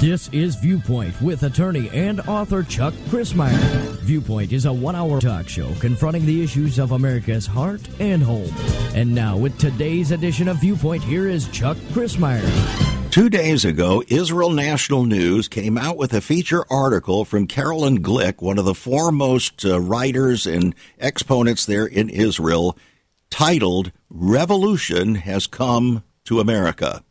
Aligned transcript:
This 0.00 0.28
is 0.30 0.56
Viewpoint 0.56 1.20
with 1.22 1.44
attorney 1.44 1.88
and 1.90 2.20
author 2.22 2.64
Chuck 2.64 2.92
Crismier. 3.08 3.56
Viewpoint 4.00 4.52
is 4.52 4.64
a 4.64 4.72
one 4.72 4.96
hour 4.96 5.20
talk 5.20 5.48
show 5.48 5.72
confronting 5.74 6.26
the 6.26 6.42
issues 6.42 6.80
of 6.80 6.90
America's 6.90 7.46
heart 7.46 7.82
and 8.00 8.20
home. 8.20 8.52
And 8.96 9.14
now, 9.14 9.36
with 9.36 9.56
today's 9.58 10.10
edition 10.10 10.48
of 10.48 10.56
Viewpoint, 10.56 11.04
here 11.04 11.28
is 11.28 11.46
Chuck 11.50 11.76
Crismier. 11.92 12.91
Two 13.12 13.28
days 13.28 13.66
ago, 13.66 14.02
Israel 14.08 14.48
National 14.48 15.04
News 15.04 15.46
came 15.46 15.76
out 15.76 15.98
with 15.98 16.14
a 16.14 16.22
feature 16.22 16.64
article 16.70 17.26
from 17.26 17.46
Carolyn 17.46 18.02
Glick, 18.02 18.40
one 18.40 18.56
of 18.56 18.64
the 18.64 18.74
foremost 18.74 19.66
uh, 19.66 19.78
writers 19.78 20.46
and 20.46 20.74
exponents 20.98 21.66
there 21.66 21.84
in 21.84 22.08
Israel, 22.08 22.74
titled 23.28 23.92
Revolution 24.08 25.16
Has 25.16 25.46
Come 25.46 26.02
to 26.24 26.40
America. 26.40 27.04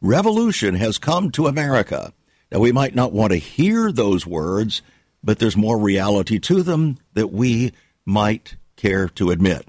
Revolution 0.00 0.76
has 0.76 0.96
come 0.96 1.30
to 1.32 1.48
America. 1.48 2.14
Now, 2.50 2.60
we 2.60 2.72
might 2.72 2.94
not 2.94 3.12
want 3.12 3.32
to 3.32 3.38
hear 3.38 3.92
those 3.92 4.26
words, 4.26 4.80
but 5.22 5.38
there's 5.38 5.54
more 5.54 5.78
reality 5.78 6.38
to 6.38 6.62
them 6.62 6.96
that 7.12 7.30
we 7.30 7.74
might 8.06 8.56
care 8.76 9.10
to 9.10 9.30
admit. 9.30 9.68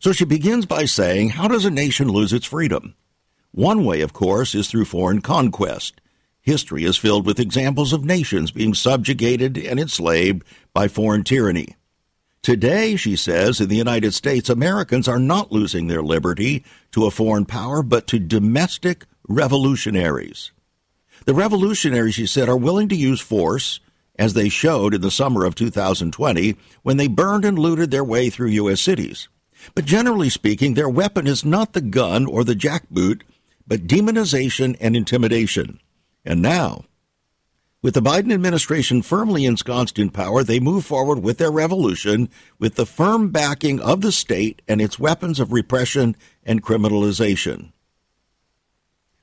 So 0.00 0.10
she 0.10 0.24
begins 0.24 0.66
by 0.66 0.86
saying, 0.86 1.28
How 1.28 1.46
does 1.46 1.64
a 1.64 1.70
nation 1.70 2.08
lose 2.08 2.32
its 2.32 2.46
freedom? 2.46 2.96
One 3.52 3.84
way, 3.84 4.00
of 4.00 4.12
course, 4.12 4.54
is 4.54 4.68
through 4.68 4.84
foreign 4.84 5.20
conquest. 5.20 6.00
History 6.40 6.84
is 6.84 6.96
filled 6.96 7.26
with 7.26 7.40
examples 7.40 7.92
of 7.92 8.04
nations 8.04 8.50
being 8.50 8.74
subjugated 8.74 9.58
and 9.58 9.78
enslaved 9.78 10.44
by 10.72 10.88
foreign 10.88 11.24
tyranny. 11.24 11.76
Today, 12.42 12.96
she 12.96 13.16
says, 13.16 13.60
in 13.60 13.68
the 13.68 13.76
United 13.76 14.14
States, 14.14 14.48
Americans 14.48 15.06
are 15.08 15.18
not 15.18 15.52
losing 15.52 15.88
their 15.88 16.02
liberty 16.02 16.64
to 16.92 17.04
a 17.04 17.10
foreign 17.10 17.44
power, 17.44 17.82
but 17.82 18.06
to 18.06 18.18
domestic 18.18 19.04
revolutionaries. 19.28 20.50
The 21.26 21.34
revolutionaries, 21.34 22.14
she 22.14 22.26
said, 22.26 22.48
are 22.48 22.56
willing 22.56 22.88
to 22.88 22.96
use 22.96 23.20
force, 23.20 23.80
as 24.18 24.32
they 24.32 24.48
showed 24.48 24.94
in 24.94 25.02
the 25.02 25.10
summer 25.10 25.44
of 25.44 25.54
2020 25.54 26.56
when 26.82 26.96
they 26.96 27.08
burned 27.08 27.44
and 27.44 27.58
looted 27.58 27.90
their 27.90 28.04
way 28.04 28.30
through 28.30 28.48
U.S. 28.48 28.80
cities. 28.80 29.28
But 29.74 29.84
generally 29.84 30.30
speaking, 30.30 30.74
their 30.74 30.88
weapon 30.88 31.26
is 31.26 31.44
not 31.44 31.74
the 31.74 31.82
gun 31.82 32.24
or 32.26 32.44
the 32.44 32.54
jackboot, 32.54 33.22
but 33.70 33.86
demonization 33.86 34.76
and 34.80 34.96
intimidation. 34.96 35.78
And 36.24 36.42
now, 36.42 36.86
with 37.82 37.94
the 37.94 38.02
Biden 38.02 38.34
administration 38.34 39.00
firmly 39.00 39.46
ensconced 39.46 39.96
in 39.96 40.10
power, 40.10 40.42
they 40.42 40.58
move 40.58 40.84
forward 40.84 41.20
with 41.22 41.38
their 41.38 41.52
revolution 41.52 42.28
with 42.58 42.74
the 42.74 42.84
firm 42.84 43.30
backing 43.30 43.78
of 43.78 44.00
the 44.00 44.10
state 44.10 44.60
and 44.66 44.80
its 44.80 44.98
weapons 44.98 45.38
of 45.38 45.52
repression 45.52 46.16
and 46.42 46.64
criminalization. 46.64 47.70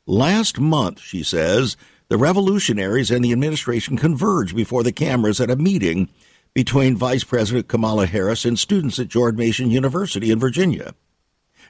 Last 0.06 0.62
month, 0.62 1.02
she 1.02 1.24
says, 1.24 1.76
the 2.08 2.18
revolutionaries 2.18 3.12
and 3.12 3.26
the 3.26 3.34
administration 3.34 3.98
converged 3.98 4.56
before 4.56 4.82
the 4.82 4.94
cameras 4.94 5.42
at 5.42 5.52
a 5.52 5.58
meeting 5.58 6.08
between 6.54 6.96
Vice 6.96 7.26
President 7.26 7.68
Kamala 7.68 8.06
Harris 8.06 8.46
and 8.46 8.58
students 8.58 8.98
at 8.98 9.10
George 9.10 9.36
Mason 9.36 9.70
University 9.70 10.32
in 10.32 10.40
Virginia. 10.40 10.96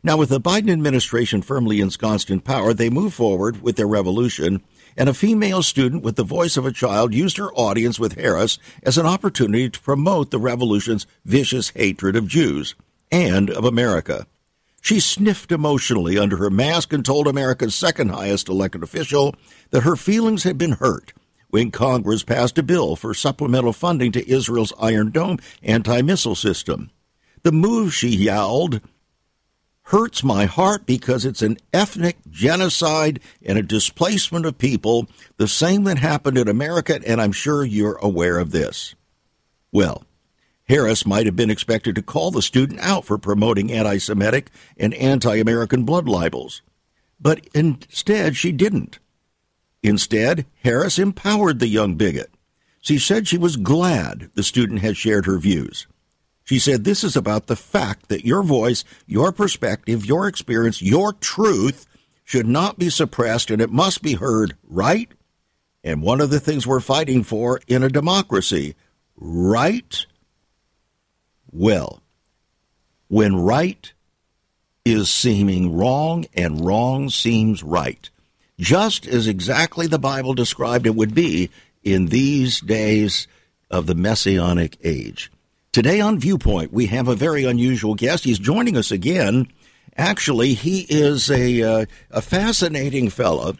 Now, 0.03 0.17
with 0.17 0.29
the 0.29 0.39
Biden 0.39 0.71
administration 0.71 1.41
firmly 1.41 1.81
ensconced 1.81 2.29
in 2.29 2.39
power, 2.39 2.73
they 2.73 2.89
move 2.89 3.13
forward 3.13 3.61
with 3.61 3.75
their 3.75 3.87
revolution, 3.87 4.61
and 4.95 5.09
a 5.09 5.13
female 5.13 5.63
student 5.63 6.03
with 6.03 6.15
the 6.15 6.23
voice 6.23 6.57
of 6.57 6.65
a 6.65 6.71
child 6.71 7.13
used 7.13 7.37
her 7.37 7.51
audience 7.53 7.99
with 7.99 8.13
Harris 8.13 8.59
as 8.83 8.97
an 8.97 9.05
opportunity 9.05 9.69
to 9.69 9.79
promote 9.79 10.31
the 10.31 10.39
revolution's 10.39 11.07
vicious 11.25 11.69
hatred 11.69 12.15
of 12.15 12.27
Jews 12.27 12.75
and 13.11 13.49
of 13.49 13.65
America. 13.65 14.27
She 14.81 14.99
sniffed 14.99 15.51
emotionally 15.51 16.17
under 16.17 16.37
her 16.37 16.49
mask 16.49 16.93
and 16.93 17.03
told 17.03 17.27
America's 17.27 17.75
second 17.75 18.09
highest 18.09 18.47
elected 18.47 18.83
official 18.83 19.35
that 19.71 19.83
her 19.83 19.95
feelings 19.95 20.43
had 20.43 20.57
been 20.57 20.73
hurt 20.73 21.13
when 21.49 21.71
Congress 21.71 22.23
passed 22.23 22.57
a 22.57 22.63
bill 22.63 22.95
for 22.95 23.13
supplemental 23.13 23.73
funding 23.73 24.11
to 24.11 24.29
Israel's 24.29 24.73
Iron 24.79 25.11
Dome 25.11 25.39
anti 25.63 26.01
missile 26.01 26.35
system. 26.35 26.91
The 27.43 27.51
move, 27.51 27.93
she 27.93 28.09
yowled, 28.09 28.81
hurts 29.87 30.21
my 30.21 30.45
heart 30.45 30.85
because 30.85 31.23
it's 31.23 31.41
an 31.41 31.57
ethnic 31.71 32.17
genocide 32.29 33.21
and 33.45 33.57
a 33.57 33.63
displacement 33.63 34.45
of 34.45 34.57
people, 34.57 35.07
the 35.37 35.47
same 35.47 35.85
that 35.85 35.97
happened 35.97 36.37
in 36.37 36.49
America, 36.49 36.99
and 37.05 37.21
I'm 37.21 37.31
sure 37.31 37.63
you're 37.63 37.97
aware 38.01 38.37
of 38.37 38.51
this. 38.51 38.95
Well, 39.71 40.03
Harris 40.67 41.05
might 41.05 41.25
have 41.25 41.37
been 41.37 41.49
expected 41.49 41.95
to 41.95 42.01
call 42.01 42.31
the 42.31 42.41
student 42.41 42.81
out 42.81 43.05
for 43.05 43.17
promoting 43.17 43.71
anti 43.71 43.97
Semitic 43.97 44.51
and 44.75 44.93
anti 44.95 45.37
American 45.37 45.83
blood 45.83 46.09
libels. 46.09 46.61
But 47.17 47.47
instead, 47.53 48.35
she 48.35 48.51
didn't. 48.51 48.99
Instead, 49.81 50.45
Harris 50.63 50.99
empowered 50.99 51.59
the 51.59 51.67
young 51.67 51.95
bigot. 51.95 52.29
She 52.81 52.99
said 52.99 53.25
she 53.25 53.37
was 53.37 53.55
glad 53.55 54.31
the 54.33 54.43
student 54.43 54.81
had 54.81 54.97
shared 54.97 55.25
her 55.25 55.39
views. 55.39 55.87
She 56.47 56.59
said 56.59 56.83
this 56.83 57.03
is 57.03 57.15
about 57.15 57.47
the 57.47 57.55
fact 57.55 58.09
that 58.09 58.25
your 58.25 58.41
voice, 58.41 58.83
your 59.05 59.31
perspective, 59.31 60.05
your 60.05 60.27
experience, 60.27 60.81
your 60.81 61.13
truth 61.13 61.85
should 62.23 62.47
not 62.47 62.79
be 62.79 62.89
suppressed 62.89 63.51
and 63.51 63.61
it 63.61 63.71
must 63.71 64.01
be 64.01 64.13
heard, 64.13 64.55
right? 64.67 65.11
And 65.83 66.01
one 66.01 66.21
of 66.21 66.29
the 66.29 66.39
things 66.39 66.65
we're 66.65 66.79
fighting 66.79 67.23
for 67.23 67.59
in 67.67 67.83
a 67.83 67.89
democracy, 67.89 68.75
right? 69.15 70.05
well. 71.51 72.01
When 73.07 73.35
right 73.35 73.91
is 74.85 75.09
seeming 75.09 75.75
wrong 75.75 76.25
and 76.33 76.65
wrong 76.65 77.09
seems 77.09 77.63
right, 77.63 78.09
just 78.59 79.07
as 79.07 79.27
exactly 79.27 79.87
the 79.87 79.99
Bible 79.99 80.33
described 80.33 80.85
it 80.85 80.95
would 80.95 81.13
be 81.13 81.49
in 81.83 82.07
these 82.07 82.59
days 82.59 83.27
of 83.69 83.85
the 83.85 83.95
Messianic 83.95 84.77
age. 84.83 85.31
Today 85.71 85.99
on 85.99 86.19
Viewpoint, 86.19 86.73
we 86.73 86.87
have 86.87 87.07
a 87.07 87.15
very 87.15 87.43
unusual 87.43 87.95
guest. 87.95 88.23
He's 88.23 88.39
joining 88.39 88.75
us 88.77 88.91
again. 88.91 89.47
Actually, 89.95 90.53
he 90.53 90.87
is 90.89 91.29
a, 91.29 91.61
uh, 91.61 91.85
a 92.09 92.21
fascinating 92.21 93.09
fellow. 93.09 93.55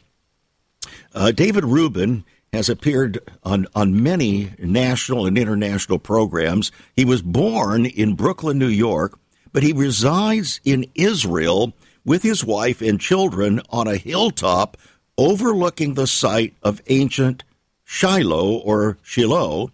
Uh, 1.13 1.31
David 1.31 1.65
Rubin 1.65 2.25
has 2.53 2.69
appeared 2.69 3.19
on, 3.43 3.67
on 3.75 4.01
many 4.01 4.51
national 4.57 5.25
and 5.25 5.37
international 5.37 5.99
programs. 5.99 6.71
He 6.95 7.05
was 7.05 7.21
born 7.21 7.85
in 7.85 8.15
Brooklyn, 8.15 8.57
New 8.57 8.67
York, 8.67 9.19
but 9.51 9.63
he 9.63 9.73
resides 9.73 10.59
in 10.63 10.85
Israel 10.95 11.73
with 12.05 12.23
his 12.23 12.43
wife 12.43 12.81
and 12.81 12.99
children 12.99 13.61
on 13.69 13.87
a 13.87 13.97
hilltop 13.97 14.77
overlooking 15.17 15.93
the 15.93 16.07
site 16.07 16.55
of 16.63 16.81
ancient 16.87 17.43
Shiloh 17.83 18.57
or 18.57 18.97
Shiloh, 19.01 19.71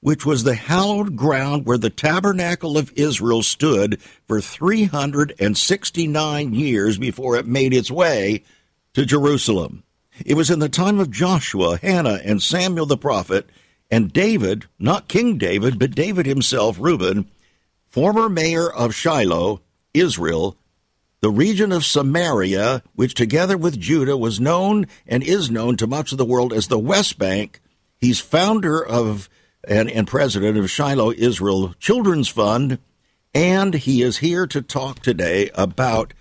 which 0.00 0.26
was 0.26 0.44
the 0.44 0.54
hallowed 0.54 1.16
ground 1.16 1.66
where 1.66 1.78
the 1.78 1.90
tabernacle 1.90 2.78
of 2.78 2.92
Israel 2.94 3.42
stood 3.42 4.00
for 4.26 4.40
369 4.40 6.54
years 6.54 6.98
before 6.98 7.36
it 7.36 7.46
made 7.46 7.74
its 7.74 7.90
way 7.90 8.44
to 8.94 9.04
Jerusalem. 9.04 9.82
It 10.24 10.34
was 10.34 10.50
in 10.50 10.60
the 10.60 10.68
time 10.68 10.98
of 10.98 11.10
Joshua, 11.10 11.78
Hannah, 11.78 12.20
and 12.24 12.42
Samuel 12.42 12.86
the 12.86 12.96
prophet, 12.96 13.48
and 13.90 14.12
David, 14.12 14.66
not 14.78 15.08
King 15.08 15.38
David, 15.38 15.78
but 15.78 15.94
David 15.94 16.26
himself, 16.26 16.78
Rubin, 16.78 17.28
former 17.86 18.28
mayor 18.28 18.70
of 18.70 18.94
Shiloh, 18.94 19.60
Israel, 19.92 20.56
the 21.20 21.30
region 21.30 21.72
of 21.72 21.84
Samaria, 21.84 22.82
which 22.94 23.14
together 23.14 23.56
with 23.56 23.80
Judah 23.80 24.16
was 24.16 24.40
known 24.40 24.86
and 25.06 25.22
is 25.22 25.50
known 25.50 25.76
to 25.76 25.86
much 25.86 26.12
of 26.12 26.18
the 26.18 26.24
world 26.24 26.52
as 26.52 26.68
the 26.68 26.78
West 26.78 27.18
Bank. 27.18 27.60
He's 27.98 28.20
founder 28.20 28.84
of 28.84 29.28
and, 29.66 29.90
and 29.90 30.06
president 30.06 30.56
of 30.56 30.70
Shiloh 30.70 31.12
Israel 31.12 31.74
Children's 31.78 32.28
Fund, 32.28 32.78
and 33.34 33.74
he 33.74 34.02
is 34.02 34.18
here 34.18 34.46
to 34.46 34.62
talk 34.62 35.00
today 35.00 35.50
about 35.54 36.14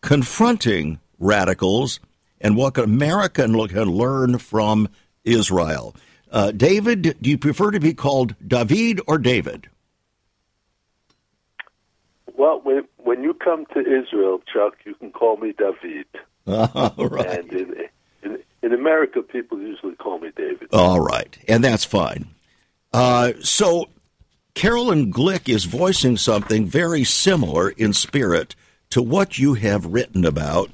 confronting 0.00 1.00
radicals 1.18 2.00
and 2.40 2.56
what 2.56 2.78
America 2.78 3.42
can 3.42 3.90
learn 3.90 4.38
from 4.38 4.88
Israel. 5.24 5.94
Uh, 6.30 6.50
David, 6.50 7.16
do 7.20 7.30
you 7.30 7.38
prefer 7.38 7.70
to 7.70 7.80
be 7.80 7.92
called 7.92 8.34
David 8.46 9.00
or 9.06 9.18
David? 9.18 9.68
Well, 12.36 12.60
when, 12.64 12.88
when 12.96 13.22
you 13.22 13.34
come 13.34 13.66
to 13.74 13.80
Israel, 13.80 14.40
Chuck, 14.52 14.76
you 14.84 14.94
can 14.94 15.12
call 15.12 15.36
me 15.36 15.52
David. 15.56 16.06
All 16.46 17.08
right. 17.08 17.38
And 17.38 17.52
in, 17.52 17.74
in, 18.22 18.38
in 18.62 18.72
America, 18.72 19.22
people 19.22 19.60
usually 19.60 19.94
call 19.94 20.18
me 20.18 20.30
David. 20.34 20.68
All 20.72 21.00
right, 21.00 21.38
and 21.46 21.62
that's 21.62 21.84
fine. 21.84 22.31
Uh, 22.92 23.32
so, 23.40 23.88
Carolyn 24.54 25.12
Glick 25.12 25.48
is 25.48 25.64
voicing 25.64 26.16
something 26.16 26.66
very 26.66 27.04
similar 27.04 27.70
in 27.70 27.92
spirit 27.92 28.54
to 28.90 29.00
what 29.00 29.38
you 29.38 29.54
have 29.54 29.86
written 29.86 30.24
about 30.24 30.70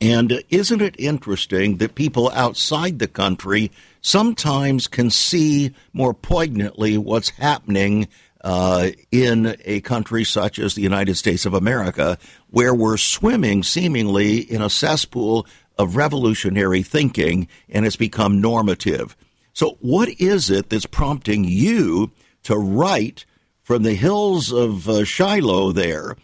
and 0.00 0.42
isn't 0.50 0.82
it 0.82 0.94
interesting 0.98 1.78
that 1.78 1.94
people 1.94 2.30
outside 2.30 2.98
the 2.98 3.08
country 3.08 3.70
sometimes 4.02 4.88
can 4.88 5.10
see 5.10 5.72
more 5.92 6.12
poignantly 6.12 6.98
what's 6.98 7.30
happening 7.30 8.08
uh, 8.44 8.90
in 9.10 9.56
a 9.64 9.80
country 9.80 10.22
such 10.22 10.58
as 10.58 10.74
the 10.74 10.82
United 10.82 11.16
States 11.16 11.46
of 11.46 11.54
America, 11.54 12.18
where 12.50 12.74
we're 12.74 12.98
swimming 12.98 13.62
seemingly 13.62 14.38
in 14.38 14.62
a 14.62 14.70
cesspool 14.70 15.46
of 15.78 15.96
revolutionary 15.96 16.82
thinking 16.82 17.48
and 17.68 17.86
it's 17.86 17.96
become 17.96 18.40
normative. 18.40 19.16
So, 19.56 19.78
what 19.80 20.10
is 20.20 20.50
it 20.50 20.68
that's 20.68 20.84
prompting 20.84 21.42
you 21.44 22.10
to 22.42 22.58
write 22.58 23.24
from 23.62 23.84
the 23.84 23.94
hills 23.94 24.52
of 24.52 24.86
uh, 24.86 25.06
Shiloh 25.06 25.72
there 25.72 26.18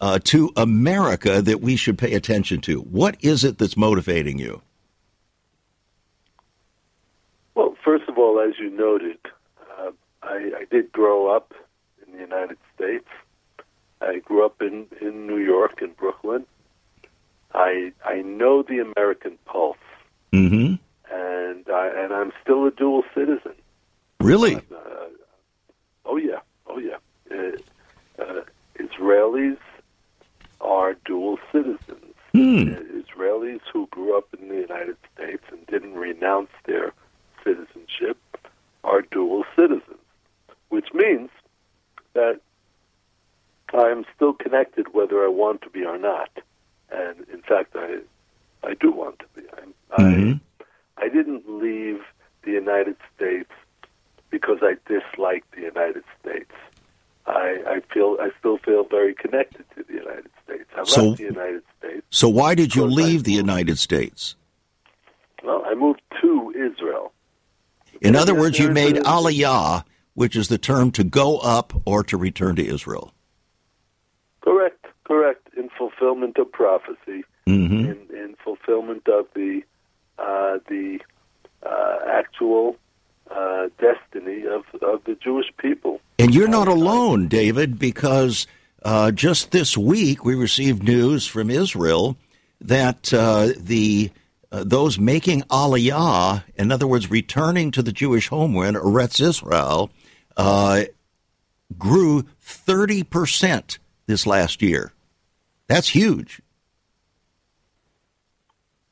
uh, 0.00 0.20
to 0.24 0.50
America 0.56 1.42
that 1.42 1.60
we 1.60 1.76
should 1.76 1.98
pay 1.98 2.14
attention 2.14 2.62
to? 2.62 2.80
What 2.80 3.18
is 3.20 3.44
it 3.44 3.58
that's 3.58 3.76
motivating 3.76 4.38
you? 4.38 4.62
Well, 7.54 7.76
first 7.84 8.08
of 8.08 8.16
all, 8.16 8.40
as 8.40 8.58
you 8.58 8.70
noted, 8.70 9.18
uh, 9.78 9.90
I, 10.22 10.52
I 10.60 10.64
did 10.70 10.90
grow 10.90 11.26
up 11.28 11.52
in 12.06 12.14
the 12.14 12.20
United 12.20 12.56
States. 12.74 13.08
I 14.00 14.20
grew 14.20 14.46
up 14.46 14.62
in, 14.62 14.86
in 15.02 15.26
New 15.26 15.36
York, 15.36 15.82
in 15.82 15.92
Brooklyn. 15.92 16.46
I 17.52 17.92
I 18.02 18.22
know 18.22 18.62
the 18.62 18.78
American 18.78 19.36
pulse, 19.44 19.76
mm-hmm. 20.32 20.76
And 21.10 21.64
I 21.68 21.88
and 21.88 22.12
I'm 22.12 22.32
still 22.42 22.66
a 22.66 22.70
dual 22.70 23.02
citizen. 23.14 23.54
Really? 24.20 24.56
Uh, 24.56 24.60
oh 26.04 26.16
yeah, 26.16 26.40
oh 26.66 26.78
yeah. 26.78 26.96
Uh, 27.30 28.22
uh, 28.22 28.42
Israelis 28.78 29.58
are 30.60 30.94
dual 31.04 31.38
citizens. 31.52 32.14
Hmm. 32.32 32.74
Israelis 33.00 33.60
who 33.72 33.86
grew 33.88 34.16
up 34.16 34.28
in 34.38 34.48
the 34.48 34.56
United 34.56 34.96
States 35.14 35.42
and 35.50 35.66
didn't 35.66 35.94
renounce 35.94 36.50
their 36.66 36.92
citizenship 37.42 38.18
are 38.84 39.02
dual 39.02 39.44
citizens, 39.56 39.98
which 40.68 40.88
means 40.92 41.30
that 42.14 42.40
I 43.72 43.88
am 43.88 44.04
still 44.14 44.32
connected 44.32 44.94
whether 44.94 45.24
I 45.24 45.28
want 45.28 45.62
to 45.62 45.70
be 45.70 45.84
or 45.84 45.98
not. 45.98 46.30
And 46.90 47.26
in 47.32 47.42
fact, 47.42 47.76
I 47.76 47.98
I 48.62 48.74
do 48.74 48.90
want 48.90 49.18
to 49.20 49.26
be. 49.34 49.42
I, 49.96 50.02
mm-hmm. 50.02 50.32
I 51.00 51.08
didn't 51.08 51.44
leave 51.48 52.00
the 52.42 52.50
United 52.52 52.96
States 53.14 53.50
because 54.30 54.58
I 54.62 54.74
disliked 54.86 55.50
the 55.54 55.62
United 55.62 56.04
States. 56.20 56.50
I, 57.26 57.62
I 57.66 57.80
feel 57.92 58.16
I 58.20 58.30
still 58.38 58.58
feel 58.58 58.84
very 58.84 59.14
connected 59.14 59.64
to 59.76 59.84
the 59.84 59.94
United 59.94 60.30
States. 60.44 60.64
I 60.76 60.84
So- 60.84 61.08
left 61.08 61.18
the 61.18 61.24
United 61.24 61.62
States. 61.78 62.02
So, 62.10 62.28
why 62.28 62.54
did 62.54 62.74
you 62.74 62.84
leave 62.84 63.24
the 63.24 63.32
United 63.32 63.78
States? 63.78 64.34
Well, 65.44 65.62
I 65.66 65.74
moved 65.74 66.00
to 66.22 66.52
Israel. 66.56 67.12
In 68.00 68.16
other 68.16 68.32
Yeah, 68.34 68.40
words, 68.40 68.58
you 68.58 68.70
made 68.70 68.96
aliyah, 68.96 69.84
which 70.14 70.36
is 70.36 70.48
the 70.48 70.58
term 70.58 70.90
to 70.92 71.04
go 71.04 71.38
up 71.38 71.72
or 71.84 72.02
to 72.04 72.16
return 72.16 72.56
to 72.56 72.64
Israel. 72.66 73.12
Correct, 74.40 74.86
correct. 75.04 75.48
In 75.56 75.68
fulfillment 75.76 76.38
of 76.38 76.50
prophecy, 76.52 77.24
Mm-hmm. 77.46 77.90
in, 77.90 77.98
in 78.14 78.36
fulfillment 78.44 79.08
of 79.08 79.26
the 79.34 79.62
the 80.18 81.00
uh, 81.62 81.98
actual 82.06 82.76
uh, 83.30 83.68
destiny 83.78 84.46
of, 84.46 84.64
of 84.82 85.04
the 85.04 85.16
Jewish 85.16 85.46
people. 85.58 86.00
And 86.18 86.34
you're 86.34 86.48
not 86.48 86.68
alone, 86.68 87.28
David, 87.28 87.78
because 87.78 88.46
uh, 88.82 89.10
just 89.10 89.50
this 89.50 89.76
week 89.76 90.24
we 90.24 90.34
received 90.34 90.82
news 90.82 91.26
from 91.26 91.50
Israel 91.50 92.16
that 92.60 93.12
uh, 93.12 93.50
the 93.56 94.10
uh, 94.50 94.64
those 94.64 94.98
making 94.98 95.42
aliyah, 95.42 96.42
in 96.56 96.72
other 96.72 96.86
words, 96.86 97.10
returning 97.10 97.70
to 97.70 97.82
the 97.82 97.92
Jewish 97.92 98.28
homeland, 98.28 98.76
Eretz 98.76 99.20
Israel, 99.20 99.90
uh, 100.38 100.84
grew 101.76 102.24
30% 102.42 103.78
this 104.06 104.26
last 104.26 104.62
year. 104.62 104.92
That's 105.66 105.88
huge. 105.88 106.40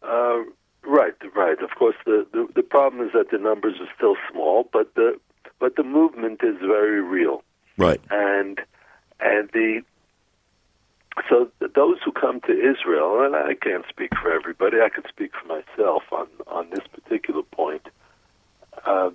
Uh, 0.02 0.42
right. 1.56 1.62
Of 1.70 1.76
course, 1.78 1.96
the, 2.04 2.26
the 2.32 2.46
the 2.54 2.62
problem 2.62 3.06
is 3.06 3.12
that 3.12 3.30
the 3.30 3.38
numbers 3.38 3.74
are 3.80 3.88
still 3.96 4.16
small, 4.30 4.68
but 4.72 4.94
the 4.94 5.18
but 5.58 5.76
the 5.76 5.82
movement 5.84 6.40
is 6.42 6.56
very 6.60 7.00
real. 7.00 7.42
Right. 7.78 8.00
and 8.10 8.58
and 9.20 9.50
the 9.52 9.82
so 11.30 11.50
those 11.74 11.98
who 12.04 12.12
come 12.12 12.40
to 12.42 12.52
Israel, 12.52 13.22
and 13.24 13.34
I 13.34 13.54
can't 13.54 13.84
speak 13.88 14.10
for 14.20 14.30
everybody, 14.32 14.78
I 14.82 14.88
can 14.90 15.04
speak 15.08 15.32
for 15.40 15.46
myself 15.48 16.02
on 16.12 16.26
on 16.46 16.70
this 16.70 16.86
particular 16.92 17.42
point. 17.42 17.82
Uh, 18.86 19.10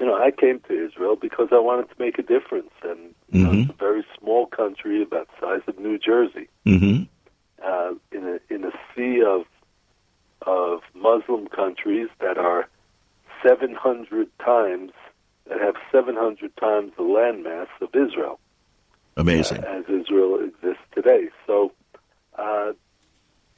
you 0.00 0.06
know, 0.06 0.14
I 0.14 0.30
came 0.30 0.60
to 0.68 0.86
Israel 0.86 1.16
because 1.16 1.48
I 1.52 1.58
wanted 1.58 1.88
to 1.90 1.94
make 1.98 2.18
a 2.18 2.22
difference, 2.22 2.70
and 2.82 3.14
know, 3.32 3.50
Mhm. 3.50 3.62
it's 3.62 3.70
a 3.70 3.74
very 3.74 4.04
small 4.18 4.46
country 4.46 5.02
about 5.02 5.28
the 5.28 5.46
size 5.46 5.62
of 5.66 5.78
New 5.78 5.98
Jersey, 5.98 6.48
Mm-hmm. 6.66 7.04
uh, 7.62 7.94
in 8.12 8.24
a 8.28 8.54
in 8.54 8.64
a 8.64 8.72
sea 8.94 9.22
of 9.22 9.44
of 10.46 10.80
Muslim 10.94 11.46
countries 11.48 12.08
that 12.20 12.38
are 12.38 12.68
700 13.42 14.28
times 14.38 14.92
that 15.48 15.60
have 15.60 15.74
700 15.92 16.56
times 16.56 16.92
the 16.96 17.02
landmass 17.02 17.68
of 17.80 17.94
Israel 17.94 18.38
Amazing. 19.16 19.64
uh, 19.64 19.78
as 19.78 19.84
Israel 19.84 20.40
exists 20.40 20.82
today. 20.94 21.28
So, 21.46 21.72
uh, 22.38 22.72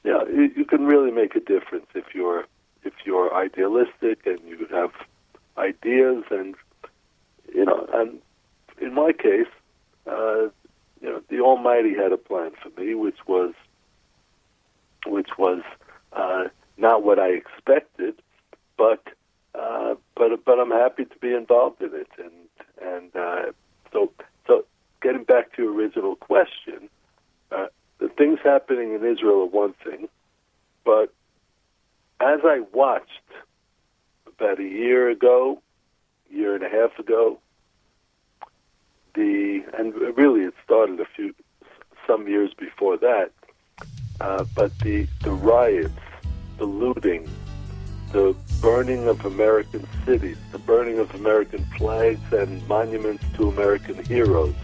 yeah, 0.04 0.22
you, 0.28 0.50
you 0.56 0.64
can 0.64 0.84
really 0.86 1.10
make 1.10 1.34
a 1.36 1.40
difference 1.40 1.86
if 1.94 2.14
you're 2.14 2.44
if 2.84 2.92
you're 3.04 3.34
idealistic 3.34 4.26
and 4.26 4.38
you 4.46 4.66
have 4.70 4.92
ideas, 5.58 6.24
and 6.30 6.54
you 7.52 7.64
know, 7.64 7.88
and 7.92 8.18
in 8.80 8.94
my 8.94 9.12
case, 9.12 9.48
uh, 10.06 10.48
you 11.00 11.10
know, 11.10 11.20
the 11.28 11.40
Almighty 11.40 11.94
had 11.94 12.12
a 12.12 12.16
plan 12.16 12.52
for 12.62 12.80
me, 12.80 12.94
which 12.94 13.18
was 13.26 13.54
which 15.06 15.30
was 15.38 15.62
uh, 16.12 16.44
not 16.76 17.02
what 17.02 17.18
I 17.18 17.28
expected, 17.28 18.14
but 18.76 19.02
uh, 19.54 19.94
but 20.14 20.44
but 20.44 20.58
I'm 20.58 20.70
happy 20.70 21.04
to 21.04 21.18
be 21.18 21.32
involved 21.32 21.80
in 21.82 21.94
it, 21.94 22.08
and 22.18 22.32
and 22.82 23.16
uh, 23.16 23.52
so 23.92 24.12
so 24.46 24.64
getting 25.02 25.24
back 25.24 25.54
to 25.56 25.62
your 25.62 25.72
original 25.74 26.16
question, 26.16 26.88
uh, 27.52 27.66
the 27.98 28.08
things 28.08 28.38
happening 28.42 28.94
in 28.94 29.04
Israel 29.04 29.42
are 29.42 29.46
one 29.46 29.74
thing, 29.84 30.08
but 30.84 31.12
as 32.20 32.40
I 32.44 32.60
watched 32.72 33.10
about 34.26 34.58
a 34.60 34.64
year 34.64 35.08
ago, 35.10 35.60
year 36.30 36.54
and 36.54 36.62
a 36.62 36.68
half 36.68 36.98
ago, 36.98 37.38
the 39.14 39.62
and 39.78 39.94
really 40.16 40.42
it 40.42 40.54
started 40.64 41.00
a 41.00 41.06
few 41.16 41.34
some 42.06 42.28
years 42.28 42.52
before 42.54 42.96
that, 42.98 43.32
uh, 44.20 44.44
but 44.54 44.78
the 44.80 45.06
the 45.22 45.32
riots, 45.32 45.92
the 46.58 46.64
looting, 46.64 47.28
the 48.12 48.34
burning 48.60 49.08
of 49.08 49.24
American 49.24 49.86
cities, 50.04 50.36
the 50.52 50.58
burning 50.58 50.98
of 50.98 51.14
American 51.14 51.64
flags 51.76 52.20
and 52.32 52.66
monuments 52.68 53.24
to 53.34 53.48
American 53.48 54.02
heroes. 54.04 54.54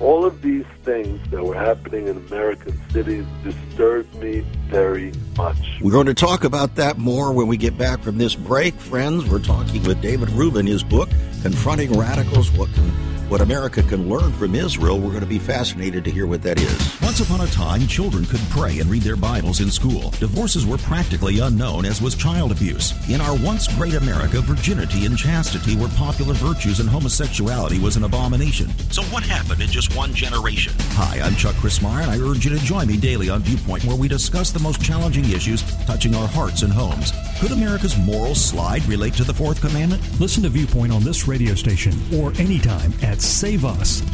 All 0.00 0.24
of 0.24 0.40
these 0.40 0.64
things 0.82 1.20
that 1.30 1.44
were 1.44 1.54
happening 1.54 2.08
in 2.08 2.16
American 2.16 2.80
cities 2.90 3.26
disturbed 3.44 4.14
me 4.14 4.40
very 4.68 5.12
much. 5.36 5.58
We're 5.82 5.92
going 5.92 6.06
to 6.06 6.14
talk 6.14 6.44
about 6.44 6.76
that 6.76 6.96
more 6.96 7.32
when 7.32 7.48
we 7.48 7.58
get 7.58 7.76
back 7.76 8.00
from 8.00 8.16
this 8.16 8.34
break, 8.34 8.74
friends. 8.74 9.28
We're 9.28 9.40
talking 9.40 9.82
with 9.82 10.00
David 10.00 10.30
Rubin, 10.30 10.66
his 10.66 10.82
book, 10.82 11.10
Confronting 11.42 11.92
Radicals 11.98 12.50
What 12.52 12.72
Can 12.72 12.90
what 13.30 13.40
America 13.40 13.80
can 13.84 14.08
learn 14.08 14.32
from 14.32 14.56
Israel. 14.56 14.98
We're 14.98 15.10
going 15.10 15.20
to 15.20 15.26
be 15.26 15.38
fascinated 15.38 16.04
to 16.04 16.10
hear 16.10 16.26
what 16.26 16.42
that 16.42 16.58
is. 16.58 17.00
Once 17.00 17.20
upon 17.20 17.42
a 17.42 17.46
time, 17.46 17.86
children 17.86 18.26
could 18.26 18.40
pray 18.50 18.80
and 18.80 18.90
read 18.90 19.02
their 19.02 19.14
Bibles 19.14 19.60
in 19.60 19.70
school. 19.70 20.10
Divorces 20.18 20.66
were 20.66 20.78
practically 20.78 21.38
unknown, 21.38 21.84
as 21.84 22.02
was 22.02 22.16
child 22.16 22.50
abuse. 22.50 22.92
In 23.08 23.20
our 23.20 23.38
once 23.38 23.68
great 23.68 23.94
America, 23.94 24.40
virginity 24.40 25.06
and 25.06 25.16
chastity 25.16 25.76
were 25.76 25.88
popular 25.90 26.34
virtues, 26.34 26.80
and 26.80 26.88
homosexuality 26.88 27.78
was 27.78 27.94
an 27.96 28.02
abomination. 28.02 28.68
So, 28.90 29.02
what 29.04 29.22
happened 29.22 29.62
in 29.62 29.68
just 29.68 29.94
one 29.94 30.12
generation? 30.12 30.72
Hi, 30.94 31.20
I'm 31.20 31.36
Chuck 31.36 31.54
Crismier, 31.54 32.02
and 32.02 32.10
I 32.10 32.18
urge 32.18 32.44
you 32.44 32.50
to 32.50 32.64
join 32.64 32.88
me 32.88 32.96
daily 32.96 33.30
on 33.30 33.42
Viewpoint, 33.42 33.84
where 33.84 33.96
we 33.96 34.08
discuss 34.08 34.50
the 34.50 34.58
most 34.58 34.82
challenging 34.82 35.30
issues 35.30 35.62
touching 35.86 36.16
our 36.16 36.26
hearts 36.26 36.62
and 36.62 36.72
homes. 36.72 37.12
Could 37.40 37.52
America's 37.52 37.96
moral 37.96 38.34
slide 38.34 38.84
relate 38.84 39.14
to 39.14 39.24
the 39.24 39.32
Fourth 39.32 39.62
Commandment? 39.62 40.02
Listen 40.20 40.42
to 40.42 40.50
Viewpoint 40.50 40.92
on 40.92 41.02
this 41.02 41.26
radio 41.26 41.54
station 41.54 41.94
or 42.14 42.34
anytime 42.38 42.92
at 43.00 43.16
saveus.org. 43.16 44.04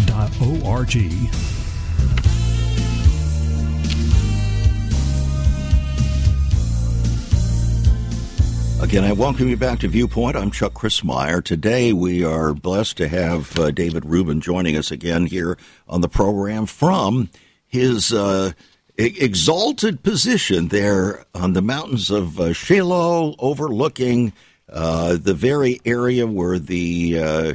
Again, 8.80 9.02
I 9.02 9.10
welcome 9.10 9.48
you 9.48 9.56
back 9.56 9.80
to 9.80 9.88
Viewpoint. 9.88 10.36
I'm 10.36 10.52
Chuck 10.52 10.74
Crismier. 10.74 11.42
Today, 11.42 11.92
we 11.92 12.22
are 12.22 12.54
blessed 12.54 12.96
to 12.98 13.08
have 13.08 13.58
uh, 13.58 13.72
David 13.72 14.04
Rubin 14.06 14.40
joining 14.40 14.76
us 14.76 14.92
again 14.92 15.26
here 15.26 15.58
on 15.88 16.00
the 16.00 16.08
program 16.08 16.66
from 16.66 17.30
his 17.66 18.12
uh, 18.12 18.52
exalted 18.98 20.02
position 20.02 20.68
there 20.68 21.24
on 21.34 21.52
the 21.52 21.62
mountains 21.62 22.10
of 22.10 22.40
uh, 22.40 22.52
Shiloh, 22.52 23.34
overlooking 23.38 24.32
uh, 24.68 25.16
the 25.16 25.34
very 25.34 25.80
area 25.84 26.26
where 26.26 26.58
the 26.58 27.18
uh, 27.18 27.54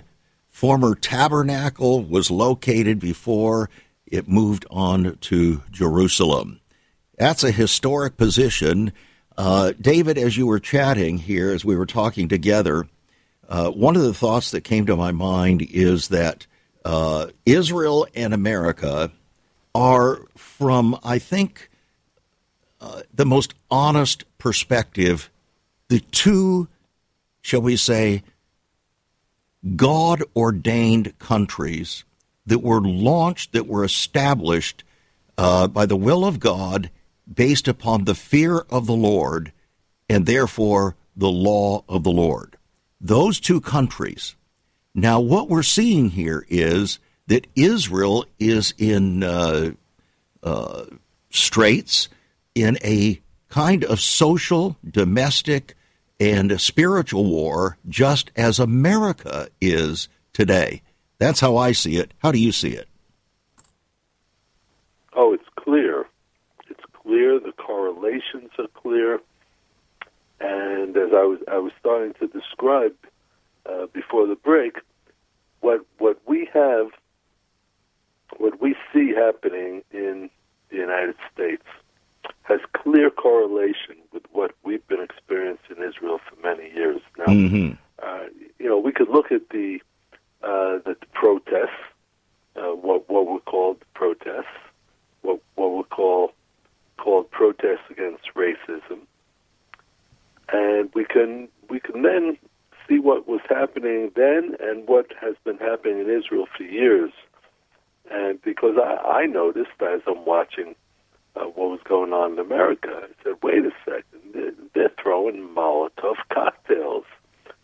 former 0.50 0.96
tabernacle 0.96 2.04
was 2.04 2.30
located 2.30 3.00
before 3.00 3.70
it 4.06 4.28
moved 4.28 4.66
on 4.70 5.18
to 5.22 5.64
Jerusalem. 5.72 6.60
That's 7.18 7.44
a 7.44 7.52
historic 7.52 8.18
position. 8.18 8.92
Uh, 9.38 9.74
David, 9.80 10.18
as 10.18 10.38
you 10.38 10.48
were 10.48 10.60
chatting 10.60 11.18
here, 11.18 11.52
as 11.52 11.66
we 11.66 11.76
were 11.76 11.86
talking 11.86 12.28
together, 12.28 12.88
uh, 13.48 13.70
one 13.72 13.96
of 13.96 14.04
the 14.04 14.14
thoughts 14.14 14.52
that 14.52 14.62
came 14.62 14.86
to 14.86 14.96
my 14.96 15.12
mind 15.12 15.62
is 15.62 16.10
that 16.10 16.46
uh, 16.86 17.28
Israel 17.46 18.08
and 18.16 18.34
America 18.34 19.12
are, 19.74 20.22
from 20.36 20.98
I 21.04 21.20
think, 21.20 21.70
uh, 22.80 23.02
the 23.14 23.26
most 23.26 23.54
honest 23.70 24.26
perspective, 24.38 25.30
the 25.88 26.00
two, 26.00 26.68
shall 27.42 27.62
we 27.62 27.78
say, 27.78 28.24
God 29.76 30.24
ordained 30.36 31.18
countries 31.20 32.04
that 32.46 32.60
were 32.60 32.82
launched, 32.82 33.54
that 33.54 33.68
were 33.68 33.84
established 33.84 34.84
uh, 35.38 35.68
by 35.68 35.86
the 35.86 35.96
will 35.96 36.26
of 36.26 36.40
God 36.40 36.90
based 37.32 37.68
upon 37.68 38.06
the 38.06 38.16
fear 38.16 38.60
of 38.70 38.88
the 38.88 38.96
Lord 38.96 39.52
and 40.10 40.26
therefore 40.26 40.96
the 41.16 41.30
law 41.30 41.84
of 41.88 42.04
the 42.04 42.12
Lord. 42.12 42.58
Those 43.00 43.40
two 43.40 43.62
countries. 43.62 44.36
Now, 44.94 45.20
what 45.20 45.50
we're 45.50 45.64
seeing 45.64 46.10
here 46.10 46.46
is 46.50 47.00
that 47.32 47.48
Israel 47.56 48.26
is 48.40 48.74
in 48.78 49.24
uh, 49.24 49.72
uh, 50.44 50.84
straits, 51.30 52.10
in 52.54 52.78
a 52.84 53.22
kind 53.48 53.86
of 53.86 54.02
social, 54.02 54.76
domestic, 54.86 55.76
and 56.20 56.60
spiritual 56.60 57.24
war, 57.24 57.78
just 57.88 58.32
as 58.36 58.60
America 58.60 59.48
is 59.62 60.10
today. 60.34 60.82
That's 61.20 61.40
how 61.40 61.56
I 61.56 61.72
see 61.72 61.96
it. 61.96 62.14
How 62.18 62.34
do 62.34 62.38
you 62.38 62.52
see 62.52 62.72
it? 62.72 62.90
Oh, 65.14 65.32
it's 65.32 65.48
clear. 65.56 66.06
It's 66.70 66.84
clear. 66.92 67.40
The 67.40 67.54
correlations 67.54 68.52
are 68.60 68.68
clear. 68.74 69.22
And 70.42 70.98
as 70.98 71.14
I 71.14 71.24
was, 71.24 71.40
I 71.50 71.60
was 71.60 71.72
starting 71.80 72.14
to 72.20 72.28
describe 72.28 72.96
uh, 73.66 73.86
before 73.94 74.28
the 74.28 74.36
break, 74.36 74.74
what 75.62 75.86
what 75.98 76.20
we 76.28 76.50
have, 76.54 76.88
what 78.42 78.60
we 78.60 78.76
see 78.92 79.14
happening 79.14 79.84
in 79.92 80.30
the 80.70 80.78
United 80.78 81.16
States, 81.34 81.64
has 82.44 82.60
clear 82.74 83.10
correlation 83.10 83.96
with 84.12 84.24
what 84.32 84.52
we've 84.64 84.86
been 84.88 85.02
experiencing 85.02 85.78
in 85.78 85.84
Israel 85.84 86.20
for 86.28 86.36
many 86.42 86.74
years 86.74 87.02
now. 87.18 87.26
Mm-hmm. 87.26 87.74
Uh, 88.02 88.26
you 88.60 88.68
know, 88.68 88.80
we 88.80 88.92
could 88.92 89.10
look 89.10 89.32
at 89.32 89.50
the 89.50 89.80
uh, 90.44 90.80
the, 90.86 90.96
the 91.00 91.06
protests, 91.14 91.70
uh, 92.56 92.74
what 92.88 93.08
what 93.10 93.28
were 93.28 93.40
called 93.40 93.78
protests, 93.94 94.58
what 95.22 95.40
what 95.56 95.72
were 95.72 95.84
called 95.84 96.32
called 96.98 97.30
protests 97.32 97.88
against 97.90 98.24
racism, 98.36 99.00
and 100.52 100.90
we 100.94 101.06
can 101.06 101.48
we 101.70 101.80
can 101.80 102.02
then 102.02 102.38
see 102.88 103.00
what 103.00 103.28
was 103.28 103.42
happening 103.48 104.12
then 104.16 104.56
and 104.60 104.88
what 104.88 105.08
has 105.22 105.36
been 105.44 105.58
happening 105.58 106.00
in 106.00 106.10
Israel 106.10 106.48
for 106.58 106.64
years. 106.64 107.12
And 108.12 108.42
because 108.42 108.76
I, 108.78 109.22
I 109.22 109.26
noticed 109.26 109.70
as 109.82 110.02
I'm 110.06 110.26
watching 110.26 110.76
uh, 111.36 111.46
what 111.46 111.70
was 111.70 111.80
going 111.86 112.12
on 112.12 112.34
in 112.34 112.40
America, 112.40 112.90
I 112.92 113.24
said, 113.24 113.36
wait 113.42 113.66
a 113.66 113.72
second, 113.86 114.34
they're, 114.34 114.52
they're 114.74 114.92
throwing 115.02 115.48
Molotov 115.56 116.16
cocktails. 116.30 117.06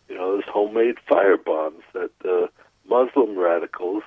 You 0.08 0.16
know, 0.16 0.36
those 0.36 0.44
homemade 0.50 0.96
fire 1.06 1.36
bombs 1.36 1.82
that 1.92 2.10
uh, 2.24 2.46
Muslim 2.88 3.38
radicals 3.38 4.02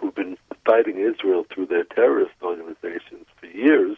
who've 0.00 0.14
been 0.14 0.36
fighting 0.64 0.98
Israel 0.98 1.44
through 1.52 1.66
their 1.66 1.84
terrorist 1.84 2.34
organizations 2.42 3.26
for 3.36 3.46
years, 3.46 3.96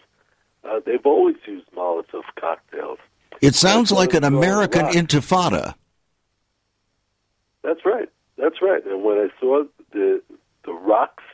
uh, 0.65 0.81
they've 0.85 1.05
always 1.05 1.37
used 1.47 1.67
Molotov 1.76 2.23
cocktails. 2.41 2.99
It 3.43 3.55
sounds 3.55 3.93
like 3.93 4.15
an 4.15 4.25
American 4.25 4.87
intifada. 4.87 5.75
That's 7.62 7.85
right. 7.85 8.09
That's 8.38 8.62
right. 8.62 8.85
And 8.87 9.03
when 9.03 9.19
I 9.19 9.29
saw 9.41 9.65
the 9.93 10.23
the 10.66 10.75
rocks 10.75 11.25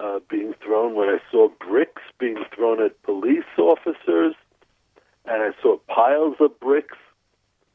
uh, 0.00 0.20
being 0.30 0.54
thrown, 0.64 0.94
when 0.94 1.08
I 1.08 1.18
saw 1.30 1.48
bricks 1.60 2.02
being 2.18 2.42
thrown 2.54 2.82
at 2.82 3.00
police 3.02 3.44
officers, 3.58 4.34
and 5.26 5.42
I 5.42 5.50
saw 5.60 5.76
piles 5.88 6.36
of 6.40 6.58
bricks 6.58 6.96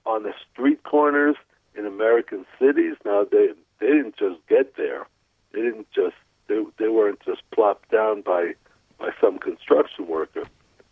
on 0.06 0.24
the 0.24 0.34
street 0.52 0.84
corners 0.84 1.36
in 1.76 1.86
American 1.86 2.46
cities. 2.60 2.96
Now 3.06 3.26
they 3.30 3.50
they 3.80 3.88
didn't 3.88 4.18
just 4.18 4.40
get 4.50 4.76
there. 4.76 5.06
They 5.52 5.62
didn't 5.62 5.92
just 5.92 6.16
they 6.48 6.64
they 6.80 6.88
weren't 6.88 7.20
just 7.26 7.42
plopped 7.52 7.92
down 7.92 8.22
by 8.22 8.54
by 8.98 9.10
some 9.22 9.38
construction 9.38 10.08
worker. 10.08 10.44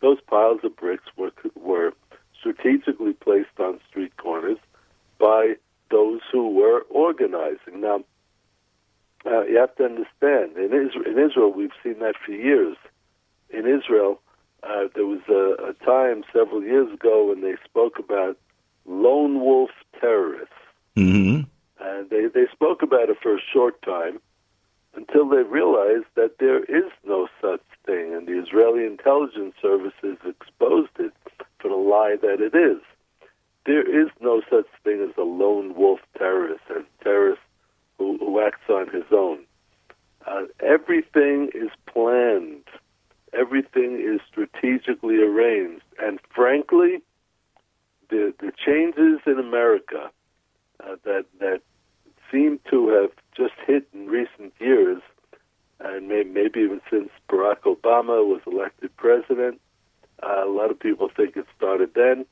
Those 0.01 0.19
piles 0.27 0.59
of 0.63 0.75
bricks 0.75 1.05
were 1.17 1.31
were 1.55 1.93
strategically 2.39 3.13
placed 3.13 3.59
on 3.59 3.79
street 3.89 4.15
corners 4.17 4.59
by 5.17 5.55
those 5.89 6.21
who 6.31 6.49
were 6.49 6.81
organizing. 6.89 7.81
Now, 7.81 8.03
uh, 9.25 9.43
you 9.43 9.57
have 9.57 9.75
to 9.75 9.85
understand, 9.85 10.57
in 10.57 10.65
Israel, 10.65 11.05
in 11.05 11.17
Israel, 11.19 11.51
we've 11.51 11.71
seen 11.83 11.99
that 11.99 12.15
for 12.23 12.31
years. 12.31 12.77
In 13.49 13.65
Israel, 13.67 14.19
uh, 14.63 14.87
there 14.95 15.05
was 15.05 15.21
a, 15.29 15.71
a 15.71 15.73
time 15.85 16.23
several 16.33 16.63
years 16.63 16.91
ago 16.93 17.29
when 17.29 17.41
they 17.41 17.55
spoke 17.63 17.99
about 17.99 18.37
lone 18.85 19.39
wolf 19.39 19.71
terrorists. 19.99 20.53
Mm-hmm. 20.95 21.41
And 21.79 22.09
they, 22.09 22.27
they 22.33 22.47
spoke 22.51 22.81
about 22.81 23.09
it 23.09 23.17
for 23.21 23.35
a 23.35 23.41
short 23.53 23.81
time 23.81 24.19
until 24.95 25.27
they 25.27 25.43
realized 25.43 26.05
that 26.15 26.37
there 26.39 26.63
is 26.63 26.89
no 27.05 27.27
such 27.41 27.61
thing, 27.85 28.13
and 28.13 28.27
the 28.27 28.41
Israeli 28.41 28.85
intelligence 28.85 29.53
services 29.61 30.17
exposed 30.25 30.91
it 30.99 31.13
for 31.59 31.69
the 31.69 31.75
lie 31.75 32.15
that 32.21 32.41
it 32.41 32.55
is. 32.55 32.81
There 33.65 33.83
is 33.83 34.09
no 34.21 34.41
such 34.49 34.67
thing 34.83 35.05
as 35.07 35.15
a 35.17 35.23
lone 35.23 35.75
wolf 35.75 35.99
terrorist, 36.17 36.61
a 36.69 36.83
terrorist 37.03 37.41
who, 37.97 38.17
who 38.17 38.41
acts 38.41 38.69
on 38.69 38.89
his 38.89 39.05
own. 39.11 39.39
Uh, 40.25 40.43
everything 40.59 41.49
is 41.53 41.69
planned. 41.85 42.63
Everything 43.33 43.99
is 44.01 44.21
strategically 44.29 45.17
arranged. 45.17 45.83
And 46.01 46.19
frankly, 46.33 47.01
the, 48.09 48.33
the 48.39 48.51
changes 48.65 49.19
in 49.25 49.39
America 49.39 50.09
uh, 50.83 50.95
that, 51.03 51.25
that 51.39 51.61
seem 52.31 52.59
to 52.69 52.89
have 52.89 53.11
just 53.35 53.53
hit 53.65 53.87
in 53.93 54.07
recent 54.07 54.53
years, 54.59 55.01
and 55.79 56.07
may, 56.07 56.23
maybe 56.23 56.61
even 56.61 56.81
since 56.89 57.09
Barack 57.29 57.61
Obama 57.65 58.25
was 58.25 58.41
elected 58.47 58.95
president, 58.97 59.61
uh, 60.23 60.45
a 60.45 60.49
lot 60.49 60.71
of 60.71 60.79
people 60.79 61.09
think 61.15 61.35
it 61.35 61.45
started 61.55 61.91
then. 61.93 62.25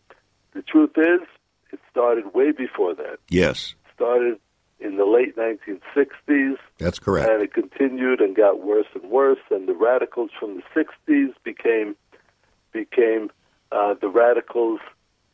The 0.54 0.62
truth 0.62 0.92
is, 0.98 1.28
it 1.72 1.80
started 1.90 2.34
way 2.34 2.52
before 2.52 2.96
that. 2.96 3.18
Yes. 3.30 3.76
It 3.86 3.92
started 3.96 4.40
in 4.84 4.98
the 4.98 5.06
late 5.06 5.36
1960s. 5.38 6.58
That's 6.78 7.00
correct. 7.00 7.30
And 7.30 7.42
it 7.42 7.54
continued 7.54 8.20
and 8.20 8.36
got 8.36 8.62
worse 8.64 8.88
and 8.94 9.10
worse. 9.10 9.40
And 9.50 9.68
the 9.68 9.74
radicals 9.74 10.32
from 10.40 10.58
the 10.58 10.86
60s 11.10 11.34
became 11.44 11.96
became 12.72 13.32
uh, 13.72 13.94
the 14.02 14.10
radicals 14.10 14.80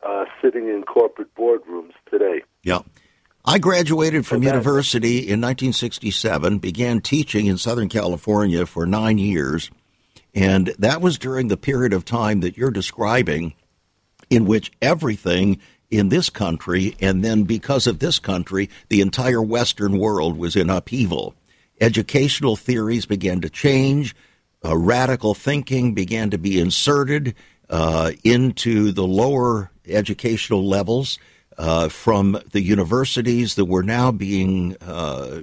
uh, 0.06 0.24
sitting 0.42 0.68
in 0.68 0.82
corporate 0.82 1.34
boardrooms 1.34 1.92
today. 2.10 2.42
Yeah. 2.62 2.80
I 3.44 3.58
graduated 3.58 4.26
from 4.26 4.42
university 4.42 5.18
in 5.18 5.40
1967, 5.40 6.58
began 6.58 7.00
teaching 7.00 7.46
in 7.46 7.56
Southern 7.56 7.88
California 7.88 8.66
for 8.66 8.84
nine 8.84 9.16
years, 9.16 9.70
and 10.34 10.74
that 10.78 11.00
was 11.00 11.18
during 11.18 11.48
the 11.48 11.56
period 11.56 11.94
of 11.94 12.04
time 12.04 12.40
that 12.40 12.58
you're 12.58 12.70
describing 12.70 13.54
in 14.28 14.44
which 14.44 14.70
everything 14.82 15.58
in 15.90 16.08
this 16.08 16.30
country, 16.30 16.96
and 17.00 17.24
then 17.24 17.44
because 17.44 17.86
of 17.86 17.98
this 17.98 18.18
country, 18.18 18.70
the 18.88 19.00
entire 19.00 19.42
Western 19.42 19.98
world 19.98 20.38
was 20.38 20.56
in 20.56 20.70
upheaval. 20.70 21.34
Educational 21.80 22.56
theories 22.56 23.06
began 23.06 23.40
to 23.40 23.50
change, 23.50 24.14
uh, 24.64 24.76
radical 24.76 25.34
thinking 25.34 25.94
began 25.94 26.30
to 26.30 26.38
be 26.38 26.60
inserted 26.60 27.34
uh, 27.68 28.12
into 28.24 28.92
the 28.92 29.06
lower 29.06 29.70
educational 29.86 30.66
levels 30.66 31.18
uh, 31.58 31.88
from 31.88 32.38
the 32.52 32.60
universities 32.60 33.54
that 33.54 33.64
were 33.64 33.82
now 33.82 34.12
being 34.12 34.76
uh, 34.80 35.42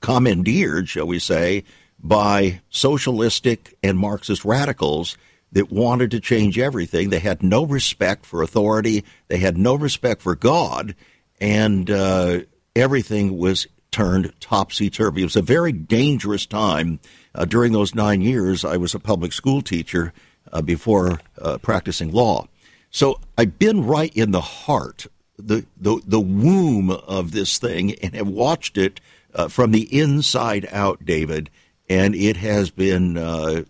commandeered, 0.00 0.88
shall 0.88 1.06
we 1.06 1.18
say, 1.18 1.64
by 2.02 2.60
socialistic 2.70 3.76
and 3.82 3.98
Marxist 3.98 4.44
radicals 4.44 5.16
that 5.52 5.70
wanted 5.70 6.10
to 6.10 6.20
change 6.20 6.58
everything. 6.58 7.10
They 7.10 7.18
had 7.18 7.42
no 7.42 7.64
respect 7.64 8.26
for 8.26 8.42
authority, 8.42 9.04
they 9.28 9.38
had 9.38 9.56
no 9.56 9.74
respect 9.74 10.22
for 10.22 10.34
God, 10.34 10.94
and 11.40 11.90
uh, 11.90 12.40
everything 12.74 13.36
was 13.36 13.66
turned 13.90 14.32
topsy 14.40 14.90
turvy. 14.90 15.20
It 15.20 15.26
was 15.26 15.36
a 15.36 15.42
very 15.42 15.72
dangerous 15.72 16.46
time. 16.46 16.98
Uh, 17.34 17.44
during 17.44 17.72
those 17.72 17.94
nine 17.94 18.20
years, 18.20 18.64
I 18.64 18.76
was 18.76 18.94
a 18.94 18.98
public 18.98 19.32
school 19.32 19.62
teacher 19.62 20.12
uh, 20.52 20.62
before 20.62 21.20
uh, 21.40 21.58
practicing 21.58 22.10
law. 22.10 22.46
So 22.90 23.20
I've 23.38 23.58
been 23.58 23.86
right 23.86 24.14
in 24.14 24.32
the 24.32 24.40
heart, 24.40 25.06
the 25.38 25.64
the, 25.78 26.00
the 26.06 26.20
womb 26.20 26.90
of 26.90 27.32
this 27.32 27.58
thing 27.58 27.94
and 27.96 28.14
have 28.14 28.28
watched 28.28 28.76
it 28.76 29.00
uh, 29.34 29.48
from 29.48 29.70
the 29.70 29.88
inside 29.98 30.68
out, 30.70 31.04
David, 31.04 31.48
and 31.88 32.14
it 32.14 32.36
has 32.36 32.70
been 32.70 33.16
uh, 33.16 33.64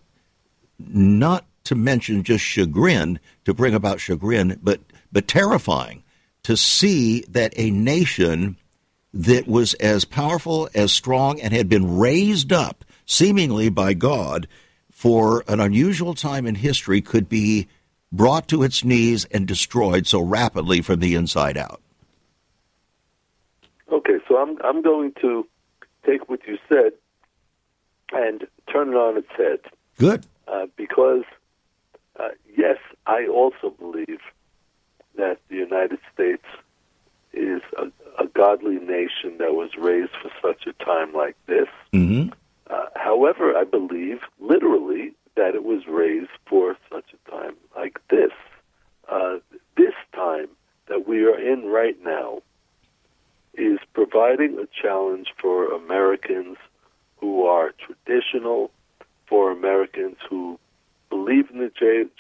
not 0.79 1.45
to 1.65 1.75
mention 1.75 2.23
just 2.23 2.45
chagrin 2.45 3.19
to 3.45 3.55
bring 3.55 3.75
about 3.75 4.01
chagrin, 4.01 4.59
but 4.63 4.81
but 5.11 5.29
terrifying 5.29 6.03
to 6.43 6.57
see 6.57 7.21
that 7.29 7.53
a 7.57 7.71
nation 7.71 8.57
that 9.15 9.47
was 9.47 9.75
as 9.75 10.05
powerful, 10.05 10.69
as 10.75 10.93
strong, 10.93 11.41
and 11.41 11.53
had 11.53 11.69
been 11.69 11.99
raised 11.99 12.53
up 12.53 12.85
seemingly 13.05 13.69
by 13.69 13.95
God 13.95 14.49
for 14.91 15.45
an 15.49 15.61
unusual 15.61 16.15
time 16.15 16.47
in 16.47 16.55
history 16.55 17.01
could 17.01 17.29
be 17.29 17.69
brought 18.11 18.49
to 18.49 18.63
its 18.63 18.85
knees 18.85 19.25
and 19.27 19.47
destroyed 19.47 20.07
so 20.07 20.21
rapidly 20.21 20.81
from 20.81 21.01
the 21.01 21.15
inside 21.15 21.57
out. 21.57 21.81
Okay, 23.91 24.19
so 24.29 24.37
I'm 24.39 24.59
I'm 24.65 24.83
going 24.83 25.13
to 25.21 25.47
take 26.07 26.29
what 26.29 26.41
you 26.47 26.59
said 26.69 26.93
and 28.13 28.47
turn 28.71 28.91
it 28.91 28.97
on 28.97 29.17
its 29.17 29.31
head. 29.37 29.61
Good. 29.99 30.27
Uh, 30.49 30.67
because, 30.77 31.25
uh, 32.19 32.29
yes, 32.57 32.79
I 33.07 33.27
also 33.27 33.71
believe 33.71 34.21
that 35.17 35.39
the 35.49 35.57
United 35.57 35.99
States 36.13 36.45
is 37.33 37.63
a, 37.79 38.23
a, 38.23 38.27
godly 38.27 38.77
nation 38.77 39.39
that 39.39 39.55
was 39.55 39.71
raised 39.79 40.13
for 40.21 40.31
such 40.43 40.67
a 40.67 40.85
time 40.85 41.13
like 41.15 41.37
this. 41.47 41.69
Mm-hmm. 41.93 42.31
Uh, 42.69 42.87
however, 42.97 43.57
I 43.57 43.65
believe 43.65 44.21
literally 44.39 45.13
that 45.37 45.55
it 45.55 45.65
was 45.65 45.87
raised 45.87 46.31
for 46.47 46.77
such 46.91 47.07
a 47.15 47.31
time 47.31 47.57
like 47.75 47.99
this. 48.09 48.33
Uh, 49.09 49.39
this 49.77 49.95
time 50.15 50.49
that 50.89 51.09
we 51.09 51.25
are 51.25 51.39
in 51.39 51.67
right 51.67 51.97
now 52.05 52.43
is 53.55 53.79
providing 53.95 54.59
a 54.59 54.67
challenge 54.81 55.29
for 55.41 55.73
Americans 55.73 56.57
who 57.17 57.45
are 57.47 57.73
traditional, 57.79 58.71
for 59.27 59.51
Americans 59.51 60.17
who 60.29 60.59
believe 61.13 61.51
in 61.51 61.59
the 61.59 61.71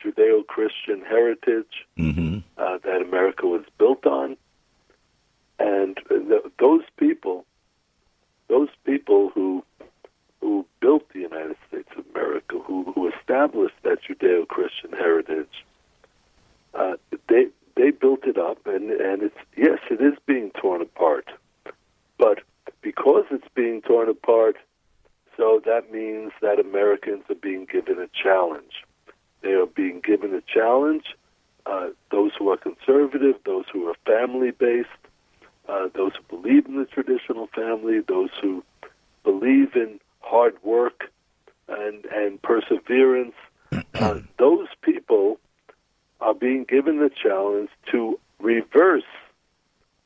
Judeo 0.05 0.47
Christian 0.47 1.01
heritage 1.01 1.87
mm-hmm. 1.99 2.39
uh, 2.59 2.77
that 2.85 3.01
America 3.01 3.47
was 3.47 3.65
built 3.79 4.05
on. 4.05 4.37
And 5.59 5.99
th- 6.09 6.43
those 6.59 6.83
people, 6.99 7.47
those 8.49 8.69
people 8.85 9.31
who 9.35 9.65
who 10.41 10.67
built 10.81 11.09
the 11.15 11.21
United 11.21 11.57
States 11.69 11.89
of 11.97 12.05
America, 12.15 12.59
who, 12.59 12.93
who 12.93 13.09
established 13.09 13.77
that 13.85 13.99
Judeo 14.03 14.47
Christian 14.47 14.91
heritage, 14.91 15.65
uh, 16.75 16.95
they 17.29 17.47
they 17.77 17.93
built 17.93 18.25
it 18.25 18.37
up, 18.37 18.59
and 18.67 18.91
and 18.91 19.23
it's 19.23 19.39
yes, 19.57 19.79
it 19.91 20.03
is 20.03 20.19
being 20.27 20.51
torn 20.61 20.83
apart, 20.83 21.29
but 22.19 22.41
because 22.83 23.25
it's 23.31 23.49
being 23.55 23.81
torn 23.81 24.09
apart, 24.11 24.57
so 25.37 25.61
that 25.65 25.93
means 25.93 26.33
that 26.41 26.59
Americans 26.59 27.25
are 27.31 27.35
being 27.35 27.67
given 27.71 27.99
a 27.99 28.09
challenge. 28.09 28.85
They 29.43 29.53
are 29.53 29.67
being 29.67 30.01
given 30.01 30.35
a 30.35 30.41
challenge. 30.43 31.05
Uh, 31.65 31.89
those 32.11 32.33
who 32.39 32.51
are 32.51 32.57
conservative, 32.57 33.37
those 33.45 33.65
who 33.73 33.89
are 33.89 33.95
family 34.05 34.51
based, 34.51 34.89
uh, 35.69 35.89
those 35.95 36.12
who 36.17 36.37
believe 36.37 36.67
in 36.67 36.77
the 36.77 36.85
traditional 36.85 37.47
family, 37.49 38.01
those 38.01 38.31
who 38.41 38.65
believe 39.25 39.75
in 39.75 40.01
hard 40.21 40.57
work 40.62 41.11
and 41.69 42.05
and 42.07 42.43
perseverance, 42.43 43.35
uh, 43.95 44.19
those 44.39 44.69
people 44.83 45.39
are 46.21 46.35
being 46.35 46.65
given 46.65 46.99
the 46.99 47.11
challenge 47.11 47.71
to 47.91 48.19
reverse 48.41 49.03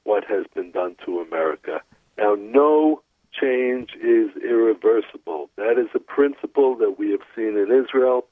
what 0.04 0.25
has 0.25 0.47
been 0.54 0.71
done 0.71 0.97
to 1.04 1.21
America. 1.21 1.80
Now, 2.16 2.37
no 2.38 3.02
change 3.40 3.90
is 3.95 4.31
irreversible. 4.43 5.50
That 5.57 5.78
is 5.78 5.88
a 5.95 5.99
principle 5.99 6.76
that 6.76 6.99
we 6.99 7.11
have 7.11 7.21
seen 7.35 7.57
in 7.57 7.71
Israel. 7.71 8.26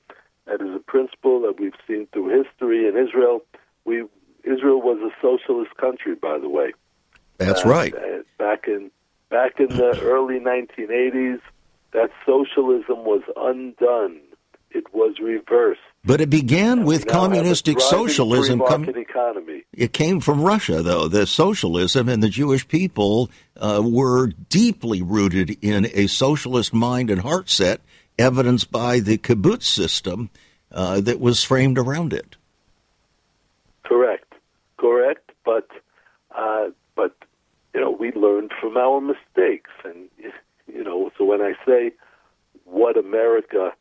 That 0.47 0.61
is 0.61 0.75
a 0.75 0.81
principle 0.81 1.41
that 1.43 1.59
we've 1.59 1.75
seen 1.87 2.07
through 2.13 2.43
history 2.45 2.87
in 2.88 2.97
Israel. 2.97 3.43
We 3.85 4.05
Israel 4.45 4.83
was 4.83 4.99
a 5.01 5.11
socialist 5.23 5.75
country, 5.77 6.14
by 6.14 6.38
the 6.38 6.49
way. 6.49 6.75
That's 7.38 7.64
uh, 7.64 7.69
right. 7.69 7.95
Uh, 7.95 8.23
back 8.38 8.69
in 8.69 8.90
back 9.31 9.59
in 9.59 9.69
the 9.69 9.99
early 10.03 10.38
1980s, 10.38 11.40
that 11.93 12.11
socialism 12.27 13.05
was 13.05 13.23
undone 13.37 14.21
it 14.75 14.93
was 14.93 15.19
reversed. 15.23 15.81
But 16.07 16.21
it 16.21 16.29
began 16.29 16.85
with 16.85 17.07
communistic 17.07 17.81
socialism. 17.81 18.61
Com- 18.61 18.85
economy. 18.85 19.64
It 19.73 19.93
came 19.93 20.21
from 20.21 20.43
Russia, 20.43 20.83
though. 20.83 21.09
The 21.09 21.27
socialism 21.27 22.09
and 22.09 22.23
the 22.23 22.29
Jewish 22.29 22.69
people 22.69 23.31
uh, 23.57 23.83
were 23.83 24.29
deeply 24.49 25.01
rooted 25.01 25.57
in 25.62 25.87
a 25.95 26.07
socialist 26.07 26.75
mind 26.75 27.11
and 27.11 27.23
heart 27.23 27.49
set, 27.49 27.81
evidenced 28.19 28.71
by 28.71 29.01
the 29.01 29.17
kibbutz 29.17 29.64
system 29.64 30.29
uh, 30.71 31.01
that 31.01 31.21
was 31.21 31.43
framed 31.43 31.79
around 31.79 32.12
it. 32.12 32.37
Correct, 33.85 34.33
correct. 34.77 35.31
But 35.45 35.69
uh, 36.37 36.67
but 36.95 37.17
you 37.75 37.81
know 37.81 37.90
we 37.90 38.12
learned 38.12 38.53
from 38.61 38.77
our 38.77 39.01
mistakes, 39.01 39.71
and 39.85 40.09
you 40.67 40.85
know 40.85 41.11
so 41.17 41.25
when 41.25 41.40
I 41.40 41.55
say 41.67 41.93
what 42.64 42.97
America 42.97 43.73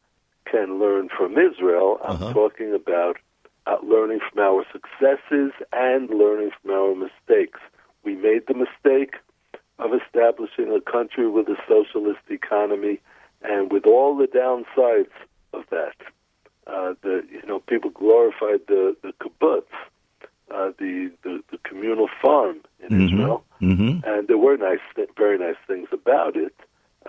can 0.54 0.80
learn 0.80 1.10
from 1.10 1.36
Israel. 1.38 1.98
I'm 2.04 2.16
uh-huh. 2.16 2.34
talking 2.34 2.74
about 2.76 3.18
uh, 3.66 3.78
learning 3.84 4.20
from 4.30 4.44
our 4.44 4.64
successes 4.72 5.52
and 5.72 6.10
learning 6.10 6.52
from 6.62 6.72
our 6.72 6.96
mistakes. 6.96 7.60
We 8.04 8.16
made 8.16 8.44
the 8.48 8.54
mistake 8.54 9.16
of 9.80 9.92
establishing 9.94 10.70
a 10.72 10.82
country 10.92 11.28
with 11.28 11.48
a 11.48 11.58
socialist 11.68 12.20
economy, 12.30 13.00
and 13.42 13.72
with 13.72 13.86
all 13.86 14.16
the 14.16 14.28
downsides 14.28 15.16
of 15.54 15.64
that. 15.72 15.96
Uh, 16.68 16.94
the 17.02 17.26
you 17.30 17.46
know 17.48 17.60
people 17.60 17.90
glorified 17.90 18.62
the 18.68 18.96
the 19.02 19.12
kibbutz, 19.22 19.74
uh, 20.52 20.72
the, 20.78 21.12
the 21.24 21.44
the 21.52 21.58
communal 21.64 22.10
farm 22.22 22.58
in 22.80 22.90
mm-hmm. 22.90 23.06
Israel, 23.06 23.44
mm-hmm. 23.62 24.08
and 24.08 24.28
there 24.28 24.38
were 24.38 24.56
nice, 24.56 24.86
very 25.18 25.38
nice 25.38 25.62
things 25.68 25.90
about 25.92 26.38
it, 26.38 26.56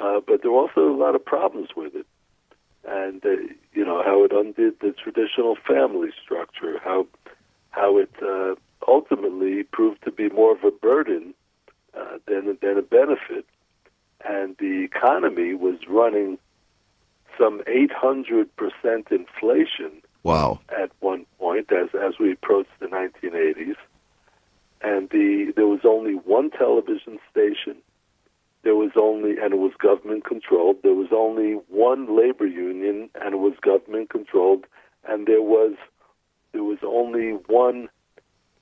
uh, 0.00 0.20
but 0.26 0.42
there 0.42 0.50
were 0.50 0.62
also 0.62 0.80
a 0.80 0.96
lot 0.96 1.14
of 1.14 1.24
problems 1.24 1.68
with 1.76 1.94
it 1.94 2.06
and 2.86 3.24
uh, 3.24 3.30
you 3.72 3.84
know 3.84 4.02
how 4.02 4.24
it 4.24 4.32
undid 4.32 4.80
the 4.80 4.92
traditional 4.92 5.56
family 5.66 6.10
structure, 6.22 6.78
how 6.82 7.06
how 7.70 7.98
it 7.98 8.10
uh, 8.22 8.54
ultimately 8.86 9.62
proved 9.62 10.02
to 10.04 10.10
be 10.10 10.28
more 10.28 10.52
of 10.52 10.64
a 10.64 10.70
burden 10.70 11.34
uh, 11.96 12.18
than 12.26 12.58
than 12.60 12.78
a 12.78 12.82
benefit, 12.82 13.46
and 14.24 14.56
the 14.58 14.84
economy 14.84 15.54
was 15.54 15.76
running 15.88 16.38
some 17.38 17.62
800 17.66 18.54
percent 18.56 19.08
inflation. 19.10 20.02
Wow! 20.22 20.60
At 20.68 20.90
one 21.00 21.26
point, 21.38 21.70
as 21.72 21.88
as 21.94 22.18
we 22.18 22.32
approached 22.32 22.70
the 22.80 22.86
1980s, 22.86 23.76
and 24.82 25.10
the 25.10 25.52
there 25.56 25.66
was 25.66 25.80
only 25.84 26.14
one 26.14 26.50
television 26.50 27.18
station 27.30 27.76
there 28.64 28.74
was 28.74 28.92
only, 28.96 29.38
and 29.38 29.52
it 29.52 29.58
was 29.58 29.72
government 29.78 30.24
controlled, 30.24 30.76
there 30.82 30.94
was 30.94 31.08
only 31.12 31.52
one 31.68 32.16
labor 32.16 32.46
union, 32.46 33.10
and 33.20 33.34
it 33.34 33.38
was 33.38 33.52
government 33.60 34.10
controlled, 34.10 34.64
and 35.06 35.26
there 35.26 35.42
was 35.42 35.74
there 36.52 36.64
was 36.64 36.78
only 36.82 37.32
one 37.48 37.88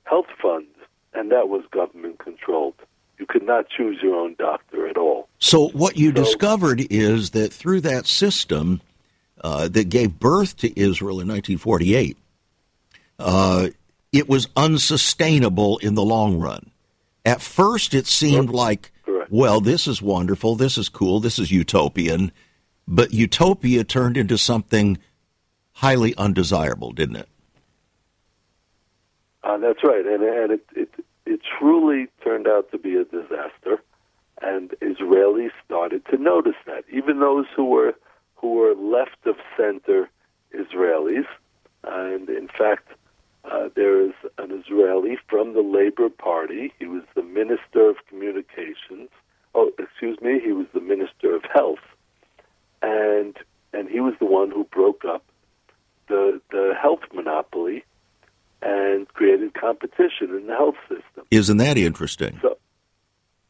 health 0.04 0.26
fund, 0.40 0.66
and 1.14 1.30
that 1.30 1.48
was 1.48 1.62
government 1.70 2.18
controlled. 2.18 2.74
You 3.18 3.26
could 3.26 3.44
not 3.44 3.68
choose 3.68 3.98
your 4.02 4.16
own 4.16 4.34
doctor 4.38 4.88
at 4.88 4.96
all. 4.96 5.28
So 5.38 5.68
what 5.68 5.96
you 5.96 6.08
so, 6.08 6.14
discovered 6.14 6.82
is 6.90 7.30
that 7.30 7.52
through 7.52 7.82
that 7.82 8.06
system 8.06 8.80
uh, 9.42 9.68
that 9.68 9.88
gave 9.88 10.18
birth 10.18 10.56
to 10.58 10.80
Israel 10.80 11.20
in 11.20 11.28
1948, 11.28 12.16
uh, 13.18 13.68
it 14.10 14.28
was 14.28 14.48
unsustainable 14.56 15.78
in 15.78 15.94
the 15.94 16.02
long 16.02 16.38
run. 16.38 16.70
At 17.24 17.40
first, 17.40 17.94
it 17.94 18.06
seemed 18.06 18.50
like 18.50 18.90
well, 19.32 19.62
this 19.62 19.86
is 19.86 20.02
wonderful, 20.02 20.56
this 20.56 20.76
is 20.76 20.90
cool, 20.90 21.18
this 21.18 21.38
is 21.38 21.50
utopian, 21.50 22.32
but 22.86 23.14
utopia 23.14 23.82
turned 23.82 24.18
into 24.18 24.36
something 24.36 24.98
highly 25.72 26.14
undesirable, 26.16 26.92
didn't 26.92 27.16
it? 27.16 27.28
Uh, 29.42 29.56
that's 29.56 29.82
right, 29.82 30.04
and, 30.04 30.22
and 30.22 30.52
it, 30.52 30.66
it 30.76 30.90
it 31.24 31.40
truly 31.58 32.08
turned 32.22 32.46
out 32.46 32.70
to 32.72 32.78
be 32.78 32.94
a 32.96 33.04
disaster, 33.04 33.82
and 34.42 34.68
Israelis 34.82 35.52
started 35.64 36.04
to 36.10 36.18
notice 36.18 36.60
that. 36.66 36.84
Even 36.92 37.20
those 37.20 37.46
who 37.56 37.64
were 37.64 37.94
who 38.34 38.52
were 38.52 38.74
left 38.74 39.24
of 39.24 39.36
center 39.56 40.10
Israelis, 40.54 41.26
and 41.84 42.28
in 42.28 42.48
fact, 42.48 42.88
uh, 43.50 43.70
there 43.74 43.98
is 44.04 44.12
an 44.36 44.52
Israeli 44.52 45.16
from 45.26 45.54
the 45.54 45.62
Labor 45.62 46.10
Party. 46.10 46.74
He 46.78 46.84
was 46.84 47.04
the 47.14 47.22
Minister 47.22 47.88
of 47.88 47.96
Communications, 48.10 49.08
oh, 49.54 49.70
excuse 49.78 50.20
me, 50.20 50.40
he 50.40 50.52
was 50.52 50.66
the 50.72 50.80
Minister 50.80 51.34
of 51.34 51.42
Health, 51.52 51.84
and 52.82 53.36
and 53.72 53.88
he 53.88 54.00
was 54.00 54.14
the 54.18 54.26
one 54.26 54.50
who 54.50 54.64
broke 54.64 55.04
up 55.04 55.24
the 56.08 56.40
the 56.50 56.74
health 56.80 57.00
monopoly 57.14 57.84
and 58.62 59.08
created 59.08 59.54
competition 59.54 60.30
in 60.30 60.46
the 60.46 60.54
health 60.54 60.76
system. 60.88 61.26
Isn't 61.30 61.56
that 61.56 61.76
interesting? 61.76 62.38
So, 62.40 62.58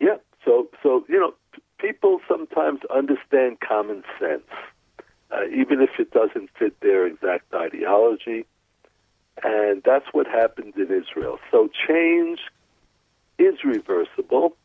yeah. 0.01 0.17
So, 0.45 0.69
so 0.83 1.05
you 1.09 1.21
know, 1.21 1.35
people 1.79 2.21
sometimes 2.29 2.81
understand 2.95 3.61
common 3.61 4.03
sense, 4.19 4.49
uh, 5.31 5.45
even 5.55 5.81
if 5.83 5.91
it 5.99 6.11
doesn't 6.13 6.51
fit 6.59 6.81
their 6.81 7.07
exact 7.07 7.53
ideology. 7.53 8.47
And 9.43 9.83
that's 9.85 10.05
what 10.13 10.27
happened 10.27 10.75
in 10.77 10.93
Israel. 10.93 11.39
So 11.51 11.69
change 11.89 12.39
is 13.39 13.55
reversible, 13.65 14.57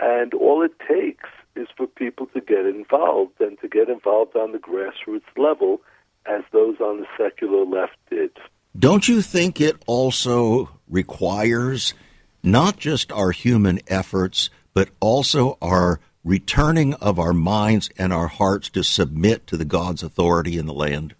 and 0.00 0.34
all 0.34 0.62
it 0.62 0.72
takes 0.88 1.28
is 1.54 1.68
for 1.76 1.86
people 1.86 2.26
to 2.26 2.40
get 2.40 2.66
involved 2.66 3.40
and 3.40 3.58
to 3.60 3.68
get 3.68 3.88
involved 3.88 4.36
on 4.36 4.52
the 4.52 4.58
grassroots 4.58 5.22
level 5.36 5.80
as 6.26 6.42
those 6.52 6.80
on 6.80 7.00
the 7.00 7.06
secular 7.16 7.64
left 7.64 7.96
did. 8.10 8.30
Don't 8.78 9.08
you 9.08 9.22
think 9.22 9.60
it 9.60 9.76
also 9.86 10.68
requires 10.88 11.94
not 12.42 12.76
just 12.76 13.10
our 13.10 13.30
human 13.30 13.80
efforts, 13.88 14.50
but 14.74 14.90
also 15.00 15.56
our 15.62 16.00
returning 16.24 16.92
of 16.94 17.18
our 17.18 17.32
minds 17.32 17.88
and 17.96 18.12
our 18.12 18.26
hearts 18.26 18.68
to 18.70 18.82
submit 18.82 19.46
to 19.46 19.56
the 19.56 19.64
God's 19.64 20.02
authority 20.02 20.58
in 20.58 20.66
the 20.66 20.74
land? 20.74 21.14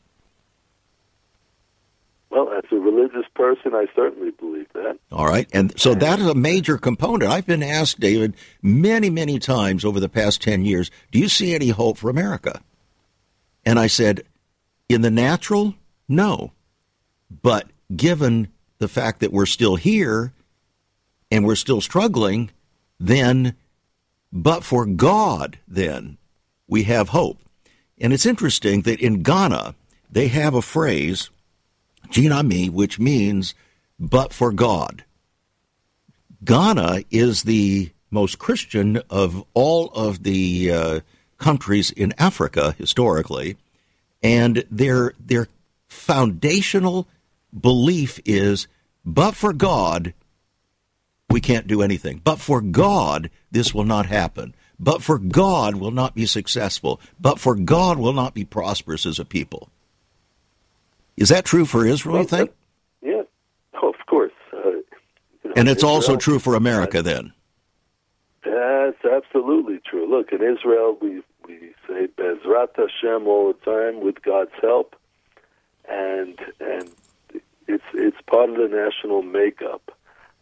Well, 2.37 2.53
as 2.53 2.65
a 2.71 2.77
religious 2.77 3.25
person, 3.35 3.75
I 3.75 3.87
certainly 3.97 4.31
believe 4.31 4.67
that. 4.75 4.99
All 5.11 5.25
right. 5.25 5.49
And 5.55 5.73
so 5.81 5.95
that 5.95 6.19
is 6.19 6.27
a 6.27 6.35
major 6.35 6.77
component. 6.77 7.31
I've 7.33 7.47
been 7.47 7.63
asked, 7.63 7.99
David, 7.99 8.37
many, 8.61 9.09
many 9.09 9.39
times 9.39 9.87
over 9.87 10.01
the 10.01 10.11
past 10.11 10.43
10 10.43 10.67
years, 10.67 10.91
do 11.11 11.19
you 11.19 11.31
see 11.31 11.55
any 11.55 11.71
hope 11.71 11.97
for 11.97 12.11
America? 12.11 12.61
And 13.65 13.79
I 13.79 13.87
said, 13.87 14.23
in 14.87 15.01
the 15.01 15.11
natural, 15.11 15.77
no. 16.11 16.53
But 17.31 17.71
given 17.97 18.49
the 18.81 18.89
fact 18.89 19.21
that 19.21 19.33
we're 19.33 19.47
still 19.47 19.77
here 19.77 20.35
and 21.31 21.47
we're 21.47 21.55
still 21.55 21.81
struggling, 21.81 22.51
then, 23.01 23.57
but 24.31 24.63
for 24.63 24.85
God, 24.85 25.59
then, 25.67 26.19
we 26.69 26.83
have 26.83 27.09
hope. 27.09 27.39
And 27.99 28.13
it's 28.13 28.27
interesting 28.27 28.83
that 28.83 29.01
in 29.01 29.23
Ghana, 29.23 29.75
they 30.11 30.29
have 30.29 30.53
a 30.53 30.61
phrase, 30.61 31.31
Gye 32.11 32.23
Nyame, 32.23 32.71
which 32.71 32.99
means, 32.99 33.55
but 33.99 34.33
for 34.33 34.53
God. 34.53 35.05
Ghana 36.45 37.03
is 37.11 37.43
the 37.43 37.91
most 38.11 38.39
Christian 38.39 39.01
of 39.11 39.45
all 39.55 39.89
of 39.89 40.23
the 40.23 40.71
uh, 40.73 41.01
countries 41.39 41.91
in 41.91 42.15
Africa 42.19 42.75
historically, 42.79 43.57
and 44.23 44.65
their 44.71 45.13
their 45.19 45.49
foundational 45.89 47.07
belief 47.59 48.21
is, 48.25 48.69
but 49.05 49.35
for 49.35 49.53
God, 49.53 50.15
we 51.29 51.41
can't 51.41 51.67
do 51.67 51.83
anything. 51.83 52.21
But 52.23 52.41
for 52.41 52.61
God, 52.61 53.31
this 53.51 53.75
will 53.75 53.85
not 53.85 54.07
happen. 54.07 54.55
But 54.79 55.03
for 55.03 55.19
God 55.19 55.77
will 55.77 55.91
not 55.91 56.15
be 56.15 56.27
successful. 56.27 57.01
But 57.19 57.41
for 57.41 57.55
God 57.55 57.99
will 57.99 58.13
not 58.13 58.35
be 58.35 58.45
prosperous 58.45 59.07
as 59.07 59.19
a 59.19 59.25
people. 59.25 59.71
Is 61.17 61.31
that 61.31 61.45
true 61.45 61.65
for 61.65 61.87
Israel, 61.87 62.19
you 62.19 62.25
think? 62.25 62.53
Yeah, 63.03 63.23
oh, 63.83 63.89
of 64.01 64.07
course. 64.07 64.33
Uh, 64.53 64.69
you 64.69 64.83
know, 65.45 65.53
and 65.57 65.69
it's 65.69 65.79
Israel, 65.79 65.93
also 65.93 66.17
true 66.17 66.39
for 66.39 66.55
America, 66.55 67.03
then? 67.03 67.33
That's 68.45 69.05
absolutely 69.05 69.81
true. 69.85 70.09
Look, 70.09 70.33
in 70.33 70.43
Israel, 70.43 70.97
we 71.01 71.23
we 71.47 71.73
say 71.89 72.07
Bezrat 72.17 72.77
Hashem 72.77 73.27
all 73.27 73.53
the 73.53 73.59
time 73.65 74.01
with 74.01 74.23
God's 74.23 74.53
help, 74.61 74.95
and 75.89 76.39
and 76.61 76.91
it's 77.67 77.85
it's 77.95 78.17
part 78.27 78.51
of 78.51 78.57
the 78.57 78.69
national 78.69 79.23
makeup. 79.23 79.97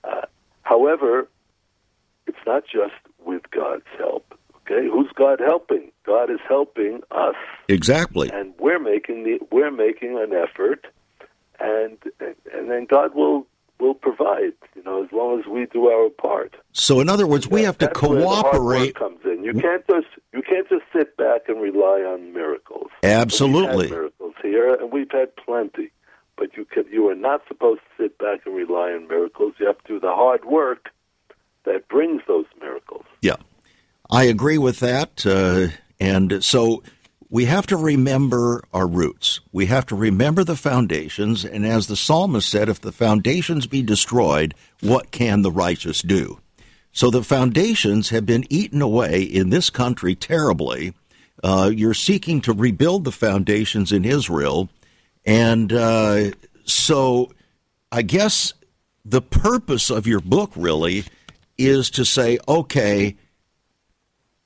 Uh, 0.05 0.23
however, 0.63 1.29
it's 2.27 2.39
not 2.47 2.65
just 2.65 2.95
with 3.25 3.51
God's 3.51 3.87
help. 3.97 4.34
Okay, 4.67 4.89
who's 4.89 5.11
God 5.15 5.41
helping? 5.41 5.93
God 6.07 6.31
is 6.31 6.41
helping 6.49 7.03
us. 7.11 7.35
Exactly. 7.69 8.31
And 8.33 8.55
we're 8.59 8.79
making 8.79 9.25
the 9.25 9.39
we're 9.51 9.71
making 9.71 10.19
an 10.19 10.33
effort, 10.33 10.87
and 11.61 11.99
and 12.21 12.71
then 12.71 12.87
God 12.87 13.15
will 13.15 13.47
will 13.79 13.95
provide. 13.95 14.55
You 14.75 14.83
know, 14.85 15.05
as 15.05 15.13
long 15.13 15.39
as 15.39 15.47
we 15.47 15.67
do 15.67 15.89
our 15.89 16.09
part. 16.09 16.57
So, 16.73 17.01
in 17.01 17.09
other 17.09 17.27
words, 17.27 17.49
we 17.49 17.63
have 17.63 17.79
to 17.79 17.89
cooperate. 17.89 18.95
comes 18.95 19.21
in. 19.25 19.45
You 19.45 19.53
can't 19.53 19.87
just 19.87 20.07
you 20.33 20.43
can't 20.43 20.69
just 20.69 20.85
sit 20.93 21.17
back 21.17 21.43
and 21.49 21.61
rely 21.61 22.01
on 22.01 22.33
miracles. 22.33 22.91
Absolutely, 23.03 23.91
miracles 23.91 24.35
here, 24.43 24.75
and 24.75 24.93
we've 24.93 25.11
had 25.11 25.35
plenty. 25.37 25.91
But 26.37 26.57
you 26.57 26.65
can 26.65 26.85
you 26.91 27.09
are 27.09 27.15
not 27.15 27.43
supposed 27.47 27.81
to 27.81 28.05
sit 28.05 28.19
back 28.19 28.47
and 28.47 28.55
rely 28.57 28.93
on 28.93 29.09
miracles. 29.09 29.55
You 29.59 29.67
have 29.67 29.79
to 29.85 29.95
do 29.95 30.01
the 30.01 30.13
hard 30.13 30.45
work 30.45 30.89
that 31.65 31.89
brings 31.89 32.23
those 32.27 32.47
miracles. 32.61 33.05
Yeah, 33.21 33.37
I 34.11 34.25
agree 34.25 34.59
with 34.59 34.81
that. 34.81 35.25
Uh, 35.27 35.69
and 35.99 36.45
so 36.45 36.83
we 37.31 37.47
have 37.47 37.67
to 37.67 37.77
remember 37.77 38.63
our 38.73 38.87
roots. 38.87 39.41
We 39.51 39.67
have 39.67 39.87
to 39.87 39.97
remember 39.97 40.45
the 40.45 40.57
foundations. 40.57 41.45
And 41.45 41.67
as 41.67 41.87
the 41.87 41.97
psalmist 41.97 42.49
said, 42.49 42.69
if 42.69 42.81
the 42.81 42.93
foundations 42.93 43.67
be 43.67 43.83
destroyed, 43.83 44.55
what 44.81 45.11
can 45.11 45.43
the 45.43 45.51
righteous 45.51 46.03
do? 46.03 46.41
So 46.93 47.11
the 47.11 47.25
foundations 47.25 48.11
have 48.11 48.25
been 48.25 48.45
eaten 48.51 48.81
away 48.81 49.23
in 49.23 49.51
this 49.51 49.69
country 49.69 50.15
terribly. 50.15 50.95
Uh, 51.43 51.73
you're 51.75 51.93
seeking 51.93 52.41
to 52.43 52.53
rebuild 52.53 53.05
the 53.05 53.11
foundations 53.11 53.91
in 53.91 54.05
Israel. 54.05 54.69
And 55.27 55.73
uh, 55.73 56.31
so 56.65 57.33
I 57.91 58.03
guess 58.03 58.55
the 59.05 59.23
purpose 59.23 59.91
of 59.91 60.07
your 60.07 60.21
book 60.21 60.53
really 60.55 61.05
is 61.59 61.91
to 61.91 62.05
say, 62.05 62.39
okay, 62.47 63.17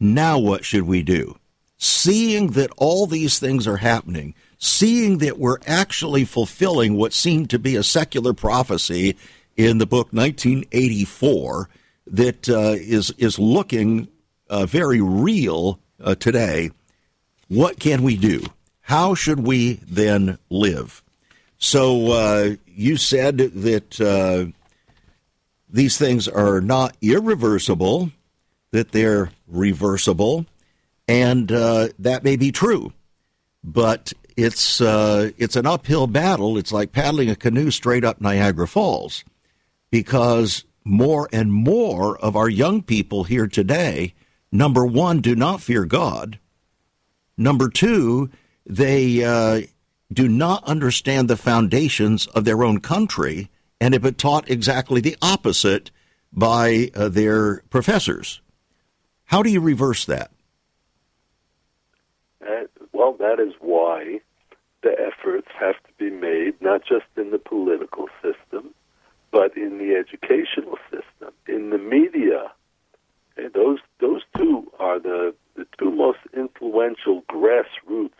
now 0.00 0.38
what 0.38 0.64
should 0.64 0.82
we 0.82 1.02
do? 1.02 1.38
Seeing 1.76 2.48
that 2.52 2.70
all 2.76 3.06
these 3.06 3.38
things 3.38 3.66
are 3.66 3.76
happening, 3.78 4.34
seeing 4.58 5.18
that 5.18 5.38
we're 5.38 5.58
actually 5.66 6.24
fulfilling 6.24 6.96
what 6.96 7.12
seemed 7.12 7.50
to 7.50 7.58
be 7.58 7.76
a 7.76 7.82
secular 7.82 8.32
prophecy 8.32 9.16
in 9.56 9.78
the 9.78 9.87
book 9.87 10.12
1984 10.12 11.68
that 12.06 12.48
uh, 12.48 12.74
is 12.76 13.11
is 13.18 13.38
looking 13.38 14.08
uh, 14.48 14.66
very 14.66 15.00
real 15.00 15.78
uh, 16.02 16.14
today. 16.14 16.70
What 17.48 17.78
can 17.78 18.02
we 18.02 18.16
do? 18.16 18.44
How 18.82 19.14
should 19.14 19.40
we 19.40 19.74
then 19.87 20.38
live? 20.48 21.02
So 21.58 22.12
uh, 22.12 22.56
you 22.66 22.96
said 22.96 23.38
that 23.38 24.00
uh, 24.00 24.52
these 25.68 25.98
things 25.98 26.28
are 26.28 26.61
not 26.61 26.96
irreversible, 27.02 28.12
that 28.70 28.92
they're 28.92 29.31
reversible, 29.46 30.46
and 31.07 31.50
uh, 31.50 31.88
that 31.98 32.24
may 32.24 32.37
be 32.37 32.52
true, 32.52 32.92
but 33.64 34.12
it's 34.37 34.81
uh, 34.81 35.31
it's 35.38 35.57
an 35.57 35.66
uphill 35.66 36.07
battle. 36.07 36.59
It's 36.59 36.72
like 36.72 36.92
paddling 36.92 37.31
a 37.31 37.37
canoe 37.37 37.70
straight 37.70 38.04
up 38.04 38.20
Niagara 38.20 38.68
Falls, 38.68 39.24
because 39.90 40.64
more 40.85 41.28
and 41.33 41.52
more 41.52 42.18
of 42.18 42.37
our 42.37 42.48
young 42.48 42.83
people 42.83 43.24
here 43.24 43.46
today, 43.46 44.14
number 44.52 44.87
one, 44.87 45.20
do 45.20 45.35
not 45.35 45.61
fear 45.61 45.85
God. 45.85 46.38
Number 47.37 47.68
two, 47.68 48.31
they 48.66 49.22
uh, 49.22 49.62
do 50.12 50.28
not 50.28 50.64
understand 50.64 51.28
the 51.28 51.37
foundations 51.37 52.26
of 52.28 52.44
their 52.44 52.64
own 52.64 52.81
country 52.81 53.50
and 53.81 53.94
have 53.94 54.02
been 54.02 54.14
taught 54.14 54.50
exactly 54.50 55.00
the 55.00 55.16
opposite 55.22 55.90
by 56.33 56.90
uh, 56.94 57.09
their 57.09 57.62
professors. 57.70 58.40
How 59.29 59.43
do 59.43 59.51
you 59.51 59.61
reverse 59.61 60.07
that? 60.07 60.31
Uh, 62.43 62.64
well, 62.93 63.12
that 63.19 63.38
is 63.38 63.53
why 63.61 64.21
the 64.83 64.93
efforts 64.99 65.49
have 65.61 65.75
to 65.75 65.93
be 65.99 66.09
made, 66.09 66.55
not 66.62 66.81
just 66.81 67.05
in 67.17 67.31
the 67.31 67.38
political 67.38 68.09
system, 68.23 68.75
but 69.31 69.55
in 69.55 69.77
the 69.77 69.95
educational 69.95 70.79
system, 70.91 71.35
in 71.47 71.69
the 71.69 71.77
media. 71.77 72.51
And 73.37 73.53
those 73.53 73.81
those 74.01 74.23
two 74.35 74.73
are 74.79 74.99
the, 74.99 75.35
the 75.57 75.67
two 75.79 75.91
most 75.91 76.21
influential 76.35 77.23
grassroots 77.31 78.11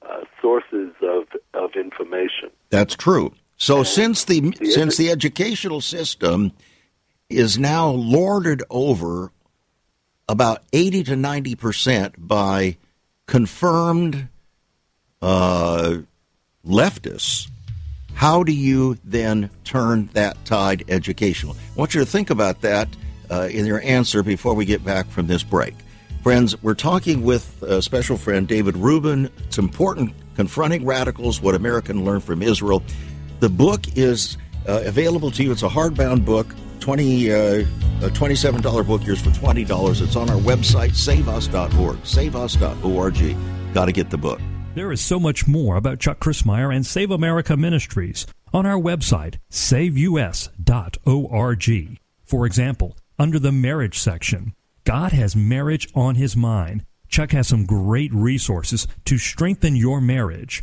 uh, 0.00 0.20
sources 0.40 0.94
of, 1.02 1.24
of 1.52 1.72
information. 1.74 2.50
That's 2.70 2.96
true. 2.96 3.34
So 3.58 3.78
and 3.78 3.86
since 3.86 4.24
the, 4.24 4.40
the 4.40 4.70
since 4.70 4.96
the 4.96 5.10
educational 5.10 5.82
system 5.82 6.52
is 7.28 7.58
now 7.58 7.90
lorded 7.90 8.62
over 8.70 9.30
about 10.28 10.62
80 10.72 11.04
to 11.04 11.16
90 11.16 11.54
percent 11.54 12.14
by 12.18 12.76
confirmed 13.26 14.28
uh, 15.20 15.98
leftists, 16.66 17.48
how 18.14 18.42
do 18.42 18.52
you 18.52 18.96
then 19.04 19.50
turn 19.64 20.08
that 20.14 20.42
tide 20.44 20.84
educational? 20.88 21.54
I 21.54 21.78
want 21.78 21.94
you 21.94 22.00
to 22.00 22.06
think 22.06 22.30
about 22.30 22.62
that 22.62 22.88
uh, 23.30 23.48
in 23.50 23.66
your 23.66 23.80
answer 23.82 24.22
before 24.22 24.54
we 24.54 24.64
get 24.64 24.84
back 24.84 25.06
from 25.08 25.26
this 25.26 25.42
break. 25.42 25.74
Friends, 26.22 26.60
we're 26.62 26.74
talking 26.74 27.22
with 27.22 27.62
a 27.62 27.80
special 27.82 28.16
friend, 28.16 28.48
David 28.48 28.76
Rubin. 28.76 29.30
It's 29.44 29.58
important 29.58 30.12
confronting 30.34 30.84
radicals, 30.84 31.40
what 31.40 31.54
America 31.54 31.88
can 31.88 32.04
learn 32.04 32.20
from 32.20 32.42
Israel. 32.42 32.82
The 33.40 33.48
book 33.48 33.96
is 33.96 34.36
uh, 34.66 34.82
available 34.84 35.30
to 35.32 35.42
you. 35.42 35.52
It's 35.52 35.62
a 35.62 35.68
hardbound 35.68 36.24
book, 36.24 36.46
20, 36.86 37.32
uh, 37.32 37.36
a 38.02 38.10
$27 38.10 38.86
book. 38.86 39.04
Yours 39.04 39.20
for 39.20 39.30
$20. 39.30 40.00
It's 40.00 40.14
on 40.14 40.30
our 40.30 40.36
website, 40.36 40.94
saveus.org. 40.94 41.98
Saveus.org. 42.04 43.74
Got 43.74 43.86
to 43.86 43.92
get 43.92 44.08
the 44.08 44.16
book. 44.16 44.40
There 44.76 44.92
is 44.92 45.00
so 45.00 45.18
much 45.18 45.48
more 45.48 45.74
about 45.74 45.98
Chuck 45.98 46.20
Crismier 46.20 46.72
and 46.72 46.86
Save 46.86 47.10
America 47.10 47.56
Ministries 47.56 48.24
on 48.52 48.66
our 48.66 48.78
website, 48.78 49.38
saveus.org. 49.50 50.48
For 52.24 52.46
example, 52.46 52.96
under 53.18 53.40
the 53.40 53.52
marriage 53.52 53.98
section, 53.98 54.54
God 54.84 55.10
has 55.10 55.34
marriage 55.34 55.88
on 55.92 56.14
his 56.14 56.36
mind. 56.36 56.84
Chuck 57.08 57.32
has 57.32 57.48
some 57.48 57.66
great 57.66 58.14
resources 58.14 58.86
to 59.06 59.18
strengthen 59.18 59.74
your 59.74 60.00
marriage. 60.00 60.62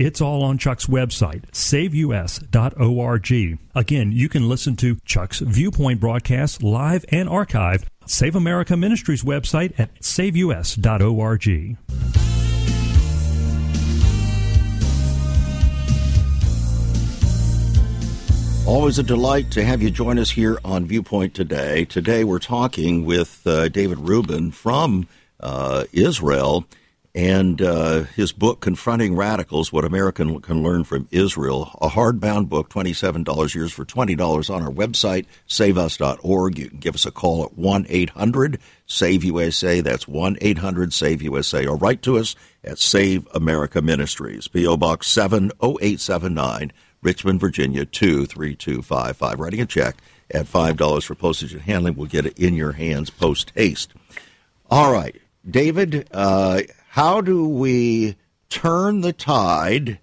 It's 0.00 0.22
all 0.22 0.42
on 0.42 0.56
Chuck's 0.56 0.86
website, 0.86 1.42
saveus.org. 1.52 3.58
Again, 3.74 4.12
you 4.12 4.30
can 4.30 4.48
listen 4.48 4.74
to 4.76 4.96
Chuck's 5.04 5.40
Viewpoint 5.40 6.00
broadcast 6.00 6.62
live 6.62 7.04
and 7.10 7.28
archived. 7.28 7.84
Save 8.06 8.34
America 8.34 8.78
Ministries 8.78 9.22
website 9.22 9.78
at 9.78 9.94
saveus.org. 10.00 11.76
Always 18.66 18.98
a 18.98 19.02
delight 19.02 19.50
to 19.50 19.62
have 19.62 19.82
you 19.82 19.90
join 19.90 20.18
us 20.18 20.30
here 20.30 20.58
on 20.64 20.86
Viewpoint 20.86 21.34
today. 21.34 21.84
Today 21.84 22.24
we're 22.24 22.38
talking 22.38 23.04
with 23.04 23.46
uh, 23.46 23.68
David 23.68 23.98
Rubin 23.98 24.50
from 24.50 25.08
uh, 25.40 25.84
Israel 25.92 26.64
and 27.14 27.60
uh, 27.60 28.02
his 28.02 28.30
book, 28.30 28.60
Confronting 28.60 29.16
Radicals 29.16 29.72
What 29.72 29.84
American 29.84 30.40
Can 30.40 30.62
Learn 30.62 30.84
from 30.84 31.08
Israel, 31.10 31.76
a 31.80 31.88
hardbound 31.88 32.48
book, 32.48 32.70
$27 32.70 33.54
yours 33.54 33.72
for 33.72 33.84
$20 33.84 34.54
on 34.54 34.62
our 34.62 34.70
website, 34.70 35.26
saveus.org. 35.48 36.58
You 36.58 36.68
can 36.68 36.78
give 36.78 36.94
us 36.94 37.06
a 37.06 37.10
call 37.10 37.44
at 37.44 37.58
1 37.58 37.86
800 37.88 38.60
SAVE 38.86 39.24
USA. 39.24 39.80
That's 39.80 40.06
1 40.06 40.38
800 40.40 40.92
SAVE 40.92 41.22
USA. 41.22 41.66
Or 41.66 41.76
write 41.76 42.02
to 42.02 42.16
us 42.16 42.36
at 42.62 42.78
Save 42.78 43.26
America 43.34 43.82
Ministries, 43.82 44.46
P.O. 44.46 44.76
Box 44.76 45.08
70879, 45.08 46.72
Richmond, 47.02 47.40
Virginia 47.40 47.84
23255. 47.84 49.40
Writing 49.40 49.60
a 49.60 49.66
check 49.66 49.96
at 50.30 50.46
$5 50.46 51.04
for 51.04 51.14
postage 51.16 51.54
and 51.54 51.62
handling 51.62 51.96
will 51.96 52.06
get 52.06 52.26
it 52.26 52.38
in 52.38 52.54
your 52.54 52.72
hands 52.72 53.10
post 53.10 53.52
haste. 53.56 53.92
All 54.70 54.92
right. 54.92 55.20
David, 55.48 56.06
uh, 56.12 56.60
how 56.90 57.20
do 57.20 57.48
we 57.48 58.16
turn 58.48 59.00
the 59.00 59.12
tide 59.12 60.00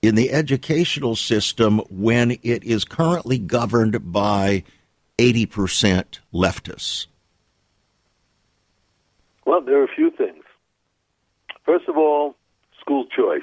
in 0.00 0.14
the 0.14 0.30
educational 0.30 1.16
system 1.16 1.80
when 1.90 2.38
it 2.44 2.62
is 2.62 2.84
currently 2.84 3.38
governed 3.38 4.12
by 4.12 4.62
80% 5.18 6.20
leftists? 6.32 7.08
Well, 9.44 9.62
there 9.62 9.80
are 9.80 9.84
a 9.84 9.94
few 9.96 10.12
things. 10.12 10.44
First 11.64 11.88
of 11.88 11.96
all, 11.96 12.36
school 12.80 13.06
choice. 13.06 13.40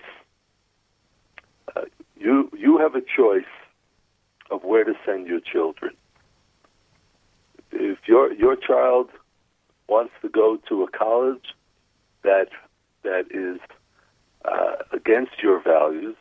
Uh, 1.75 1.81
you 2.15 2.49
you 2.57 2.77
have 2.77 2.95
a 2.95 3.01
choice 3.01 3.43
of 4.51 4.63
where 4.63 4.85
to 4.85 4.93
send 5.05 5.27
your 5.27 5.41
children. 5.41 5.93
If 7.73 7.97
your 8.07 8.31
your 8.33 8.55
child 8.55 9.09
wants 9.89 10.13
to 10.21 10.29
go 10.29 10.57
to 10.69 10.83
a 10.83 10.87
college 10.89 11.53
that 12.23 12.47
that 13.03 13.25
is 13.31 13.59
uh, 14.45 14.75
against 14.91 15.41
your 15.41 15.61
values 15.61 16.15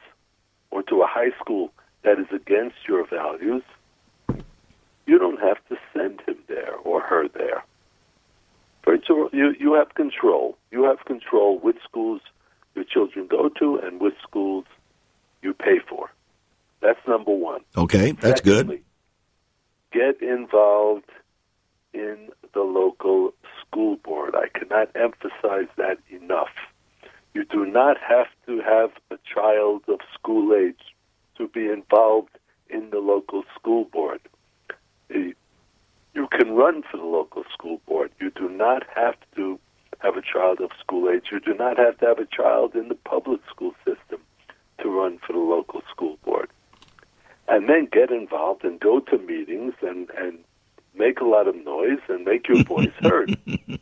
or 0.70 0.82
to 0.84 1.02
a 1.02 1.06
high 1.06 1.30
school 1.40 1.72
that 2.02 2.18
is 2.18 2.26
against 2.32 2.76
your 2.86 3.06
values, 3.06 3.62
you 5.06 5.18
don't 5.18 5.40
have 5.40 5.58
to 5.68 5.76
send 5.94 6.20
him 6.22 6.36
there 6.46 6.74
or 6.84 7.00
her 7.00 7.28
there. 7.28 7.64
First 8.82 9.10
of 9.10 9.16
all, 9.16 9.30
you, 9.32 9.54
you 9.58 9.74
have 9.74 9.94
control. 9.94 10.56
You 10.70 10.84
have 10.84 11.04
control 11.04 11.58
which 11.58 11.78
schools 11.84 12.20
your 12.74 12.84
children 12.84 13.26
go 13.26 13.48
to 13.58 13.76
and 13.82 14.00
which 14.00 14.14
schools 14.22 14.64
you 15.42 15.54
pay 15.54 15.78
for. 15.88 16.10
That's 16.80 17.00
number 17.06 17.32
one. 17.32 17.62
Okay, 17.76 18.12
that's 18.12 18.40
Secondly, 18.40 18.82
good. 19.92 20.18
Get 20.20 20.28
involved 20.28 21.10
in 21.92 22.28
the 22.54 22.60
local 22.60 23.34
school 23.60 23.96
board. 23.96 24.34
I 24.34 24.48
cannot 24.58 24.90
emphasize 24.94 25.68
that 25.76 25.98
enough. 26.10 26.48
You 27.38 27.44
do 27.44 27.64
not 27.64 27.98
have 27.98 28.26
to 28.46 28.60
have 28.62 28.90
a 29.12 29.18
child 29.32 29.84
of 29.86 30.00
school 30.12 30.52
age 30.52 30.82
to 31.36 31.46
be 31.46 31.68
involved 31.68 32.36
in 32.68 32.90
the 32.90 32.98
local 32.98 33.44
school 33.54 33.84
board. 33.84 34.20
You 35.08 36.26
can 36.32 36.56
run 36.56 36.82
for 36.82 36.96
the 36.96 37.04
local 37.04 37.44
school 37.52 37.80
board. 37.86 38.10
You 38.20 38.30
do 38.30 38.48
not 38.48 38.82
have 38.92 39.14
to 39.36 39.56
have 40.00 40.16
a 40.16 40.20
child 40.20 40.60
of 40.60 40.72
school 40.80 41.08
age. 41.08 41.26
You 41.30 41.38
do 41.38 41.54
not 41.54 41.78
have 41.78 41.98
to 41.98 42.06
have 42.06 42.18
a 42.18 42.26
child 42.26 42.74
in 42.74 42.88
the 42.88 42.96
public 42.96 43.40
school 43.48 43.72
system 43.84 44.18
to 44.82 44.88
run 44.88 45.20
for 45.24 45.32
the 45.32 45.38
local 45.38 45.82
school 45.92 46.18
board. 46.24 46.50
And 47.46 47.68
then 47.68 47.86
get 47.86 48.10
involved 48.10 48.64
and 48.64 48.80
go 48.80 48.98
to 48.98 49.16
meetings 49.16 49.74
and, 49.80 50.10
and 50.18 50.40
make 50.92 51.20
a 51.20 51.24
lot 51.24 51.46
of 51.46 51.54
noise 51.54 52.00
and 52.08 52.24
make 52.24 52.48
your 52.48 52.64
voice 52.64 52.98
heard. 53.00 53.38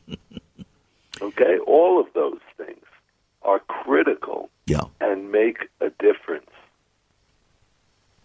Okay? 1.22 1.58
All 1.66 1.98
of 1.98 2.06
those 2.12 2.40
things 2.58 2.85
are 3.46 3.60
critical 3.60 4.50
yeah. 4.66 4.82
and 5.00 5.30
make 5.30 5.68
a 5.80 5.90
difference. 5.98 6.50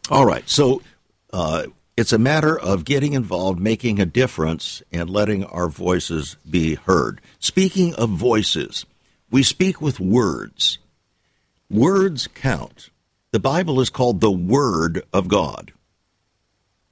All 0.10 0.26
right. 0.26 0.48
So 0.50 0.82
uh, 1.32 1.68
it's 1.96 2.12
a 2.12 2.18
matter 2.18 2.60
of 2.60 2.84
getting 2.84 3.14
involved, 3.14 3.60
making 3.60 4.00
a 4.00 4.06
difference, 4.06 4.82
and 4.92 5.10
letting 5.10 5.46
our 5.46 5.70
voices 5.70 6.36
be 6.50 6.76
heard. 6.76 7.22
Speaking 7.40 7.94
of 7.96 8.10
voices, 8.10 8.86
we 9.30 9.44
speak 9.44 9.80
with 9.80 10.00
words. 10.00 10.80
Words 11.70 12.28
count. 12.28 12.90
The 13.32 13.40
Bible 13.40 13.80
is 13.80 13.90
called 13.90 14.20
the 14.20 14.32
Word 14.32 15.04
of 15.14 15.30
God. 15.30 15.72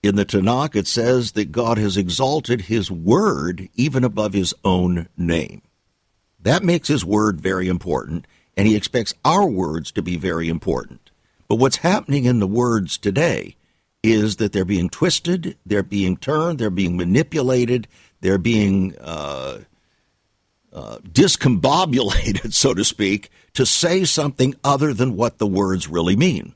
In 0.02 0.16
the 0.16 0.26
Tanakh, 0.26 0.76
it 0.76 0.88
says 0.88 1.34
that 1.34 1.52
God 1.52 1.78
has 1.78 1.98
exalted 1.98 2.62
His 2.62 2.90
Word 2.90 3.68
even 3.76 4.06
above 4.06 4.32
His 4.32 4.54
own 4.64 5.10
name. 5.18 5.62
That 6.42 6.64
makes 6.64 6.88
his 6.88 7.04
word 7.04 7.42
very 7.42 7.68
important, 7.68 8.26
and 8.56 8.68
he 8.68 8.76
expects 8.76 9.14
our 9.26 9.48
words 9.48 9.92
to 9.94 10.02
be 10.02 10.18
very 10.18 10.50
important. 10.50 11.12
But 11.48 11.56
what's 11.56 11.78
happening 11.78 12.26
in 12.26 12.40
the 12.40 12.48
words 12.48 12.98
today 12.98 13.56
is 14.04 14.38
that 14.38 14.54
they're 14.54 14.66
being 14.66 14.90
twisted, 14.90 15.58
they're 15.66 15.84
being 15.84 16.16
turned, 16.16 16.60
they're 16.60 16.70
being 16.70 16.96
manipulated, 16.96 17.88
they're 18.22 18.38
being 18.38 18.96
uh, 19.02 19.60
uh, 20.72 20.98
discombobulated, 21.00 22.54
so 22.54 22.74
to 22.74 22.84
speak, 22.84 23.30
to 23.54 23.66
say 23.66 24.06
something 24.06 24.56
other 24.64 24.94
than 24.94 25.16
what 25.16 25.38
the 25.38 25.48
words 25.48 25.88
really 25.88 26.16
mean. 26.16 26.54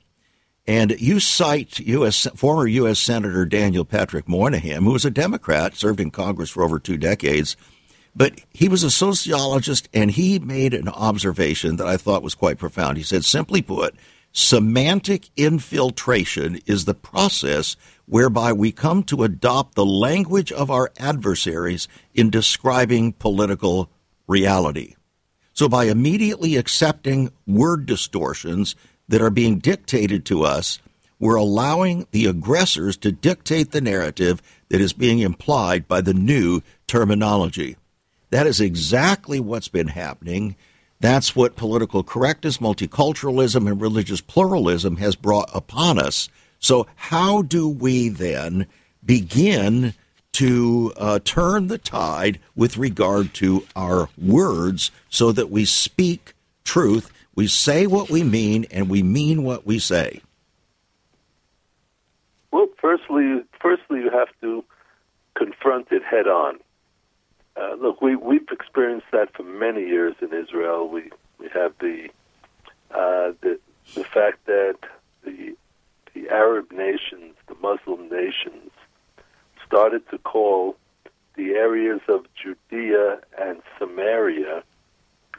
And 0.65 0.91
you 1.02 1.19
cite 1.19 1.80
U.S. 1.80 2.26
former 2.36 2.67
U.S. 2.67 3.00
Senator 3.00 3.46
Daniel 3.46 3.84
Patrick 3.84 4.30
Moynihan, 4.30 4.84
who 4.84 4.91
was 4.91 5.04
a 5.04 5.12
Democrat, 5.12 5.76
served 5.76 6.00
in 6.00 6.10
Congress 6.10 6.52
for 6.52 6.63
over 6.63 6.80
two 6.80 6.96
decades, 6.96 7.58
but 8.15 8.39
he 8.52 8.67
was 8.67 8.84
a 8.84 8.91
sociologist 8.91 9.89
and 9.93 10.12
he 10.12 10.39
made 10.39 10.73
an 10.73 10.88
observation 10.88 11.78
that 11.78 11.88
I 11.88 11.97
thought 11.97 12.23
was 12.23 12.36
quite 12.36 12.58
profound. 12.58 12.97
He 12.97 13.04
said, 13.04 13.26
simply 13.26 13.62
put, 13.62 13.95
semantic 14.32 15.30
infiltration 15.36 16.60
is 16.65 16.86
the 16.86 16.93
process 16.93 17.76
whereby 18.06 18.54
we 18.54 18.71
come 18.71 19.04
to 19.04 19.23
adopt 19.23 19.76
the 19.76 19.86
language 19.86 20.52
of 20.52 20.69
our 20.69 20.91
adversaries 20.99 21.88
in 22.13 22.30
describing 22.30 23.13
political 23.13 23.89
reality. 24.28 24.95
So 25.54 25.69
by 25.69 25.86
immediately 25.86 26.56
accepting 26.56 27.32
word 27.45 27.86
distortions 27.86 28.76
that 29.08 29.21
are 29.21 29.30
being 29.30 29.60
dictated 29.60 30.26
to 30.26 30.43
us, 30.43 30.80
we're 31.19 31.36
allowing 31.36 32.08
the 32.12 32.26
aggressors 32.26 32.97
to 32.97 33.12
dictate 33.12 33.71
the 33.71 33.82
narrative 33.82 34.41
that 34.69 34.82
is 34.82 34.93
being 34.93 35.19
implied 35.19 35.88
by 35.88 36.02
the 36.02 36.13
new 36.13 36.62
terminology. 36.88 37.78
That 38.34 38.48
is 38.48 38.60
exactly 38.60 39.39
what's 39.39 39.67
been 39.67 39.89
happening. 39.89 40.56
That's 41.00 41.36
what 41.36 41.56
political 41.56 42.02
correctness, 42.02 42.58
multiculturalism, 42.58 43.69
and 43.69 43.80
religious 43.80 44.22
pluralism 44.22 44.98
has 44.98 45.15
brought 45.15 45.52
upon 45.54 46.00
us. 46.00 46.30
So, 46.58 46.88
how 46.96 47.43
do 47.43 47.69
we 47.69 48.10
then 48.10 48.65
begin 49.06 49.93
to 50.32 50.93
uh, 50.98 51.19
turn 51.24 51.67
the 51.67 51.78
tide 51.78 52.39
with 52.56 52.76
regard 52.76 53.36
to 53.36 53.67
our 53.76 54.10
words 54.17 54.89
so 55.12 55.32
that 55.32 55.52
we 55.52 55.63
speak 55.63 56.34
truth, 56.63 57.12
we 57.36 57.46
say 57.46 57.86
what 57.86 58.10
we 58.10 58.24
mean, 58.24 58.65
and 58.72 58.89
we 58.89 59.04
mean 59.04 59.43
what 59.43 59.67
we 59.67 59.78
say? 59.78 60.22
Well, 62.50 62.65
firstly, 62.82 63.43
firstly, 63.62 64.00
you 64.00 64.10
have 64.10 64.30
to 64.41 64.65
confront 65.36 65.91
it 65.91 66.02
head 66.04 66.28
on. 66.28 66.58
Uh, 67.56 67.76
look, 67.76 68.02
we 68.02 68.16
we've 68.16 68.48
experienced 68.52 69.08
that 69.12 69.36
for 69.36 69.44
many 69.44 69.82
years 69.82 70.16
in 70.22 70.34
Israel. 70.34 70.88
We 70.88 71.12
we 71.39 71.50
have 71.54 71.74
the 71.80 72.10
uh, 72.92 73.34
the 73.42 73.60
the 73.96 74.04
fact 74.04 74.46
that 74.46 74.78
the 75.24 75.56
the 76.13 76.30
Arab 76.30 76.72
nations, 76.72 77.36
the 77.48 77.56
Muslim 77.62 78.10
nations, 78.10 78.72
started 79.66 80.08
to 80.10 80.18
call 80.20 80.76
the 81.36 81.52
areas 81.52 82.02
of 82.08 82.26
Judea 82.36 83.20
and 83.39 83.62
Samaria, 83.80 84.63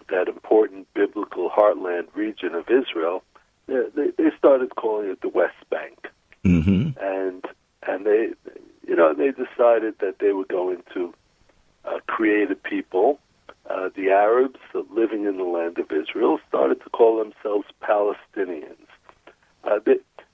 that 0.08 0.28
important 0.28 0.92
biblical 0.94 1.48
heartland 1.48 2.08
region 2.14 2.54
of 2.54 2.68
Israel, 2.68 3.22
they, 3.66 4.10
they 4.16 4.30
started 4.36 4.74
calling 4.76 5.08
it 5.08 5.20
the 5.20 5.28
West 5.28 5.54
Bank, 5.70 6.08
mm-hmm. 6.44 6.98
and 7.00 7.44
and 7.86 8.06
they, 8.06 8.30
you 8.86 8.96
know, 8.96 9.14
they 9.14 9.30
decided 9.30 9.94
that 10.00 10.18
they 10.18 10.32
were 10.32 10.44
going 10.44 10.82
to 10.94 11.14
uh, 11.84 11.98
people. 12.62 13.18
Uh, 13.68 13.88
the 13.96 14.10
Arabs 14.10 14.58
living 14.90 15.24
in 15.24 15.38
the 15.38 15.44
land 15.44 15.78
of 15.78 15.90
Israel 15.90 16.38
started 16.48 16.82
to 16.82 16.90
call 16.90 17.18
themselves 17.18 17.66
Palestinians. 17.82 18.86
Uh, 19.64 19.78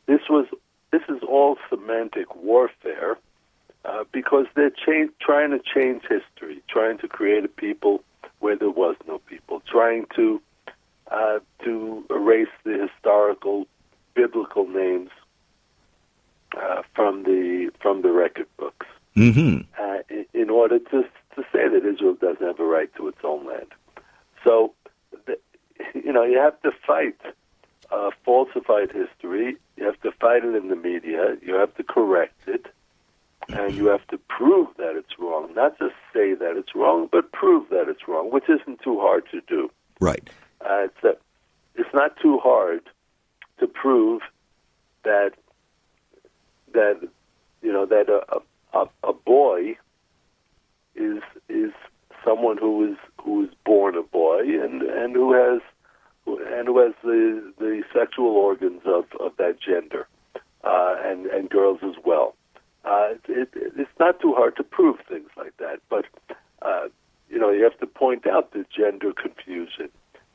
this 0.06 0.20
was 0.28 0.46
this 0.90 1.02
is 1.08 1.22
all 1.22 1.56
semantic 1.68 2.34
warfare 2.34 3.16
uh, 3.84 4.04
because 4.10 4.46
they're 4.56 4.70
cha- 4.70 5.12
trying 5.20 5.50
to 5.50 5.60
change 5.60 6.02
history, 6.02 6.60
trying 6.68 6.98
to 6.98 7.08
create 7.08 7.44
a 7.44 7.48
people 7.48 8.02
where 8.40 8.56
there 8.56 8.70
was 8.70 8.96
no 9.06 9.18
people, 9.18 9.62
trying 9.70 10.06
to 10.16 10.42
uh, 11.10 11.38
to 11.64 12.04
erase 12.10 12.48
the 12.64 12.88
historical 12.88 13.66
biblical 14.14 14.66
names 14.66 15.10
uh, 16.56 16.82
from 16.94 17.22
the 17.22 17.70
from 17.80 18.02
the 18.02 18.10
record 18.10 18.46
books 18.56 18.86
mm-hmm. 19.16 19.60
uh, 19.80 19.98
in, 20.08 20.26
in, 20.34 20.50
order 20.50 20.78
to 20.78 21.02
to 21.34 21.42
say 21.52 21.68
that 21.68 21.84
Israel 21.84 22.14
doesn't 22.14 22.44
have 22.44 22.60
a 22.60 22.64
right 22.64 22.92
to 22.96 23.08
its 23.08 23.18
own 23.24 23.46
land. 23.46 23.66
So, 24.44 24.72
the, 25.26 25.38
you 25.94 26.12
know, 26.12 26.24
you 26.24 26.38
have 26.38 26.60
to 26.62 26.70
fight 27.00 27.34
uh, 27.90 28.10
falsified 28.24 28.92
history. 28.92 29.56
You 29.76 29.84
have 29.84 30.00
to 30.02 30.12
fight 30.12 30.44
it 30.44 30.54
in 30.54 30.68
the 30.68 30.76
media. 30.76 31.36
You 31.42 31.54
have 31.54 31.74
to 31.76 31.82
correct 31.82 32.46
it, 32.46 32.66
and 33.48 33.74
you 33.74 33.86
have 33.86 34.06
to 34.08 34.18
prove 34.28 34.68
that 34.76 34.96
it's 34.96 35.18
wrong. 35.18 35.52
Not 35.54 35.78
just 35.78 35.94
say 36.12 36.34
that 36.34 36.56
it's 36.56 36.74
wrong, 36.74 37.08
but 37.10 37.32
prove 37.32 37.68
that 37.70 37.88
it's 37.88 38.06
wrong, 38.06 38.30
which 38.30 38.48
isn't 38.48 38.80
too 38.82 39.00
hard 39.00 39.24
to 39.32 39.40
do. 39.48 39.70
Right. 40.00 40.28
Uh, 40.60 40.84
it's 40.84 41.04
a, 41.04 41.16
it's 41.74 41.92
not 41.94 42.16
too 42.20 42.38
hard 42.38 42.82
to 43.58 43.66
prove 43.66 44.22
that 45.02 45.32
that 46.72 47.00
you 47.62 47.72
know 47.72 47.86
that 47.86 48.08
a, 48.08 48.78
a, 48.78 48.86
a 49.02 49.12
boy 49.12 49.76
is 50.94 51.22
is 51.48 51.72
someone 52.24 52.58
who 52.58 52.92
is 52.92 52.96
who 53.22 53.44
is 53.44 53.50
born 53.64 53.96
a 53.96 54.02
boy 54.02 54.40
and 54.40 54.82
and 54.82 55.14
who 55.14 55.32
has 55.32 55.60
and 56.26 56.68
who 56.68 56.78
has 56.78 56.94
the 57.02 57.52
the 57.58 57.82
sexual 57.92 58.36
organs 58.36 58.82
of 58.84 59.04
of 59.18 59.36
that 59.38 59.60
gender 59.60 60.06
uh, 60.64 60.96
and 61.04 61.26
and 61.26 61.50
girls 61.50 61.78
as 61.82 61.94
well. 62.04 62.34
Uh, 62.84 63.10
it, 63.28 63.50
it, 63.54 63.72
it's 63.76 63.98
not 63.98 64.20
too 64.20 64.32
hard 64.34 64.56
to 64.56 64.62
prove 64.62 64.96
things 65.08 65.28
like 65.36 65.56
that, 65.58 65.80
but 65.88 66.06
uh, 66.62 66.88
you 67.28 67.38
know 67.38 67.50
you 67.50 67.64
have 67.64 67.78
to 67.78 67.86
point 67.86 68.26
out 68.26 68.52
the 68.52 68.64
gender 68.74 69.12
confusion. 69.12 69.88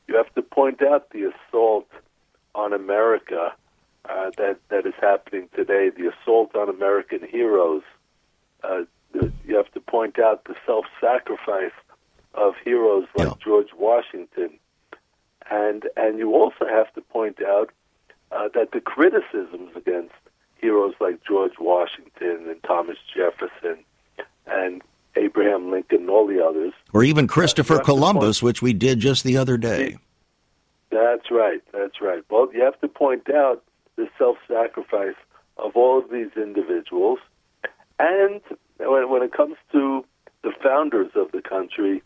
You 0.08 0.16
have 0.16 0.32
to 0.34 0.42
point 0.42 0.82
out 0.82 1.10
the 1.10 1.32
assault 1.32 1.88
on 2.54 2.72
America 2.72 3.52
uh, 4.08 4.30
that 4.36 4.58
that 4.68 4.86
is 4.86 4.94
happening 5.00 5.48
today. 5.54 5.90
The 5.90 6.12
assault 6.12 6.54
on 6.54 6.68
American 6.68 7.26
heroes. 7.28 7.82
Uh, 8.62 8.82
you 9.46 9.56
have 9.56 9.70
to 9.72 9.80
point 9.80 10.18
out 10.18 10.44
the 10.44 10.54
self-sacrifice 10.66 11.72
of 12.34 12.54
heroes 12.64 13.06
like 13.16 13.28
yeah. 13.28 13.34
George 13.42 13.68
Washington, 13.78 14.58
and 15.50 15.84
and 15.96 16.18
you 16.18 16.34
also 16.34 16.66
have 16.68 16.92
to 16.94 17.00
point 17.00 17.38
out 17.42 17.70
uh, 18.32 18.48
that 18.54 18.72
the 18.72 18.80
criticisms 18.80 19.70
against 19.74 20.14
heroes 20.58 20.94
like 21.00 21.22
George 21.24 21.54
Washington 21.60 22.48
and 22.48 22.62
Thomas 22.62 22.98
Jefferson 23.14 23.84
and 24.46 24.82
Abraham 25.16 25.70
Lincoln 25.70 26.00
and 26.00 26.10
all 26.10 26.26
the 26.26 26.44
others, 26.44 26.72
or 26.92 27.04
even 27.16 27.26
Christopher 27.26 27.78
Columbus, 27.78 28.42
which 28.42 28.60
we 28.60 28.74
did 28.74 29.00
just 29.00 29.24
the 29.24 29.38
other 29.38 29.56
day. 29.56 29.96
That's 30.90 31.30
right. 31.30 31.62
That's 31.72 32.02
right. 32.02 32.22
Well, 32.30 32.48
you 32.52 32.62
have 32.62 32.78
to 32.82 32.88
point 32.88 33.30
out 33.30 33.64
the 33.96 34.06
self-sacrifice 34.18 35.14
of 35.56 35.74
all 35.74 35.98
of 35.98 36.10
these 36.10 36.28
individuals, 36.36 37.18
and 37.98 38.42
when, 38.78 39.08
when 39.08 39.22
it 39.22 39.32
comes 39.32 39.56
to 39.72 40.04
the 40.42 40.52
founders 40.62 41.10
of 41.14 41.32
the 41.32 41.40
country 41.40 42.02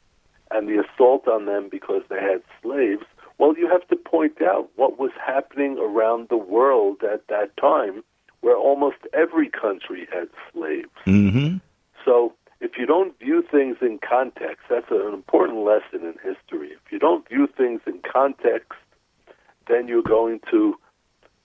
and 0.53 0.69
the 0.69 0.85
assault 0.85 1.27
on 1.27 1.47
them 1.47 1.69
because 1.69 2.03
they 2.09 2.21
had 2.21 2.43
slaves, 2.63 3.03
well, 3.39 3.59
you 3.59 3.69
have 3.69 3.87
to 3.89 3.97
point 3.97 4.41
out 4.41 4.71
what 4.77 5.01
was 5.01 5.11
happening 5.21 5.77
around 5.79 6.29
the 6.29 6.37
world 6.37 6.99
at 7.03 7.27
that 7.27 7.57
time, 7.57 8.05
where 8.43 8.57
almost 8.57 8.99
every 9.13 9.51
country 9.51 10.07
had 10.13 10.29
slaves. 10.53 10.89
Mm-hmm. 11.05 11.57
So, 12.05 12.33
if 12.61 12.73
you 12.79 12.87
don't 12.87 13.19
view 13.19 13.43
things 13.51 13.79
in 13.81 13.99
context, 13.99 14.65
that's 14.69 14.91
an 14.91 15.15
important 15.15 15.65
lesson 15.65 16.07
in 16.07 16.15
history. 16.23 16.73
If 16.73 16.93
you 16.93 16.99
don't 16.99 17.27
view 17.29 17.49
things 17.57 17.81
in 17.87 18.01
context, 18.01 18.79
then 19.69 19.89
you're 19.89 20.03
going 20.03 20.41
to 20.51 20.77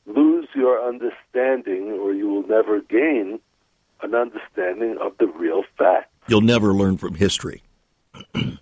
lose 0.06 0.48
your 0.54 0.86
understanding, 0.86 1.92
or 1.92 2.14
you 2.14 2.28
will 2.28 2.48
never 2.48 2.82
gain 2.82 3.40
an 4.02 4.14
understanding 4.14 4.98
of 5.02 5.18
the 5.18 5.28
real 5.28 5.64
facts. 5.78 6.10
You'll 6.28 6.42
never 6.42 6.74
learn 6.74 6.98
from 6.98 7.16
history. 7.16 7.64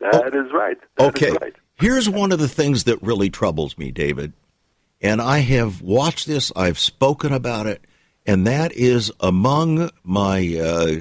That 0.00 0.32
is 0.32 0.52
right. 0.52 0.76
That 0.96 1.08
okay. 1.08 1.30
is 1.30 1.38
right. 1.40 1.56
Here's 1.74 2.08
one 2.08 2.30
of 2.30 2.38
the 2.38 2.48
things 2.48 2.84
that 2.84 3.02
really 3.02 3.30
troubles 3.30 3.76
me, 3.76 3.90
David. 3.90 4.32
And 5.00 5.20
I 5.20 5.38
have 5.38 5.82
watched 5.82 6.26
this, 6.26 6.52
I've 6.56 6.78
spoken 6.78 7.32
about 7.32 7.66
it, 7.66 7.82
and 8.26 8.46
that 8.46 8.72
is 8.72 9.12
among 9.20 9.90
my 10.02 10.56
uh, 10.56 11.00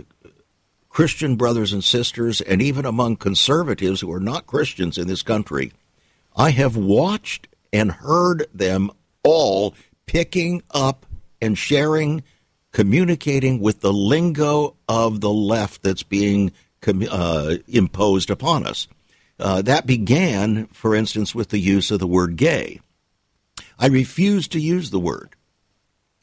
Christian 0.97 1.36
brothers 1.36 1.73
and 1.73 1.83
sisters, 1.83 2.41
and 2.41 2.60
even 2.60 2.83
among 2.83 3.17
conservatives 3.17 4.01
who 4.01 4.12
are 4.12 4.19
not 4.19 4.47
Christians 4.47 4.97
in 4.97 5.07
this 5.07 5.21
country. 5.21 5.71
I 6.36 6.49
have 6.49 6.75
watched 6.75 7.47
and 7.71 7.91
heard 7.91 8.47
them 8.51 8.89
all 9.21 9.75
picking 10.07 10.63
up 10.71 11.05
and 11.39 11.55
sharing, 11.55 12.23
communicating 12.71 13.60
with 13.60 13.81
the 13.81 13.93
lingo 13.93 14.75
of 14.89 15.21
the 15.21 15.29
left 15.29 15.83
that's 15.83 16.01
being 16.01 16.51
uh, 16.88 17.57
imposed 17.67 18.31
upon 18.31 18.65
us. 18.65 18.88
Uh, 19.39 19.62
that 19.62 19.86
began, 19.86 20.65
for 20.73 20.95
instance, 20.95 21.36
with 21.36 21.49
the 21.49 21.60
use 21.60 21.91
of 21.91 21.99
the 21.99 22.07
word 22.07 22.38
gay. 22.38 22.81
I 23.77 23.86
refuse 23.86 24.47
to 24.47 24.60
use 24.60 24.89
the 24.89 24.99
word. 24.99 25.36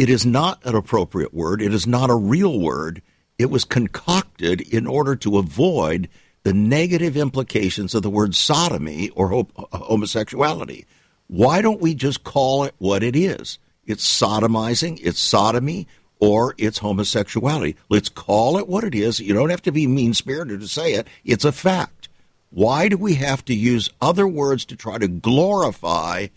It 0.01 0.11
is 0.11 0.27
not 0.27 0.67
an 0.67 0.75
appropriate 0.75 1.33
word. 1.33 1.63
It 1.63 1.73
is 1.73 1.87
not 1.87 2.11
a 2.11 2.17
real 2.17 2.59
word. 2.59 3.03
It 3.39 3.51
was 3.51 3.65
concocted 3.65 4.61
in 4.61 4.87
order 4.87 5.17
to 5.17 5.39
avoid 5.39 6.09
the 6.45 6.53
negative 6.53 7.17
implications 7.17 7.95
of 7.95 8.03
the 8.03 8.11
word 8.11 8.35
sodomy 8.35 9.11
or 9.11 9.35
uh, 9.35 9.79
homosexuality. 9.79 10.87
Why 11.27 11.63
don't 11.63 11.81
we 11.81 11.95
just 11.95 12.23
call 12.23 12.65
it 12.65 12.75
what 12.79 13.03
it 13.03 13.17
is? 13.17 13.59
It's 13.87 14.07
sodomizing, 14.07 15.01
it's 15.03 15.19
sodomy, 15.19 15.89
or 16.21 16.55
it's 16.59 16.79
homosexuality. 16.79 17.77
Let's 17.89 18.09
call 18.09 18.57
it 18.59 18.69
what 18.69 18.85
it 18.85 18.95
is. 18.95 19.21
You 19.21 19.35
don't 19.35 19.51
have 19.51 19.63
to 19.63 19.73
be 19.73 19.87
mean 19.87 20.15
spirited 20.15 20.61
to 20.61 20.69
say 20.69 20.95
it, 20.95 21.09
it's 21.25 21.45
a 21.45 21.53
fact. 21.53 22.09
Why 22.51 22.89
do 22.89 22.97
we 22.97 23.15
have 23.15 23.45
to 23.47 23.55
use 23.55 23.91
other 24.01 24.29
words 24.29 24.65
to 24.67 24.77
try 24.77 24.99
to 24.99 25.09
glorify 25.09 26.29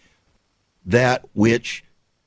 that 0.86 1.26
which 1.34 1.84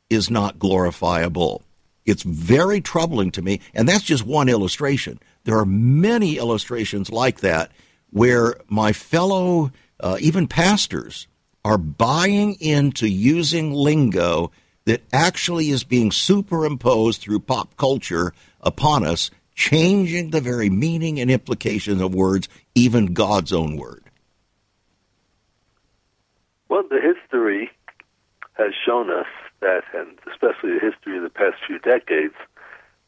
is 0.08 0.30
not 0.30 0.58
glorifiable? 0.58 1.62
It's 2.10 2.24
very 2.24 2.80
troubling 2.80 3.30
to 3.32 3.42
me, 3.42 3.60
and 3.72 3.88
that's 3.88 4.02
just 4.02 4.26
one 4.26 4.48
illustration. 4.48 5.20
There 5.44 5.56
are 5.58 5.64
many 5.64 6.38
illustrations 6.38 7.10
like 7.10 7.40
that 7.40 7.70
where 8.10 8.56
my 8.68 8.92
fellow, 8.92 9.70
uh, 10.00 10.16
even 10.20 10.48
pastors, 10.48 11.28
are 11.64 11.78
buying 11.78 12.54
into 12.54 13.06
using 13.08 13.72
lingo 13.72 14.50
that 14.86 15.02
actually 15.12 15.70
is 15.70 15.84
being 15.84 16.10
superimposed 16.10 17.20
through 17.20 17.38
pop 17.38 17.76
culture 17.76 18.32
upon 18.60 19.06
us, 19.06 19.30
changing 19.54 20.30
the 20.30 20.40
very 20.40 20.68
meaning 20.68 21.20
and 21.20 21.30
implication 21.30 22.02
of 22.02 22.12
words, 22.12 22.48
even 22.74 23.14
God's 23.14 23.52
own 23.52 23.76
word. 23.76 24.02
Well, 26.68 26.82
the 26.90 27.00
history 27.00 27.70
has 28.54 28.72
shown 28.84 29.10
us 29.10 29.26
that, 29.60 29.82
and 29.94 30.18
especially 30.30 30.74
the 30.74 30.80
history 30.80 31.16
of 31.16 31.22
the 31.22 31.30
past 31.30 31.56
few 31.66 31.78
decades, 31.78 32.34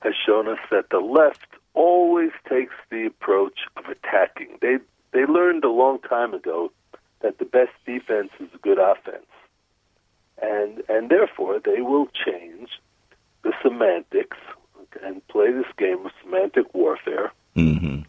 has 0.00 0.14
shown 0.14 0.48
us 0.48 0.58
that 0.70 0.90
the 0.90 0.98
left 0.98 1.46
always 1.74 2.32
takes 2.48 2.74
the 2.90 3.06
approach 3.06 3.60
of 3.76 3.84
attacking. 3.86 4.58
They 4.60 4.78
they 5.12 5.26
learned 5.26 5.64
a 5.64 5.70
long 5.70 5.98
time 6.00 6.34
ago 6.34 6.72
that 7.20 7.38
the 7.38 7.44
best 7.44 7.72
defense 7.86 8.30
is 8.40 8.48
a 8.54 8.58
good 8.58 8.78
offense, 8.78 9.26
and 10.40 10.82
and 10.88 11.08
therefore 11.10 11.60
they 11.64 11.80
will 11.80 12.06
change 12.26 12.70
the 13.42 13.52
semantics 13.62 14.36
and 15.02 15.26
play 15.28 15.50
this 15.52 15.66
game 15.78 16.04
of 16.06 16.12
semantic 16.22 16.74
warfare, 16.74 17.32
Mm-hmm. 17.56 18.00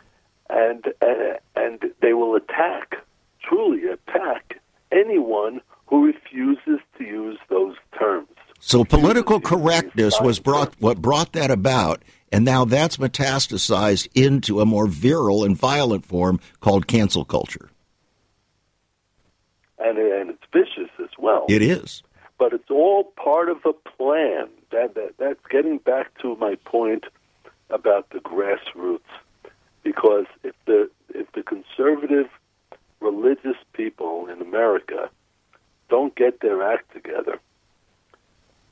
and 0.50 0.88
uh, 1.02 1.38
and 1.56 1.80
they 2.02 2.14
will 2.14 2.36
attack, 2.36 2.96
truly 3.42 3.84
attack 3.88 4.60
anyone 4.92 5.62
who 5.88 6.06
refuses 6.08 6.80
to 6.98 7.04
use 7.04 7.38
those 7.50 7.76
terms. 7.98 8.28
So 8.60 8.86
political 8.86 9.40
correctness 9.42 10.20
was 10.22 10.40
brought 10.40 10.74
what 10.80 11.02
brought 11.02 11.34
that 11.34 11.52
about, 11.52 12.02
and 12.32 12.46
now 12.46 12.66
that's 12.66 12.98
metastasized 12.98 14.08
into 14.16 14.62
a 14.62 14.66
more 14.66 14.88
virile 14.88 15.44
and 15.44 15.58
violent 15.58 16.06
form 16.06 16.40
called 16.62 16.88
cancel 16.88 17.26
culture. 17.26 17.70
and 19.80 19.98
and 19.98 20.30
it's 20.30 20.44
vicious 20.52 20.90
as 21.00 21.10
well. 21.20 21.46
It 21.50 21.62
is. 21.62 22.04
but 22.40 22.54
it's 22.54 22.70
all 22.70 23.04
part 23.04 23.50
of 23.50 23.58
a 23.66 23.74
plan. 23.74 24.48
That, 24.72 24.96
that 24.96 25.14
that's 25.18 25.46
getting 25.50 25.78
back 25.78 26.18
to 26.22 26.36
my 26.38 26.56
point 26.66 27.04
about 27.70 28.10
the 28.10 28.20
grassroots, 28.20 29.02
because 29.84 30.26
if 30.44 30.56
the 30.66 30.90
if 31.14 31.32
the 31.34 31.44
conservative 31.44 32.28
religious 33.02 33.58
people 33.74 34.28
in 34.28 34.42
America 34.42 35.10
don't 35.94 36.16
get 36.16 36.40
their 36.40 36.64
act 36.64 36.92
together, 36.92 37.40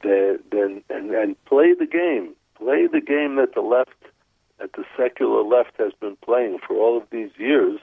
then 0.02 0.82
and, 0.90 1.12
and 1.12 1.46
play 1.46 1.76
the 1.76 1.86
game, 1.86 2.34
play 2.56 2.88
the 2.88 3.00
game 3.00 3.36
that 3.36 3.54
the 3.54 3.62
left, 3.62 4.02
that 4.58 4.74
the 4.74 4.84
secular 4.98 5.44
left 5.44 5.74
has 5.78 5.94
been 6.00 6.16
playing 6.16 6.58
for 6.66 6.76
all 6.78 6.98
of 6.98 7.04
these 7.12 7.30
years, 7.38 7.80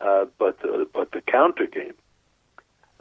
uh, 0.00 0.26
but 0.38 0.56
uh, 0.64 0.84
but 0.94 1.10
the 1.10 1.20
counter 1.22 1.66
game. 1.66 1.94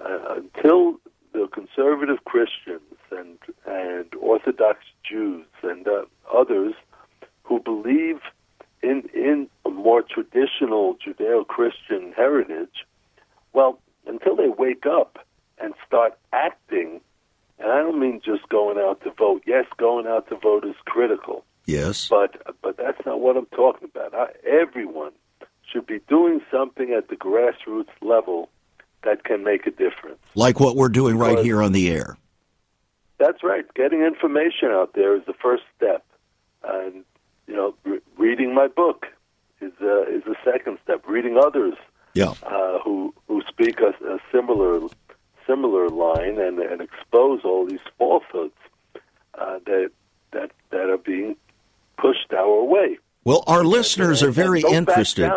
Uh, 0.04 0.38
until 0.38 1.00
the 1.34 1.48
conservative 1.52 2.26
Christians 2.26 2.98
and 3.12 3.38
and 3.68 4.08
Orthodox 4.20 4.80
Jews 5.08 5.46
and 5.62 5.88
uh, 5.88 6.06
others 6.34 6.74
who 7.44 7.60
believe 7.60 8.20
in 8.82 9.08
in 9.14 9.48
a 9.64 9.70
more 9.70 10.02
traditional 10.02 10.98
Judeo-Christian 11.06 12.14
heritage, 12.16 12.84
well, 13.54 13.80
until 14.08 14.36
they 14.36 14.50
wake 14.50 14.86
up 14.86 15.18
start 15.90 16.18
acting, 16.32 17.02
and 17.58 17.72
I 17.72 17.80
don't 17.80 18.00
mean 18.00 18.22
just 18.24 18.48
going 18.50 18.78
out 18.78 19.02
to 19.04 19.12
vote. 19.12 19.42
Yes, 19.46 19.66
going 19.78 20.06
out 20.08 20.30
to 20.30 20.36
vote 20.38 20.64
is 20.66 20.76
critical, 20.86 21.44
Yes. 21.66 22.08
but 22.08 22.42
but 22.62 22.78
that's 22.78 23.04
not 23.06 23.20
what 23.20 23.36
I'm 23.38 23.48
talking 23.48 23.90
about. 23.94 24.14
I, 24.14 24.28
everyone 24.48 25.12
should 25.72 25.88
be 25.88 26.00
doing 26.08 26.42
something 26.52 26.92
at 26.94 27.10
the 27.10 27.16
grassroots 27.16 27.90
level 28.02 28.50
that 29.04 29.24
can 29.24 29.44
make 29.44 29.66
a 29.68 29.72
difference. 29.72 30.20
Like 30.36 30.60
what 30.60 30.76
we're 30.76 30.90
doing 30.90 31.18
right 31.18 31.32
Because- 31.32 31.46
here 31.46 31.62
on 31.62 31.72
the 31.72 31.90
air. 31.92 32.18
That's 33.18 33.44
right. 33.44 33.66
Getting 33.74 34.02
information 34.02 34.70
out 34.70 34.94
there 34.94 35.14
is 35.16 35.26
the 35.26 35.34
first 35.34 35.64
step, 35.76 36.06
and 36.64 37.04
you 37.48 37.54
know, 37.56 37.74
re- 37.84 38.00
reading 38.18 38.54
my 38.56 38.68
book 38.68 39.08
is 39.60 39.74
uh, 39.82 40.04
is 40.04 40.24
the 40.24 40.36
second 40.46 40.78
step. 40.84 41.04
Reading 41.06 41.38
others 41.38 41.74
Yeah. 42.14 42.34
uh, 42.44 42.80
who 42.80 43.14
who 43.28 43.42
speak 43.50 43.82
a, 43.82 43.90
a 44.14 44.20
similar 44.32 44.80
similar 45.50 45.89
line 45.89 46.38
and 46.39 46.60
and 46.60 46.82
expose 46.82 47.41
all 47.43 47.66
these 47.66 47.80
falsehoods 47.97 48.54
uh, 49.39 49.58
that 49.66 49.89
that 50.32 50.52
that 50.70 50.89
are 50.89 50.97
being 50.97 51.36
pushed 51.97 52.32
our 52.34 52.64
way. 52.64 52.97
Well, 53.26 53.43
our 53.47 53.64
listeners 53.64 54.22
are 54.24 54.28
And- 54.28 54.36
very 54.36 54.62
and 54.64 54.74
interested. 54.74 55.30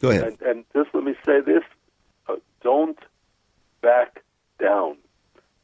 Go 0.00 0.10
ahead. 0.10 0.24
and, 0.24 0.42
and 0.42 0.64
just 0.72 0.88
let 0.94 1.04
me 1.04 1.14
say 1.24 1.40
this: 1.40 1.62
uh, 2.28 2.36
don't 2.62 2.98
back 3.82 4.22
down. 4.60 4.96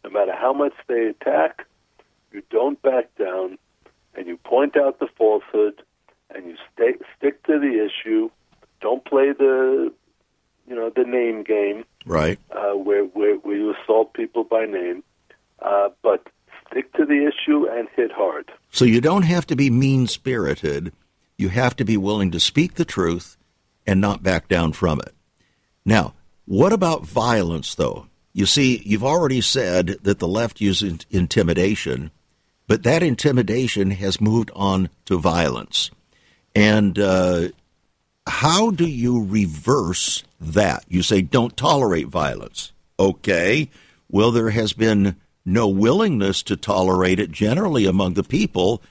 No 0.05 0.11
matter 0.11 0.33
how 0.35 0.53
much 0.53 0.75
they 0.87 1.07
attack, 1.07 1.67
you 2.33 2.43
don't 2.51 2.81
back 2.83 3.07
down, 3.19 3.59
and 4.15 4.27
you 4.27 4.37
point 4.39 4.77
out 4.77 5.01
the 5.01 5.09
falsehood, 5.19 5.83
and 6.35 6.47
you 6.47 6.57
stay, 6.73 6.95
stick 7.17 7.43
to 7.45 7.59
the 7.59 7.85
issue. 7.85 8.31
Don't 8.81 9.05
play 9.05 9.33
the, 9.33 9.93
you 10.69 10.75
know, 10.77 10.89
the 10.95 11.03
name 11.03 11.43
game 11.43 11.85
Right. 12.09 12.39
uh, 12.51 12.73
where, 12.73 13.05
where 13.05 13.37
where 13.37 13.57
you 13.57 13.75
assault 13.75 14.15
people 14.15 14.43
by 14.45 14.65
name, 14.65 15.05
uh, 15.61 15.91
but 16.03 16.27
stick 16.71 16.93
to 16.95 17.05
the 17.05 17.27
issue 17.27 17.67
and 17.69 17.87
hit 17.95 18.11
hard. 18.11 18.51
So 18.71 18.85
you 18.85 19.01
don't 19.01 19.23
have 19.23 19.47
to 19.49 19.57
be 19.57 19.71
mean 19.71 20.07
spirited. 20.07 20.93
You 21.37 21.51
have 21.51 21.77
to 21.77 21.85
be 21.85 21.97
willing 21.97 22.31
to 22.33 22.41
speak 22.41 22.75
the 22.75 22.85
truth 22.85 23.37
and 23.87 24.01
not 24.01 24.23
back 24.23 24.49
down 24.49 24.73
from 24.73 25.01
it. 25.01 25.15
Now, 25.85 26.15
what 26.47 26.73
about 26.73 27.07
violence, 27.07 27.75
though? 27.75 28.07
You 28.33 28.47
see, 28.47 28.83
you've 28.85 29.05
already 29.05 29.41
said 29.41 29.99
that 30.03 30.19
the 30.19 30.29
left 30.29 30.61
uses 30.61 31.07
intimidation, 31.11 32.11
but 32.67 32.83
that 32.85 33.03
intimidation 33.03 33.91
has 33.93 34.21
moved 34.21 34.51
on 34.55 34.89
to 35.07 35.19
violence. 35.19 35.91
And 36.55 36.99
uh, 36.99 37.49
how 38.29 38.71
do 38.71 38.87
you 38.87 39.25
reverse 39.25 40.25
that? 40.41 40.85
You 40.89 41.03
say, 41.03 41.23
don't 41.23 41.57
tolerate 41.57 42.09
violence. 42.09 42.73
Okay. 42.99 43.71
Well, 44.09 44.31
there 44.31 44.51
has 44.51 44.73
been 44.73 45.17
no 45.45 45.69
willingness 45.69 46.43
to 46.45 46.57
tolerate 46.57 47.19
it 47.19 47.33
generally 47.33 47.87
among 47.87 48.15
the 48.15 48.23
people, 48.23 48.83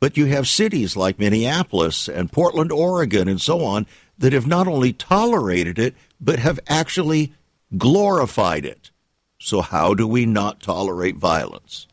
but 0.00 0.16
you 0.16 0.26
have 0.26 0.48
cities 0.48 0.96
like 0.96 1.18
Minneapolis 1.18 2.08
and 2.08 2.32
Portland, 2.32 2.72
Oregon, 2.72 3.28
and 3.28 3.40
so 3.40 3.64
on 3.64 3.86
that 4.18 4.32
have 4.32 4.46
not 4.46 4.66
only 4.66 4.92
tolerated 4.92 5.78
it, 5.78 5.94
but 6.20 6.38
have 6.38 6.58
actually 6.68 7.32
glorified 7.76 8.64
it. 8.64 8.90
So, 9.40 9.60
how 9.60 9.94
do 9.94 10.06
we 10.06 10.26
not 10.26 10.60
tolerate 10.60 11.16
violence? 11.16 11.86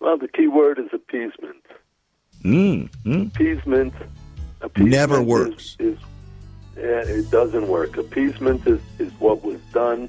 Well, 0.00 0.16
the 0.16 0.28
key 0.28 0.48
word 0.48 0.78
is 0.78 0.88
appeasement. 0.92 1.62
Mm, 2.42 2.88
mm. 3.04 3.26
appeasement, 3.28 3.92
appeasement 4.66 4.92
Never 4.92 5.22
works. 5.22 5.76
Is, 5.78 5.98
yeah, 6.76 6.82
it 7.04 7.30
doesn't 7.30 7.66
work. 7.68 7.96
Appeasement 7.96 8.66
is, 8.66 8.80
is 8.98 9.10
what 9.18 9.42
was 9.44 9.58
done 9.72 10.08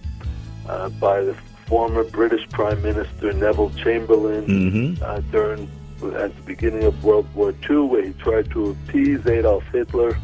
uh, 0.68 0.90
by 0.90 1.22
the 1.22 1.36
former 1.68 2.04
British 2.04 2.48
Prime 2.50 2.82
Minister 2.82 3.34
Neville 3.34 3.72
Chamberlain 3.72 4.46
Mhm. 4.46 5.02
uh, 5.02 5.20
during 5.32 5.70
at 6.16 6.36
the 6.36 6.42
beginning 6.46 6.84
of 6.84 7.04
World 7.04 7.28
War 7.34 7.54
II, 7.70 7.78
where 7.88 8.06
he 8.06 8.14
tried 8.14 8.52
to 8.52 8.70
appease 8.72 9.26
Adolf 9.26 9.64
Hitler, 9.72 10.16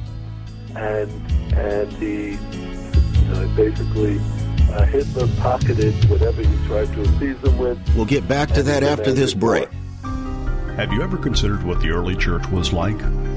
and 0.76 1.10
and 1.56 1.92
he 1.94 2.32
you 2.32 3.28
know, 3.30 3.48
basically 3.56 4.20
uh, 4.72 4.86
Hitler 4.86 5.28
pocketed 5.40 5.94
whatever 6.10 6.42
he 6.42 6.68
tried 6.68 6.92
to 6.94 7.02
appease 7.02 7.38
him 7.44 7.58
with. 7.58 7.80
We'll 7.96 8.06
get 8.06 8.28
back 8.28 8.50
to 8.52 8.64
that 8.64 8.84
after 8.84 9.12
this 9.12 9.34
break. 9.34 9.70
more. 10.04 10.74
Have 10.76 10.92
you 10.92 11.02
ever 11.02 11.18
considered 11.18 11.64
what 11.64 11.80
the 11.82 11.90
early 11.90 12.16
church 12.16 12.48
was 12.50 12.72
like? 12.74 13.00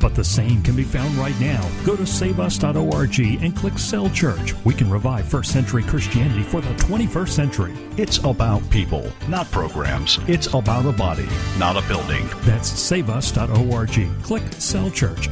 But 0.00 0.14
the 0.14 0.24
same 0.24 0.62
can 0.62 0.74
be 0.74 0.82
found 0.82 1.14
right 1.16 1.38
now. 1.38 1.68
Go 1.84 1.94
to 1.94 2.06
saveus.org 2.06 3.20
and 3.20 3.54
click 3.54 3.78
Cell 3.78 4.08
Church. 4.10 4.54
We 4.64 4.74
can 4.74 4.90
revive 4.90 5.28
first 5.28 5.52
century 5.52 5.82
Christianity 5.82 6.42
for 6.42 6.60
the 6.60 6.74
21st 6.74 7.28
century. 7.28 7.74
It's 7.96 8.18
about 8.18 8.68
people, 8.70 9.12
not 9.28 9.50
programs. 9.50 10.18
It's 10.26 10.46
about 10.54 10.86
a 10.86 10.92
body, 10.92 11.28
not 11.58 11.76
a 11.76 11.86
building. 11.86 12.28
That's 12.40 12.68
saveus.org. 12.68 14.22
Click 14.22 14.52
Cell 14.54 14.90
Church. 14.90 15.28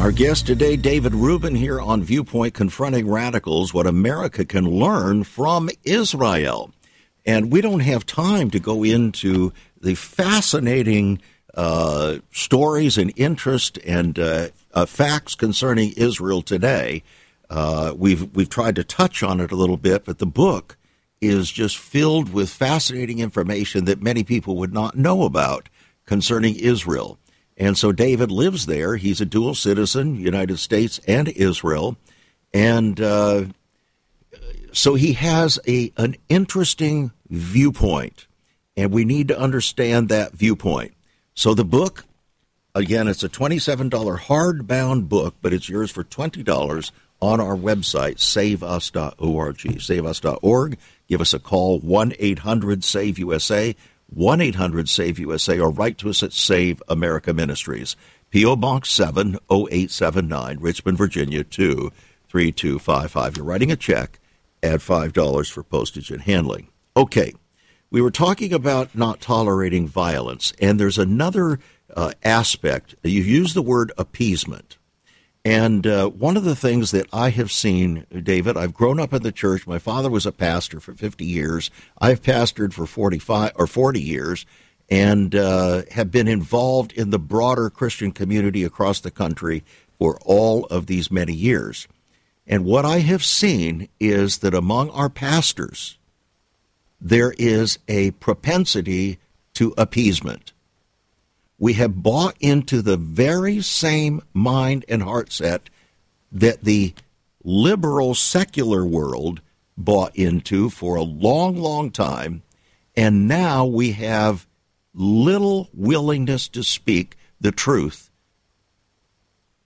Our 0.00 0.12
guest 0.12 0.46
today, 0.46 0.76
David 0.76 1.14
Rubin, 1.14 1.54
here 1.54 1.78
on 1.78 2.02
Viewpoint 2.02 2.54
Confronting 2.54 3.06
Radicals 3.06 3.74
What 3.74 3.86
America 3.86 4.46
Can 4.46 4.64
Learn 4.64 5.24
from 5.24 5.68
Israel. 5.84 6.70
And 7.26 7.52
we 7.52 7.60
don't 7.60 7.80
have 7.80 8.06
time 8.06 8.50
to 8.50 8.58
go 8.58 8.82
into 8.82 9.52
the 9.80 9.94
fascinating 9.94 11.20
uh, 11.54 12.18
stories 12.32 12.96
and 12.96 13.12
interest 13.16 13.78
and 13.78 14.18
uh, 14.18 14.48
uh, 14.72 14.86
facts 14.86 15.34
concerning 15.34 15.92
Israel 15.96 16.42
today. 16.42 17.02
Uh, 17.48 17.92
we've 17.96 18.34
we've 18.34 18.48
tried 18.48 18.76
to 18.76 18.84
touch 18.84 19.22
on 19.22 19.40
it 19.40 19.50
a 19.50 19.56
little 19.56 19.76
bit, 19.76 20.04
but 20.04 20.18
the 20.18 20.26
book 20.26 20.76
is 21.20 21.50
just 21.50 21.76
filled 21.76 22.32
with 22.32 22.48
fascinating 22.48 23.18
information 23.18 23.84
that 23.84 24.02
many 24.02 24.24
people 24.24 24.56
would 24.56 24.72
not 24.72 24.96
know 24.96 25.24
about 25.24 25.68
concerning 26.06 26.56
Israel. 26.56 27.18
And 27.56 27.76
so 27.76 27.92
David 27.92 28.30
lives 28.30 28.66
there. 28.66 28.96
He's 28.96 29.20
a 29.20 29.26
dual 29.26 29.54
citizen, 29.54 30.16
United 30.16 30.58
States 30.58 30.98
and 31.06 31.28
Israel, 31.28 31.96
and 32.54 32.98
uh, 33.00 33.44
so 34.72 34.94
he 34.94 35.14
has 35.14 35.58
a 35.66 35.92
an 35.96 36.16
interesting 36.28 37.12
viewpoint, 37.28 38.26
and 38.76 38.92
we 38.92 39.04
need 39.04 39.28
to 39.28 39.38
understand 39.38 40.08
that 40.08 40.32
viewpoint. 40.32 40.92
So 41.34 41.54
the 41.54 41.64
book, 41.64 42.04
again, 42.74 43.08
it's 43.08 43.22
a 43.22 43.28
twenty-seven 43.28 43.88
dollar 43.88 44.16
hardbound 44.16 45.08
book, 45.08 45.34
but 45.42 45.52
it's 45.52 45.68
yours 45.68 45.90
for 45.90 46.04
twenty 46.04 46.42
dollars 46.42 46.92
on 47.20 47.40
our 47.40 47.56
website, 47.56 48.18
saveus.org. 48.18 49.58
Saveus.org. 49.58 50.78
Give 51.08 51.20
us 51.20 51.34
a 51.34 51.38
call, 51.38 51.78
1 51.80 52.14
800 52.18 52.82
SAVE 52.84 53.18
USA, 53.18 53.76
1 54.08 54.40
800 54.40 54.88
SAVE 54.88 55.18
USA, 55.18 55.58
or 55.58 55.70
write 55.70 55.98
to 55.98 56.08
us 56.08 56.22
at 56.22 56.32
Save 56.32 56.82
America 56.88 57.34
Ministries. 57.34 57.96
P.O. 58.30 58.56
Box 58.56 58.90
70879, 58.92 60.60
Richmond, 60.60 60.96
Virginia 60.96 61.42
23255. 61.42 63.36
You're 63.36 63.44
writing 63.44 63.72
a 63.72 63.76
check, 63.76 64.19
add 64.62 64.80
$5 64.80 65.50
for 65.50 65.62
postage 65.62 66.10
and 66.10 66.22
handling. 66.22 66.68
Okay, 66.96 67.32
we 67.90 68.00
were 68.00 68.10
talking 68.10 68.52
about 68.52 68.94
not 68.94 69.20
tolerating 69.20 69.88
violence, 69.88 70.52
and 70.60 70.78
there's 70.78 70.98
another 70.98 71.58
uh, 71.96 72.12
aspect. 72.22 72.94
You 73.02 73.22
use 73.22 73.54
the 73.54 73.62
word 73.62 73.92
appeasement. 73.98 74.76
And 75.44 75.86
uh, 75.86 76.08
one 76.08 76.36
of 76.36 76.44
the 76.44 76.54
things 76.54 76.90
that 76.90 77.06
I 77.12 77.30
have 77.30 77.50
seen, 77.50 78.06
David, 78.10 78.56
I've 78.56 78.74
grown 78.74 79.00
up 79.00 79.14
in 79.14 79.22
the 79.22 79.32
church. 79.32 79.66
My 79.66 79.78
father 79.78 80.10
was 80.10 80.26
a 80.26 80.32
pastor 80.32 80.80
for 80.80 80.92
50 80.92 81.24
years. 81.24 81.70
I've 81.98 82.20
pastored 82.20 82.74
for 82.74 82.86
45 82.86 83.52
or 83.56 83.66
40 83.66 84.00
years 84.00 84.44
and 84.90 85.34
uh, 85.34 85.82
have 85.92 86.10
been 86.10 86.28
involved 86.28 86.92
in 86.92 87.10
the 87.10 87.18
broader 87.18 87.70
Christian 87.70 88.12
community 88.12 88.64
across 88.64 89.00
the 89.00 89.10
country 89.10 89.64
for 89.98 90.18
all 90.24 90.66
of 90.66 90.86
these 90.86 91.10
many 91.10 91.32
years. 91.32 91.88
And 92.50 92.66
what 92.66 92.84
I 92.84 92.98
have 92.98 93.24
seen 93.24 93.88
is 93.98 94.38
that 94.38 94.52
among 94.52 94.90
our 94.90 95.08
pastors, 95.08 95.96
there 97.00 97.32
is 97.38 97.78
a 97.88 98.10
propensity 98.12 99.18
to 99.54 99.72
appeasement 99.78 100.52
we 101.60 101.74
have 101.74 102.02
bought 102.02 102.34
into 102.40 102.80
the 102.80 102.96
very 102.96 103.60
same 103.60 104.22
mind 104.32 104.84
and 104.88 105.02
heart 105.02 105.30
set 105.30 105.68
that 106.32 106.64
the 106.64 106.94
liberal 107.44 108.14
secular 108.14 108.84
world 108.84 109.42
bought 109.76 110.16
into 110.16 110.70
for 110.70 110.96
a 110.96 111.02
long, 111.02 111.56
long 111.56 111.90
time. 111.90 112.42
And 112.96 113.28
now 113.28 113.66
we 113.66 113.92
have 113.92 114.46
little 114.94 115.68
willingness 115.74 116.48
to 116.48 116.64
speak 116.64 117.16
the 117.40 117.52
truth 117.52 118.10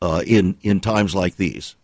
uh, 0.03 0.23
in, 0.27 0.57
in 0.63 0.81
times 0.81 1.15
like 1.15 1.37
these. 1.37 1.77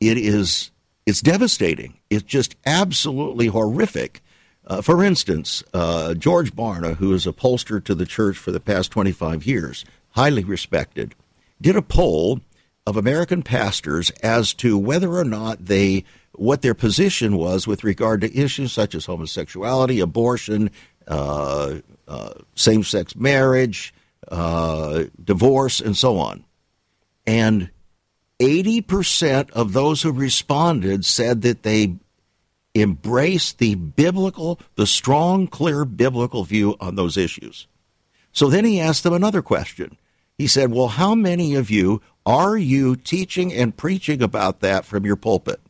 It 0.00 0.18
is 0.18 0.70
it's 1.06 1.20
devastating. 1.20 1.98
It's 2.10 2.22
just 2.22 2.56
absolutely 2.66 3.46
horrific 3.46 4.22
uh, 4.70 4.80
for 4.80 5.02
instance, 5.02 5.64
uh, 5.74 6.14
George 6.14 6.54
Barna, 6.54 6.94
who 6.94 7.12
is 7.12 7.26
a 7.26 7.32
pollster 7.32 7.82
to 7.82 7.92
the 7.92 8.06
church 8.06 8.36
for 8.36 8.52
the 8.52 8.60
past 8.60 8.92
25 8.92 9.44
years, 9.44 9.84
highly 10.10 10.44
respected, 10.44 11.16
did 11.60 11.74
a 11.74 11.82
poll 11.82 12.40
of 12.86 12.96
American 12.96 13.42
pastors 13.42 14.10
as 14.22 14.54
to 14.54 14.78
whether 14.78 15.12
or 15.16 15.24
not 15.24 15.66
they 15.66 16.04
what 16.36 16.62
their 16.62 16.74
position 16.74 17.36
was 17.36 17.66
with 17.66 17.82
regard 17.82 18.20
to 18.20 18.34
issues 18.38 18.72
such 18.72 18.94
as 18.94 19.06
homosexuality, 19.06 19.98
abortion, 19.98 20.70
uh, 21.08 21.80
uh 22.06 22.34
same-sex 22.54 23.16
marriage, 23.16 23.92
uh, 24.28 25.02
divorce, 25.22 25.80
and 25.80 25.96
so 25.96 26.16
on. 26.16 26.44
And 27.26 27.70
80% 28.40 29.50
of 29.50 29.72
those 29.72 30.02
who 30.02 30.12
responded 30.12 31.04
said 31.04 31.42
that 31.42 31.62
they 31.62 31.96
embraced 32.74 33.58
the 33.58 33.74
biblical, 33.74 34.58
the 34.76 34.86
strong, 34.86 35.46
clear 35.46 35.84
biblical 35.84 36.44
view 36.44 36.76
on 36.80 36.94
those 36.94 37.16
issues. 37.16 37.66
So 38.32 38.48
then 38.48 38.64
he 38.64 38.80
asked 38.80 39.02
them 39.02 39.12
another 39.12 39.42
question. 39.42 39.96
He 40.38 40.46
said, 40.46 40.72
Well, 40.72 40.88
how 40.88 41.14
many 41.14 41.54
of 41.54 41.70
you 41.70 42.00
are 42.24 42.56
you 42.56 42.96
teaching 42.96 43.52
and 43.52 43.76
preaching 43.76 44.22
about 44.22 44.60
that 44.60 44.84
from 44.84 45.04
your 45.04 45.16
pulpit? 45.16 45.60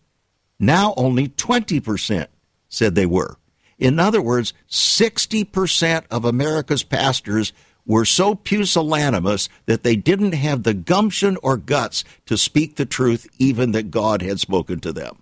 Now 0.59 0.95
only 0.97 1.29
20% 1.29 2.27
said 2.69 2.95
they 2.95 3.07
were. 3.07 3.37
In 3.79 3.99
other 3.99 4.21
words, 4.21 4.53
60% 4.69 6.05
of 6.11 6.25
America's 6.25 6.83
pastors 6.83 7.53
were 7.91 8.05
so 8.05 8.37
pusillanimous 8.37 9.49
that 9.67 9.83
they 9.83 9.97
didn't 9.97 10.31
have 10.31 10.63
the 10.63 10.73
gumption 10.73 11.37
or 11.43 11.57
guts 11.57 12.05
to 12.25 12.39
speak 12.39 12.77
the 12.77 12.87
truth, 12.87 13.27
even 13.41 13.73
that 13.73 13.91
God 13.91 14.23
had 14.23 14.39
spoken 14.39 14.79
to 14.79 14.93
them. 14.93 15.21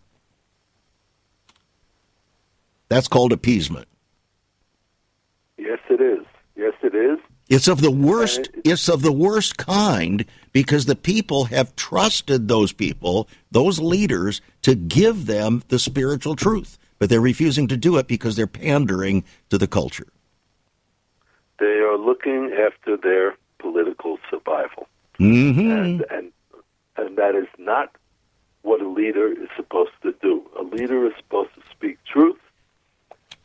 That's 2.90 3.08
called 3.08 3.32
appeasement. 3.32 3.88
Yes, 5.56 5.78
it 5.88 6.02
is. 6.02 6.26
Yes, 6.56 6.74
it 6.82 6.94
is. 6.94 7.18
It's 7.48 7.68
of 7.68 7.80
the 7.80 7.90
worst. 7.90 8.50
It's 8.64 8.90
of 8.90 9.00
the 9.00 9.12
worst 9.12 9.56
kind 9.56 10.26
because 10.52 10.84
the 10.84 10.94
people 10.94 11.44
have 11.44 11.74
trusted 11.74 12.48
those 12.48 12.74
people, 12.74 13.30
those 13.50 13.78
leaders, 13.78 14.42
to 14.60 14.74
give 14.74 15.24
them 15.24 15.62
the 15.68 15.78
spiritual 15.78 16.36
truth, 16.36 16.78
but 16.98 17.08
they're 17.08 17.18
refusing 17.18 17.66
to 17.68 17.78
do 17.78 17.96
it 17.96 18.06
because 18.06 18.36
they're 18.36 18.46
pandering 18.46 19.24
to 19.48 19.56
the 19.56 19.66
culture. 19.66 20.08
They 21.58 21.78
are 21.78 21.98
looking 21.98 22.52
after 22.52 22.96
their 22.96 23.36
political 23.58 24.18
survival, 24.30 24.88
mm-hmm. 25.18 25.70
and 25.70 26.04
and 26.10 26.32
and 26.96 27.16
that 27.16 27.34
is 27.34 27.48
not 27.58 27.94
what 28.62 28.80
a 28.80 28.88
leader 28.88 29.30
is 29.30 29.48
supposed 29.56 29.92
to 30.02 30.14
do. 30.20 30.44
A 30.58 30.62
leader 30.62 31.06
is 31.06 31.12
supposed 31.16 31.54
to 31.54 31.62
speak 31.70 31.98
truth 32.04 32.38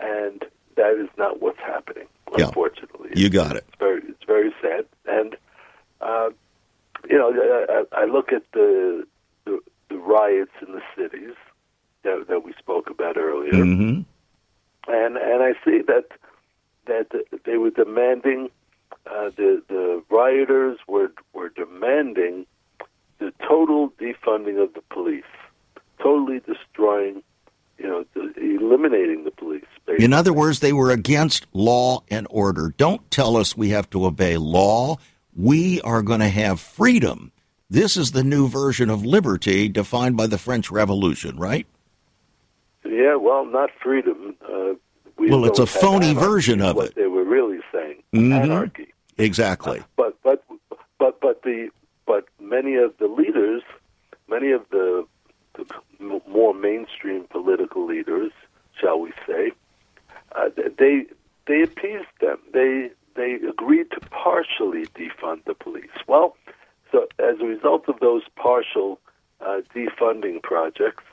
and 0.04 0.46
that 0.76 1.00
is 1.00 1.10
not 1.18 1.42
what's 1.42 1.60
happening. 1.60 2.08
Unfortunately, 2.36 3.10
yeah, 3.14 3.22
you 3.22 3.30
got 3.30 3.56
it. 3.56 3.64
It's 3.68 3.78
very, 3.78 4.02
it's 4.08 4.24
very 4.26 4.52
sad, 4.60 4.86
and 5.06 5.36
uh, 6.02 6.30
you 7.08 7.18
know, 7.18 7.32
I, 7.94 8.02
I 8.02 8.06
look 8.06 8.34
at 8.34 8.42
the, 8.54 9.06
the, 9.46 9.60
the 9.90 9.98
riots 9.98 10.52
in 10.66 10.74
the 10.74 10.82
cities 10.98 11.36
that, 12.02 12.26
that 12.28 12.44
we 12.44 12.54
spoke 12.58 12.90
about 12.90 13.18
earlier, 13.18 13.52
mm-hmm. 13.52 14.02
and 14.92 15.18
and 15.18 15.44
I 15.44 15.54
see 15.64 15.84
that 15.86 16.06
that 16.86 17.08
they 17.46 17.58
were 17.58 17.72
demanding 17.72 18.50
uh, 19.08 19.30
the 19.36 19.62
the 19.68 20.04
rioters 20.10 20.78
were 20.88 21.12
were 21.34 21.50
demanding 21.50 22.46
the 23.20 23.34
total 23.48 23.90
defunding 24.00 24.62
of 24.62 24.74
the 24.74 24.82
police, 24.90 25.24
totally 26.00 26.40
destroying 26.40 27.24
you 27.78 27.88
know, 27.88 28.06
eliminating 28.38 29.24
the 29.24 29.32
police. 29.32 29.66
Basically. 29.86 30.06
In 30.06 30.14
other 30.14 30.34
words, 30.34 30.60
they 30.60 30.74
were 30.74 30.92
against 30.92 31.46
law 31.54 32.04
and 32.10 32.28
order. 32.30 32.74
Don't 32.78 33.10
tell 33.12 33.36
us 33.36 33.58
we 33.58 33.70
have 33.70 33.90
to 33.92 34.06
obey 34.06 34.38
law. 34.38 34.98
We 35.36 35.82
are 35.82 36.02
going 36.02 36.20
to 36.20 36.30
have 36.30 36.60
freedom. 36.60 37.32
This 37.70 37.98
is 37.98 38.12
the 38.12 38.24
new 38.24 38.48
version 38.48 38.90
of 38.90 39.04
liberty 39.04 39.68
defined 39.68 40.16
by 40.16 40.28
the 40.28 40.38
French 40.38 40.70
Revolution, 40.70 41.38
right? 41.38 41.66
Yeah, 42.86 43.16
well, 43.16 43.46
not 43.46 43.72
freedom. 43.82 44.36
Uh, 44.48 44.74
we 45.18 45.30
well, 45.30 45.46
it's 45.46 45.60
a 45.60 45.66
phony 45.66 46.14
version 46.14 46.62
of 46.62 46.78
it. 46.80 46.96
They 46.96 47.08
were 47.08 47.24
really 47.24 47.60
saying 47.72 48.04
mm-hmm. 48.14 48.34
anarchy. 48.34 48.94
Exactly. 49.18 49.80
Uh, 49.80 49.84
but 49.96 50.24
but 50.24 50.44
but 51.00 51.20
but 51.22 51.44
the 51.44 51.70
but 52.06 52.26
many 52.40 52.76
of 52.76 52.94
the 52.98 53.08
leaders, 53.08 53.64
many 54.28 54.52
of 54.52 54.66
the 54.72 55.06
the 55.56 56.22
more 56.28 56.54
mainstream 56.54 57.26
political 57.30 57.86
leaders, 57.86 58.32
shall 58.80 59.00
we 59.00 59.12
say, 59.28 59.52
uh, 60.36 60.50
they 60.78 61.06
they 61.48 61.62
appeased 61.62 62.06
them. 62.20 62.40
They 62.54 62.90
they 63.16 63.34
agreed 63.48 63.92
to 63.92 64.00
partially 64.10 64.88
defund 64.88 65.46
the 65.46 65.54
police. 65.54 65.92
Well, 66.08 66.36
so 66.92 67.08
as 67.20 67.40
a 67.40 67.46
result 67.46 67.88
of 67.88 68.00
those 68.00 68.24
partial 68.36 69.00
uh, 69.42 69.62
defunding 69.76 70.42
projects, 70.42 71.04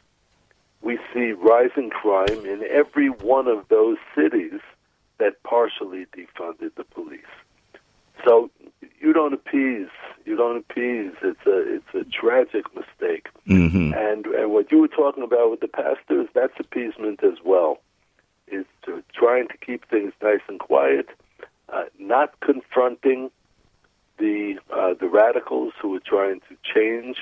we 0.82 0.98
see 1.12 1.32
rising 1.32 1.90
crime 1.90 2.46
in 2.46 2.64
every 2.70 3.08
one 3.10 3.48
of 3.48 3.68
those 3.68 3.98
cities 4.14 4.60
that 5.18 5.42
partially 5.42 6.06
defunded 6.16 6.74
the 6.76 6.84
police. 6.84 7.20
So 8.24 8.50
you 9.00 9.12
don't 9.12 9.34
appease. 9.34 9.88
You 10.24 10.36
don't 10.36 10.58
appease. 10.58 11.12
It's 11.22 11.46
a 11.46 11.76
it's 11.76 11.94
a 11.94 12.04
tragic 12.10 12.64
mistake. 12.74 13.28
Mm-hmm. 13.46 13.94
And 13.94 14.26
and 14.26 14.50
what 14.50 14.70
you 14.70 14.78
were 14.78 14.88
talking 14.88 15.22
about 15.22 15.50
with 15.50 15.60
the 15.60 15.68
pastors, 15.68 16.28
that's 16.34 16.52
appeasement 16.58 17.22
as 17.22 17.38
well. 17.44 17.80
Is 18.46 18.66
to 18.84 19.02
trying 19.14 19.48
to 19.48 19.56
keep 19.58 19.88
things 19.88 20.12
nice 20.22 20.40
and 20.48 20.58
quiet, 20.58 21.08
uh, 21.68 21.84
not 21.98 22.38
confronting 22.40 23.30
the 24.18 24.58
uh, 24.72 24.94
the 24.98 25.08
radicals 25.08 25.72
who 25.80 25.94
are 25.94 26.00
trying 26.00 26.40
to 26.48 26.56
change 26.74 27.18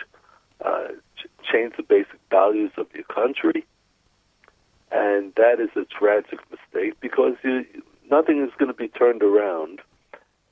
uh, 0.64 0.88
ch- 1.16 1.26
change 1.52 1.74
the 1.76 1.82
basic 1.82 2.18
values 2.30 2.72
of 2.76 2.86
your 2.94 3.04
country, 3.04 3.64
and 4.90 5.34
that 5.36 5.60
is 5.60 5.70
a 5.76 5.84
tragic 5.84 6.40
mistake 6.50 6.94
because 7.00 7.34
you, 7.42 7.64
nothing 8.10 8.42
is 8.42 8.50
going 8.58 8.70
to 8.70 8.76
be 8.76 8.88
turned 8.88 9.22
around 9.22 9.80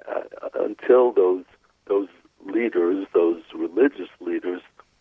uh, 0.08 0.22
until 0.54 1.12
those 1.12 1.44
those 1.88 2.08
leaders, 2.44 3.06
those 3.14 3.42
religious 3.54 4.08
leaders, 4.20 4.60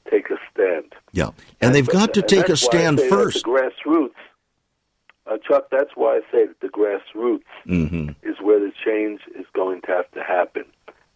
take 0.10 0.30
a 0.30 0.38
stand. 0.52 0.94
Yeah, 1.12 1.32
and 1.62 1.74
they've 1.74 1.88
got 1.88 2.14
to 2.14 2.22
and 2.22 2.30
take 2.30 2.50
a 2.50 2.56
that's 2.56 2.64
why 2.64 2.80
I 2.80 2.82
stand 2.82 3.02
first. 3.02 3.44
The 3.44 3.50
grassroots, 3.50 4.10
uh, 5.28 5.38
Chuck. 5.48 5.68
That's 5.72 5.92
why 5.96 6.18
I 6.18 6.22
say 6.32 6.46
that 6.48 6.60
the 6.62 6.70
grassroots 6.70 7.44
hmm 7.66 8.10
is 8.24 8.38
where 8.42 8.60
the 8.60 8.72
change 8.84 9.22
is 9.38 9.46
going 9.54 9.82
to 9.82 9.88
have 9.88 10.10
to 10.12 10.24
happen, 10.24 10.66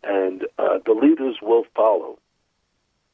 and 0.04 0.44
uh, 0.60 0.80
the 0.86 0.94
leaders 0.94 1.38
will 1.42 1.64
follow. 1.76 2.20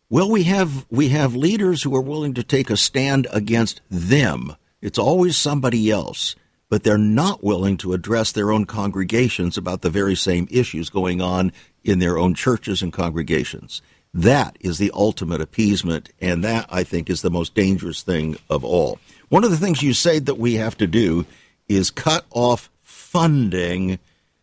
Well, 0.08 0.30
we 0.30 0.44
have 0.44 0.86
we 0.92 1.10
have 1.10 1.36
leaders 1.36 1.82
who 1.82 1.96
are 1.96 2.02
willing 2.02 2.36
to 2.36 2.44
take 2.44 2.70
a 2.70 2.78
stand 2.78 3.26
against 3.32 3.82
them. 3.90 4.56
It's 4.80 5.00
always 5.00 5.36
somebody 5.36 5.90
else, 5.90 6.36
but 6.70 6.84
they're 6.84 6.98
not 6.98 7.44
willing 7.44 7.78
to 7.78 7.94
address 7.94 8.32
their 8.32 8.52
own 8.52 8.66
congregations 8.66 9.58
about 9.58 9.82
the 9.82 9.90
very 9.90 10.16
same 10.16 10.48
issues 10.52 10.92
going 10.92 11.22
on 11.22 11.52
in 11.84 11.98
their 11.98 12.20
own 12.20 12.36
churches 12.36 12.84
and 12.84 12.94
congregations. 12.94 13.82
That 14.14 14.58
is 14.60 14.78
the 14.78 14.92
ultimate 14.94 15.42
appeasement, 15.42 16.12
and 16.22 16.44
that 16.44 16.68
I 16.70 16.84
think 16.84 17.10
is 17.10 17.24
the 17.24 17.32
most 17.32 17.56
dangerous 17.56 18.04
thing 18.04 18.38
of 18.48 18.64
all. 18.64 19.00
One 19.30 19.44
of 19.44 19.50
the 19.50 19.58
things 19.58 19.82
you 19.82 19.96
say 19.96 20.20
that 20.20 20.38
we 20.38 20.54
have 20.54 20.78
to 20.78 20.88
do 20.88 21.26
is 21.68 21.90
cut 21.90 22.26
off 22.30 22.70
funding 22.84 23.98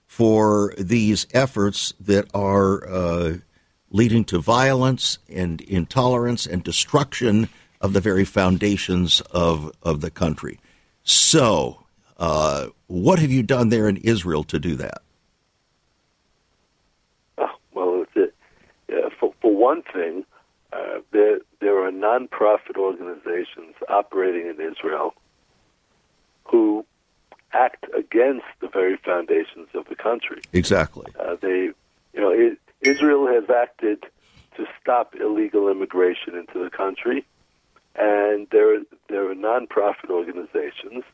for 0.07 0.75
these 0.77 1.29
efforts 1.33 1.95
that 2.01 2.27
are 2.35 2.87
uh, 2.89 3.37
leading 3.93 4.25
to 4.25 4.41
violence 4.41 5.19
and 5.29 5.61
intolerance 5.61 6.47
and 6.47 6.65
destruction 6.65 7.49
of 7.81 7.93
the 7.93 8.01
very 8.01 8.25
foundations 8.25 9.21
of, 9.31 9.71
of 9.83 10.01
the 10.01 10.11
country. 10.11 10.59
So, 11.05 11.85
uh, 12.19 12.69
what 12.87 13.19
have 13.19 13.31
you 13.31 13.43
done 13.43 13.69
there 13.69 13.89
in 13.89 13.99
Israel 13.99 14.45
to 14.45 14.59
do 14.59 14.77
that? 14.77 15.03
Oh, 17.39 17.51
well. 17.75 18.05
For, 19.19 19.33
for 19.41 19.55
one 19.55 19.83
thing, 19.83 20.25
uh, 20.73 21.01
there 21.13 21.41
there 21.61 21.85
are 21.85 21.91
nonprofit 21.91 22.77
organizations 22.77 23.75
operating 23.89 24.47
in 24.47 24.61
Israel 24.61 25.15
who 26.45 26.85
act 27.53 27.87
against 27.97 28.47
the 28.61 28.69
very 28.69 28.97
foundations 28.97 29.69
of 29.75 29.87
the 29.89 29.95
country. 29.95 30.41
Exactly. 30.53 31.11
Uh, 31.19 31.37
they, 31.41 31.71
you 32.15 32.21
know, 32.21 32.31
it, 32.31 32.59
Israel 32.81 33.22
has 33.33 33.45
acted 33.51 34.05
to 34.57 34.67
stop 34.81 35.15
illegal 35.19 35.69
immigration 35.69 36.35
into 36.37 36.63
the 36.63 36.71
country, 36.71 37.25
and 37.97 38.47
there 38.51 38.81
there 39.09 39.31
are 39.31 39.35
nonprofit 39.35 40.11
organizations 40.11 41.05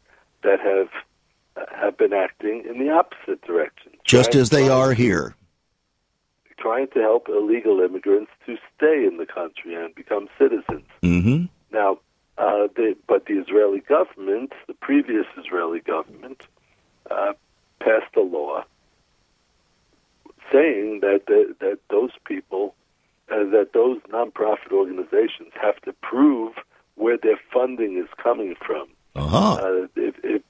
that 0.42 0.60
have 0.60 0.88
have 1.72 1.96
been 1.96 2.12
acting 2.12 2.64
in 2.68 2.78
the 2.78 2.90
opposite 2.90 3.42
direction, 3.42 3.92
Just 4.04 4.34
as 4.34 4.50
they 4.50 4.68
are 4.68 4.92
here. 4.92 5.34
trying 6.58 6.88
to 6.88 6.98
help 7.00 7.28
illegal 7.28 7.80
immigrants 7.80 8.30
to 8.46 8.56
stay 8.76 9.06
in 9.06 9.16
the 9.16 9.26
country 9.26 9.74
and 9.74 9.94
become 9.94 10.28
citizens. 10.38 10.84
hmm 11.02 11.44
Now, 11.72 11.98
uh, 12.36 12.66
the, 12.74 12.96
but 13.06 13.26
the 13.26 13.34
Israeli 13.34 13.80
government, 13.80 14.52
the 14.66 14.74
previous 14.74 15.26
Israeli 15.36 15.80
government, 15.80 16.40
uh, 17.10 17.32
passed 17.80 18.14
a 18.16 18.20
law 18.22 18.64
saying 20.52 21.00
that 21.00 21.22
that, 21.26 21.56
that 21.60 21.78
those 21.90 22.10
people, 22.24 22.74
uh, 23.30 23.44
that 23.50 23.72
those 23.74 24.00
nonprofit 24.10 24.72
organizations 24.72 25.52
have 25.60 25.80
to 25.82 25.92
prove 26.02 26.54
where 26.94 27.16
their 27.16 27.38
funding 27.52 27.96
is 27.98 28.08
coming 28.22 28.54
from. 28.64 28.88
Uh-huh. 29.14 29.54
Uh, 29.54 29.86
if, 29.96 30.14
if 30.24 30.42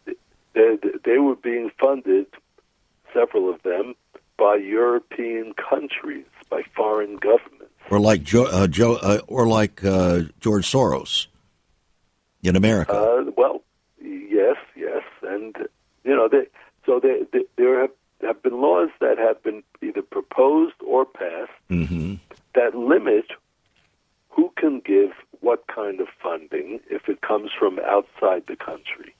they, 0.54 0.76
they 1.04 1.18
were 1.18 1.36
being 1.36 1.70
funded, 1.80 2.26
several 3.12 3.52
of 3.52 3.62
them, 3.62 3.94
by 4.36 4.56
European 4.56 5.52
countries, 5.54 6.26
by 6.48 6.62
foreign 6.74 7.16
governments. 7.16 7.74
Or 7.90 8.00
like 8.00 8.22
Joe, 8.22 8.44
uh, 8.44 8.66
Joe 8.66 8.96
uh, 8.96 9.20
or 9.26 9.46
like 9.46 9.84
uh, 9.84 10.20
George 10.40 10.70
Soros 10.70 11.26
in 12.42 12.54
America. 12.54 12.92
Uh, 12.92 13.30
well, 13.36 13.62
yes, 14.00 14.56
yes, 14.76 15.02
and 15.22 15.56
you 16.04 16.14
know, 16.14 16.28
they, 16.28 16.46
so 16.86 17.00
they, 17.00 17.22
they, 17.32 17.44
there 17.56 17.80
have, 17.80 17.90
have 18.22 18.42
been 18.42 18.60
laws 18.60 18.90
that 19.00 19.18
have 19.18 19.42
been 19.42 19.62
either 19.82 20.02
proposed 20.02 20.74
or 20.84 21.04
passed 21.04 21.50
hmm 21.68 22.14
that 22.54 22.74
limit 22.74 23.26
who 24.30 24.50
can 24.56 24.80
give 24.84 25.10
what 25.40 25.66
kind 25.72 26.00
of 26.00 26.08
funding 26.20 26.80
if 26.90 27.08
it 27.08 27.20
comes 27.20 27.50
from 27.56 27.78
outside 27.80 28.42
the 28.48 28.56
country, 28.56 29.14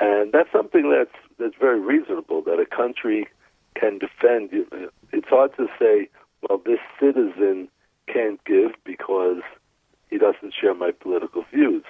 and 0.00 0.32
that's 0.32 0.50
something 0.52 0.90
that's 0.90 1.16
that's 1.38 1.54
very 1.60 1.80
reasonable 1.80 2.40
that 2.42 2.58
a 2.58 2.66
country 2.66 3.26
can 3.74 3.98
defend. 3.98 4.50
It's 5.12 5.28
hard 5.28 5.56
to 5.56 5.66
say, 5.78 6.08
well, 6.48 6.60
this 6.64 6.78
citizen 7.00 7.68
can't 8.06 8.42
give 8.44 8.72
because 8.84 9.42
he 10.10 10.18
doesn't 10.18 10.54
share 10.58 10.74
my 10.74 10.92
political 10.92 11.44
views. 11.52 11.84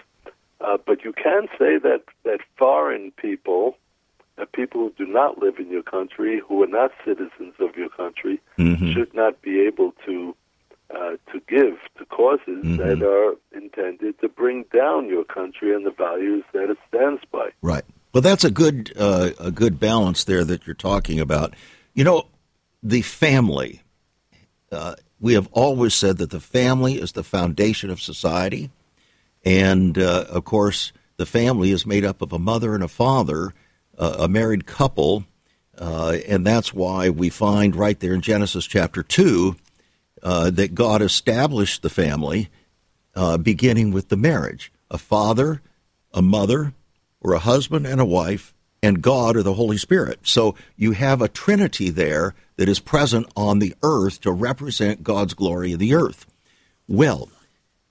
Uh, 0.61 0.79
but 0.87 1.05
you 1.05 1.13
can 1.13 1.47
say 1.59 1.79
that, 1.79 2.03
that 2.25 2.41
foreign 2.57 3.11
people, 3.13 3.77
that 4.37 4.53
people 4.53 4.81
who 4.81 5.05
do 5.05 5.11
not 5.11 5.39
live 5.39 5.59
in 5.59 5.71
your 5.71 5.83
country, 5.83 6.41
who 6.47 6.63
are 6.63 6.67
not 6.67 6.91
citizens 7.05 7.55
of 7.61 7.77
your 7.77 7.89
country, 7.89 8.41
hmm 8.57 8.93
should 8.93 9.15
not 9.15 9.41
be 9.43 9.61
able 9.61 9.93
to 10.07 10.35
uh, 10.91 11.17
to 11.33 11.41
give 11.49 11.79
to 11.99 12.05
causes 12.07 12.63
Mhm. 12.65 12.77
that 12.77 13.03
are 13.03 13.37
intended 13.53 14.19
to 14.21 14.29
bring 14.29 14.65
down 14.73 15.09
your 15.09 15.25
country 15.25 15.75
and 15.75 15.85
the 15.85 15.91
values 15.91 16.45
that 16.53 16.71
it 16.71 16.79
stands 16.89 17.23
by. 17.33 17.51
Right. 17.63 17.85
Well, 18.13 18.21
that's 18.21 18.45
a 18.45 18.51
good 18.51 18.93
uh, 18.97 19.31
a 19.41 19.51
good 19.51 19.81
balance 19.81 20.25
there 20.25 20.45
that 20.45 20.67
you're 20.67 20.75
talking 20.75 21.19
about. 21.21 21.55
You 21.95 22.05
know, 22.05 22.29
the 22.83 23.03
family. 23.03 23.83
Uh, 24.71 24.95
we 25.21 25.35
have 25.35 25.49
always 25.53 25.95
said 25.95 26.19
that 26.19 26.31
the 26.31 26.41
family 26.41 26.95
is 27.01 27.13
the 27.13 27.25
foundation 27.25 27.91
of 27.91 28.01
society, 28.01 28.71
and 29.45 29.97
uh, 29.97 30.27
of 30.29 30.45
course, 30.45 30.93
the 31.17 31.27
family 31.27 31.71
is 31.71 31.87
made 31.87 32.05
up 32.05 32.21
of 32.21 32.33
a 32.33 32.39
mother 32.39 32.75
and 32.75 32.83
a 32.83 32.89
father, 32.89 33.55
uh, 33.99 34.17
a 34.21 34.29
married 34.29 34.67
couple, 34.67 35.25
uh, 35.79 36.17
and 36.29 36.47
that's 36.47 36.73
why 36.73 37.11
we 37.11 37.31
find 37.31 37.77
right 37.77 37.99
there 37.99 38.15
in 38.15 38.21
Genesis 38.21 38.67
chapter 38.67 39.03
two 39.03 39.57
uh, 40.23 40.51
that 40.51 40.75
God 40.75 41.03
established 41.03 41.83
the 41.83 41.91
family, 41.91 42.49
uh, 43.15 43.37
beginning 43.37 43.93
with 43.93 44.09
the 44.09 44.17
marriage. 44.17 44.73
A 44.91 44.99
father, 44.99 45.61
a 46.13 46.23
mother, 46.23 46.73
or 47.21 47.33
a 47.33 47.39
husband 47.41 47.87
and 47.87 48.01
a 48.01 48.05
wife, 48.05 48.55
and 48.83 49.03
God 49.03 49.37
or 49.37 49.43
the 49.43 49.55
Holy 49.55 49.79
Spirit. 49.79 50.21
So 50.23 50.55
you 50.77 50.93
have 50.93 51.23
a 51.23 51.29
trinity 51.29 51.91
there 51.91 52.35
that 52.57 52.69
is 52.69 52.81
present 52.81 53.27
on 53.35 53.59
the 53.59 53.75
earth 53.83 54.21
to 54.21 54.31
represent 54.31 55.03
God's 55.03 55.35
glory 55.35 55.73
in 55.73 55.79
the 55.79 55.95
earth. 55.95 56.27
Well, 56.87 57.31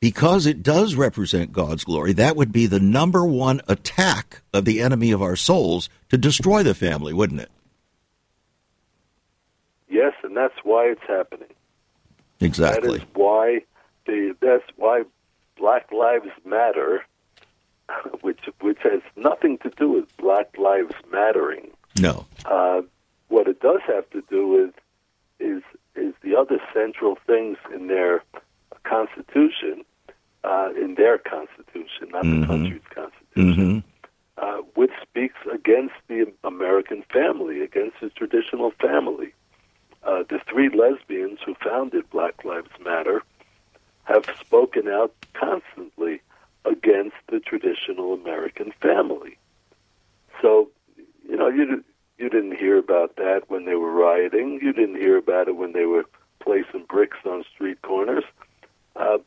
because 0.03 0.45
it 0.45 0.61
does 0.61 0.95
represent 0.95 1.53
God's 1.53 1.85
glory, 1.85 2.11
that 2.11 2.35
would 2.35 2.51
be 2.51 2.65
the 2.65 2.81
number 2.81 3.25
one 3.25 3.61
attack 3.69 4.41
of 4.53 4.65
the 4.65 4.81
enemy 4.81 5.11
of 5.11 5.21
our 5.21 5.37
souls 5.37 5.87
to 6.09 6.17
destroy 6.17 6.61
the 6.61 6.73
family, 6.73 7.13
wouldn't 7.13 7.39
it? 7.39 7.49
Yes, 9.87 10.11
and 10.21 10.35
that's 10.35 10.57
why 10.63 10.87
it's 10.87 11.07
happening. 11.07 11.47
Exactly. 12.41 12.97
That 12.97 13.03
is 13.05 13.09
why 13.13 13.61
the 14.05 14.35
that's 14.41 14.65
why 14.75 15.03
Black 15.57 15.89
Lives 15.93 16.31
Matter, 16.43 17.05
which 18.19 18.41
which 18.59 18.79
has 18.83 18.99
nothing 19.15 19.57
to 19.59 19.69
do 19.69 19.89
with 19.89 20.17
Black 20.17 20.57
Lives 20.57 20.95
Mattering. 21.13 21.71
No. 21.97 22.25
Uh, 22.43 22.81
what 23.29 23.47
it 23.47 23.61
does 23.61 23.79
have 23.87 24.09
to 24.09 24.21
do 24.29 24.49
with 24.49 24.73
is 25.39 25.63
is 25.95 26.13
the 26.21 26.35
other 26.35 26.59
central 26.73 27.17
things 27.25 27.55
in 27.73 27.87
their 27.87 28.21
constitution, 28.83 29.85
uh, 30.43 30.69
in 30.75 30.95
their 30.95 31.17
constitution, 31.17 32.09
not 32.09 32.23
Mhm. 32.25 32.41
the 32.41 32.47
country's 32.47 32.87
constitution, 32.89 33.71
hmm 33.71 33.79
uh, 34.35 34.57
which 34.75 34.91
speaks 35.01 35.37
against 35.51 35.93
the 36.07 36.31
American 36.43 37.03
family, 37.03 37.61
against 37.61 37.99
the 38.01 38.09
traditional 38.09 38.71
family. 38.71 39.31
Uh, 40.03 40.23
the 40.27 40.39
three 40.49 40.69
lesbians 40.69 41.39
who 41.45 41.53
founded 41.55 42.09
Black 42.09 42.43
Lives 42.43 42.71
Matter 42.83 43.21
have 44.05 44.25
spoken 44.41 44.87
out 44.89 45.13
constantly 45.33 46.19
against 46.65 47.15
the 47.27 47.39
traditional 47.39 48.13
American 48.13 48.71
family. 48.81 49.37
So, 50.41 50.69
you 51.29 51.37
know, 51.37 51.47
you 51.47 51.83
you 52.17 52.29
didn't 52.29 52.57
hear 52.57 52.77
about 52.77 53.15
that 53.17 53.49
when 53.49 53.65
they 53.65 53.75
were 53.75 53.91
rioting. 53.91 54.59
You 54.61 54.73
didn't 54.73 54.95
hear 54.95 55.17
about 55.17 55.47
it 55.47 55.55
when 55.55 55.73
they 55.73 55.85
were 55.85 56.05
placing 56.39 56.85
bricks 56.85 57.17
on 57.25 57.43
street 57.53 57.81
corners. 57.81 58.23
Uh, 58.95 59.17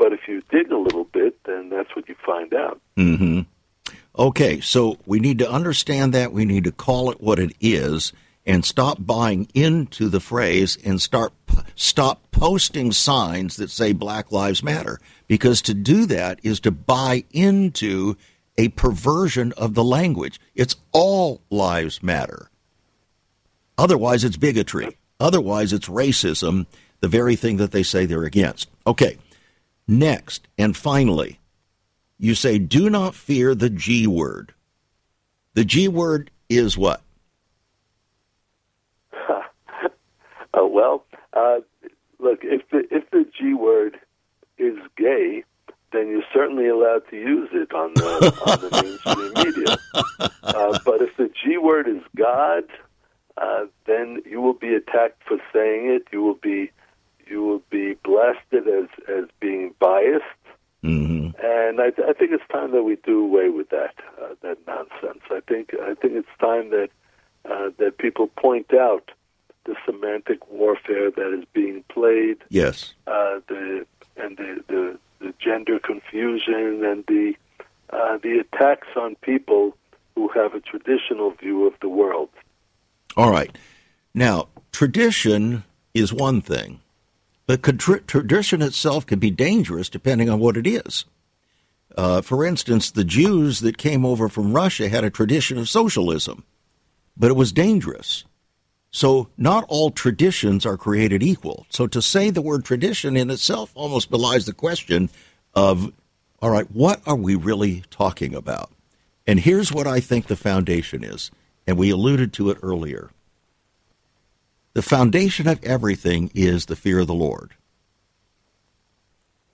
but 0.00 0.14
if 0.14 0.26
you 0.26 0.42
dig 0.50 0.72
a 0.72 0.78
little 0.78 1.04
bit, 1.04 1.36
then 1.44 1.68
that's 1.68 1.94
what 1.94 2.08
you 2.08 2.16
find 2.26 2.54
out. 2.54 2.80
hmm 2.96 3.42
Okay, 4.18 4.60
so 4.60 4.98
we 5.06 5.20
need 5.20 5.38
to 5.38 5.50
understand 5.50 6.12
that. 6.14 6.32
We 6.32 6.44
need 6.44 6.64
to 6.64 6.72
call 6.72 7.10
it 7.10 7.20
what 7.20 7.38
it 7.38 7.54
is 7.60 8.12
and 8.44 8.64
stop 8.64 8.96
buying 8.98 9.48
into 9.54 10.08
the 10.08 10.18
phrase 10.18 10.76
and 10.84 11.00
start 11.00 11.32
stop 11.76 12.30
posting 12.32 12.90
signs 12.90 13.56
that 13.56 13.70
say 13.70 13.92
Black 13.92 14.32
Lives 14.32 14.62
Matter 14.62 14.98
because 15.28 15.62
to 15.62 15.74
do 15.74 16.06
that 16.06 16.40
is 16.42 16.58
to 16.60 16.70
buy 16.70 17.24
into 17.30 18.16
a 18.58 18.68
perversion 18.68 19.52
of 19.52 19.74
the 19.74 19.84
language. 19.84 20.40
It's 20.54 20.76
all 20.92 21.40
lives 21.50 22.02
matter. 22.02 22.50
Otherwise, 23.78 24.24
it's 24.24 24.36
bigotry. 24.36 24.96
Otherwise, 25.20 25.72
it's 25.72 25.88
racism, 25.88 26.66
the 27.00 27.08
very 27.08 27.36
thing 27.36 27.58
that 27.58 27.70
they 27.70 27.82
say 27.82 28.06
they're 28.06 28.24
against. 28.24 28.68
Okay, 28.86 29.18
next 29.90 30.48
and 30.56 30.76
finally, 30.76 31.40
you 32.18 32.34
say, 32.34 32.58
do 32.58 32.88
not 32.88 33.14
fear 33.14 33.54
the 33.54 33.70
G 33.70 34.06
word. 34.06 34.54
The 35.54 35.64
G 35.64 35.88
word 35.88 36.30
is 36.48 36.78
what? 36.78 37.02
uh, 39.28 39.40
well, 40.54 41.04
uh, 41.32 41.60
look, 42.18 42.40
if 42.42 42.68
the, 42.70 42.84
if 42.90 43.10
the 43.10 43.26
G 43.38 43.54
word 43.54 43.98
is 44.58 44.76
gay, 44.96 45.44
then 45.92 46.08
you're 46.08 46.22
certainly 46.32 46.68
allowed 46.68 47.02
to 47.10 47.16
use 47.16 47.48
it 47.52 47.72
on 47.74 47.92
the 47.94 48.02
on 48.46 48.60
the 48.60 48.82
mainstream 48.82 49.44
media. 49.44 49.76
Uh, 50.42 50.78
but 50.84 51.00
if 51.00 51.16
the 51.16 51.30
G 51.44 51.58
word 51.58 51.86
is 51.86 52.02
God, 52.16 52.64
uh, 53.36 53.66
then 53.86 54.20
you 54.26 54.40
will 54.40 54.54
be 54.54 54.74
attacked 54.74 55.22
for 55.26 55.38
saying 55.52 55.86
it. 55.86 56.08
You 56.12 56.22
will 56.22 56.38
be 56.42 56.70
you 57.30 57.42
will 57.42 57.62
be 57.70 57.94
blasted 58.04 58.66
as 58.68 58.88
as 59.08 59.24
being 59.40 59.74
biased. 59.78 60.24
Mm-hmm. 60.82 61.30
And 61.42 61.80
I, 61.80 61.88
I 62.08 62.12
think 62.14 62.32
it's 62.32 62.42
time 62.50 62.72
that 62.72 62.82
we 62.82 62.96
do 62.96 63.22
away 63.22 63.48
with 63.50 63.68
that 63.70 63.94
uh, 64.20 64.34
that 64.42 64.58
nonsense. 64.66 65.22
I 65.30 65.40
think 65.48 65.74
I 65.80 65.94
think 65.94 66.14
it's 66.14 66.28
time 66.40 66.70
that 66.70 66.90
uh, 67.50 67.70
that 67.78 67.98
people 67.98 68.26
point 68.26 68.74
out 68.74 69.10
the 69.64 69.74
semantic 69.86 70.50
warfare 70.50 71.10
that 71.10 71.38
is 71.38 71.44
being 71.52 71.84
played. 71.88 72.38
Yes. 72.48 72.94
Uh, 73.06 73.40
the 73.48 73.86
and 74.16 74.36
the, 74.36 74.64
the, 74.68 74.98
the 75.20 75.34
gender 75.38 75.78
confusion 75.78 76.84
and 76.84 77.04
the 77.06 77.34
uh, 77.90 78.18
the 78.22 78.38
attacks 78.38 78.88
on 78.96 79.16
people 79.16 79.76
who 80.14 80.28
have 80.28 80.54
a 80.54 80.60
traditional 80.60 81.30
view 81.32 81.66
of 81.66 81.74
the 81.80 81.88
world. 81.88 82.30
All 83.16 83.30
right. 83.30 83.56
Now, 84.14 84.48
tradition 84.72 85.64
is 85.94 86.12
one 86.12 86.40
thing, 86.40 86.80
but 87.50 87.80
tradition 88.06 88.62
itself 88.62 89.06
can 89.06 89.18
be 89.18 89.32
dangerous 89.32 89.88
depending 89.88 90.30
on 90.30 90.38
what 90.38 90.56
it 90.56 90.68
is. 90.68 91.04
Uh, 91.96 92.20
for 92.20 92.44
instance, 92.44 92.92
the 92.92 93.02
Jews 93.02 93.58
that 93.58 93.76
came 93.76 94.06
over 94.06 94.28
from 94.28 94.52
Russia 94.52 94.88
had 94.88 95.02
a 95.02 95.10
tradition 95.10 95.58
of 95.58 95.68
socialism, 95.68 96.44
but 97.16 97.28
it 97.28 97.34
was 97.34 97.50
dangerous. 97.50 98.24
So, 98.92 99.30
not 99.36 99.64
all 99.68 99.90
traditions 99.90 100.64
are 100.64 100.76
created 100.76 101.24
equal. 101.24 101.66
So, 101.70 101.88
to 101.88 102.00
say 102.00 102.30
the 102.30 102.40
word 102.40 102.64
tradition 102.64 103.16
in 103.16 103.30
itself 103.30 103.72
almost 103.74 104.10
belies 104.10 104.46
the 104.46 104.52
question 104.52 105.10
of, 105.52 105.92
all 106.40 106.50
right, 106.50 106.70
what 106.70 107.00
are 107.04 107.16
we 107.16 107.34
really 107.34 107.82
talking 107.90 108.32
about? 108.32 108.70
And 109.26 109.40
here's 109.40 109.72
what 109.72 109.88
I 109.88 109.98
think 109.98 110.28
the 110.28 110.36
foundation 110.36 111.02
is, 111.02 111.32
and 111.66 111.76
we 111.76 111.90
alluded 111.90 112.32
to 112.34 112.50
it 112.50 112.58
earlier. 112.62 113.10
The 114.72 114.82
foundation 114.82 115.48
of 115.48 115.62
everything 115.64 116.30
is 116.34 116.66
the 116.66 116.76
fear 116.76 117.00
of 117.00 117.06
the 117.06 117.14
Lord. 117.14 117.54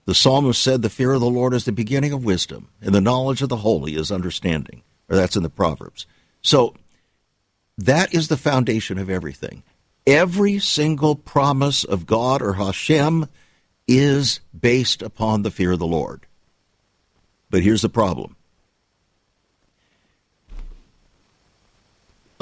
The 0.05 0.15
psalmist 0.15 0.61
said, 0.61 0.81
The 0.81 0.89
fear 0.89 1.13
of 1.13 1.21
the 1.21 1.29
Lord 1.29 1.53
is 1.53 1.65
the 1.65 1.71
beginning 1.71 2.13
of 2.13 2.23
wisdom, 2.23 2.69
and 2.81 2.93
the 2.93 3.01
knowledge 3.01 3.41
of 3.41 3.49
the 3.49 3.57
holy 3.57 3.95
is 3.95 4.11
understanding. 4.11 4.83
Or 5.09 5.15
that's 5.15 5.35
in 5.35 5.43
the 5.43 5.49
Proverbs. 5.49 6.05
So, 6.41 6.75
that 7.77 8.13
is 8.13 8.27
the 8.27 8.37
foundation 8.37 8.97
of 8.97 9.09
everything. 9.09 9.63
Every 10.05 10.59
single 10.59 11.15
promise 11.15 11.83
of 11.83 12.05
God 12.05 12.41
or 12.41 12.53
Hashem 12.53 13.27
is 13.87 14.39
based 14.57 15.01
upon 15.01 15.41
the 15.41 15.51
fear 15.51 15.73
of 15.73 15.79
the 15.79 15.85
Lord. 15.85 16.25
But 17.49 17.63
here's 17.63 17.81
the 17.81 17.89
problem. 17.89 18.35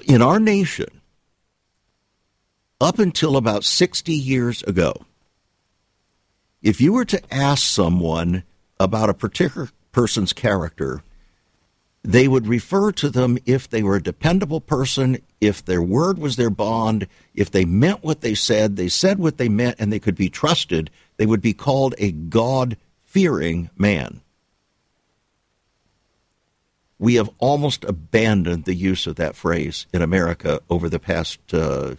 In 0.05 0.21
our 0.21 0.39
nation, 0.39 1.01
up 2.85 2.99
until 2.99 3.35
about 3.35 3.63
60 3.63 4.13
years 4.13 4.61
ago, 4.61 4.93
if 6.61 6.79
you 6.79 6.93
were 6.93 7.05
to 7.05 7.33
ask 7.33 7.65
someone 7.65 8.43
about 8.79 9.09
a 9.09 9.13
particular 9.15 9.69
person's 9.91 10.33
character, 10.33 11.01
they 12.03 12.27
would 12.27 12.45
refer 12.45 12.91
to 12.91 13.09
them 13.09 13.39
if 13.47 13.67
they 13.67 13.81
were 13.81 13.95
a 13.95 14.03
dependable 14.03 14.61
person, 14.61 15.17
if 15.41 15.65
their 15.65 15.81
word 15.81 16.19
was 16.19 16.35
their 16.35 16.51
bond, 16.51 17.07
if 17.33 17.49
they 17.49 17.65
meant 17.65 18.03
what 18.03 18.21
they 18.21 18.35
said, 18.35 18.75
they 18.75 18.89
said 18.89 19.17
what 19.17 19.39
they 19.39 19.49
meant, 19.49 19.77
and 19.79 19.91
they 19.91 19.99
could 19.99 20.15
be 20.15 20.29
trusted, 20.29 20.91
they 21.17 21.25
would 21.25 21.41
be 21.41 21.53
called 21.53 21.95
a 21.97 22.11
God 22.11 22.77
fearing 23.03 23.71
man. 23.75 24.21
We 26.99 27.15
have 27.15 27.31
almost 27.39 27.83
abandoned 27.83 28.65
the 28.65 28.75
use 28.75 29.07
of 29.07 29.15
that 29.15 29.35
phrase 29.35 29.87
in 29.91 30.03
America 30.03 30.59
over 30.69 30.87
the 30.87 30.99
past 30.99 31.39
uh, 31.51 31.95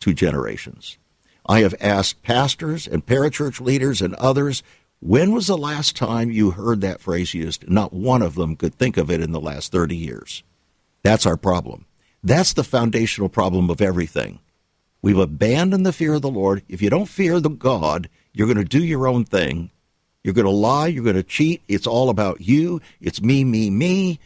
two 0.00 0.14
generations. 0.14 0.98
I 1.46 1.60
have 1.60 1.74
asked 1.80 2.22
pastors 2.22 2.86
and 2.86 3.06
parachurch 3.06 3.60
leaders 3.60 4.02
and 4.02 4.14
others 4.14 4.62
when 5.02 5.32
was 5.32 5.46
the 5.46 5.56
last 5.56 5.96
time 5.96 6.30
you 6.30 6.50
heard 6.50 6.82
that 6.82 7.00
phrase 7.00 7.32
used? 7.32 7.68
Not 7.68 7.92
one 7.92 8.20
of 8.20 8.34
them 8.34 8.54
could 8.54 8.74
think 8.74 8.98
of 8.98 9.10
it 9.10 9.22
in 9.22 9.32
the 9.32 9.40
last 9.40 9.72
30 9.72 9.96
years. 9.96 10.42
That's 11.02 11.24
our 11.24 11.38
problem. 11.38 11.86
That's 12.22 12.52
the 12.52 12.64
foundational 12.64 13.30
problem 13.30 13.70
of 13.70 13.80
everything. 13.80 14.40
We've 15.00 15.18
abandoned 15.18 15.86
the 15.86 15.94
fear 15.94 16.14
of 16.14 16.22
the 16.22 16.28
Lord. 16.28 16.62
If 16.68 16.82
you 16.82 16.90
don't 16.90 17.08
fear 17.08 17.40
the 17.40 17.48
God, 17.48 18.10
you're 18.34 18.46
going 18.46 18.58
to 18.58 18.64
do 18.64 18.84
your 18.84 19.06
own 19.06 19.24
thing. 19.24 19.70
You're 20.22 20.34
going 20.34 20.44
to 20.44 20.50
lie. 20.50 20.88
You're 20.88 21.04
going 21.04 21.16
to 21.16 21.22
cheat. 21.22 21.62
It's 21.66 21.86
all 21.86 22.10
about 22.10 22.42
you. 22.42 22.82
It's 23.00 23.22
me, 23.22 23.42
me, 23.42 23.70
me. 23.70 24.20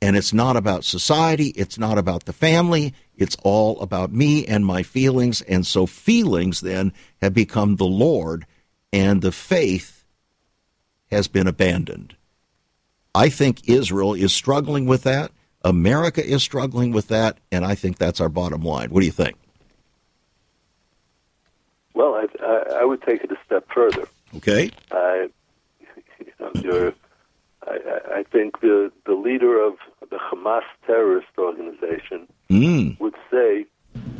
And 0.00 0.16
it's 0.16 0.32
not 0.32 0.56
about 0.56 0.84
society. 0.84 1.48
It's 1.48 1.78
not 1.78 1.98
about 1.98 2.24
the 2.24 2.32
family. 2.32 2.94
It's 3.16 3.36
all 3.42 3.80
about 3.80 4.12
me 4.12 4.46
and 4.46 4.64
my 4.64 4.82
feelings. 4.82 5.42
And 5.42 5.66
so 5.66 5.86
feelings 5.86 6.60
then 6.60 6.92
have 7.20 7.34
become 7.34 7.76
the 7.76 7.84
Lord 7.84 8.46
and 8.92 9.22
the 9.22 9.32
faith 9.32 10.04
has 11.10 11.28
been 11.28 11.46
abandoned. 11.46 12.14
I 13.14 13.28
think 13.28 13.68
Israel 13.68 14.14
is 14.14 14.32
struggling 14.32 14.86
with 14.86 15.02
that. 15.02 15.32
America 15.64 16.24
is 16.24 16.42
struggling 16.42 16.92
with 16.92 17.08
that, 17.08 17.38
and 17.50 17.64
I 17.64 17.74
think 17.74 17.98
that's 17.98 18.20
our 18.20 18.28
bottom 18.28 18.62
line. 18.62 18.90
What 18.90 19.00
do 19.00 19.06
you 19.06 19.12
think? 19.12 19.36
Well, 21.94 22.14
I, 22.14 22.26
I, 22.44 22.80
I 22.80 22.84
would 22.84 23.02
take 23.02 23.24
it 23.24 23.32
a 23.32 23.38
step 23.44 23.66
further. 23.74 24.06
Okay. 24.36 24.70
I, 24.92 25.28
you 26.54 26.62
know, 26.62 26.92
I, 27.68 28.18
I 28.18 28.22
think 28.24 28.60
the 28.60 28.90
the 29.04 29.14
leader 29.14 29.62
of 29.62 29.74
the 30.10 30.16
Hamas 30.16 30.62
terrorist 30.86 31.28
organization 31.36 32.26
mm. 32.50 32.98
would 33.00 33.14
say 33.30 33.66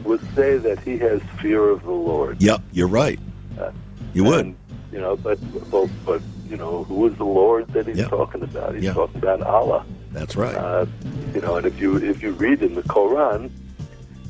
would 0.05 0.21
say 0.35 0.59
that 0.59 0.81
he 0.81 0.99
has 0.99 1.21
fear 1.41 1.69
of 1.69 1.83
the 1.83 1.91
Lord. 1.91 2.43
Yep, 2.43 2.63
you're 2.73 2.89
right. 2.89 3.19
Uh, 3.59 3.73
you 4.15 4.25
would. 4.25 4.47
And, 4.47 4.57
you 4.93 4.99
know, 4.99 5.17
but, 5.17 5.39
but 5.71 5.89
but 6.05 6.23
you 6.49 6.57
know, 6.57 6.85
who 6.85 7.07
is 7.07 7.17
the 7.17 7.25
Lord 7.25 7.69
that 7.69 7.87
he's 7.87 8.07
talking 8.09 8.43
about? 8.43 8.75
He's 8.75 8.93
talking 8.93 9.19
about 9.19 9.43
Allah. 9.43 9.85
That's 10.13 10.37
right. 10.37 10.55
Uh, 10.55 10.87
you 11.35 11.41
know, 11.41 11.57
and 11.57 11.67
if 11.67 11.79
you 11.81 11.97
if 11.97 12.23
you 12.23 12.33
read 12.33 12.63
in 12.63 12.75
the 12.75 12.83
Quran, 12.83 13.51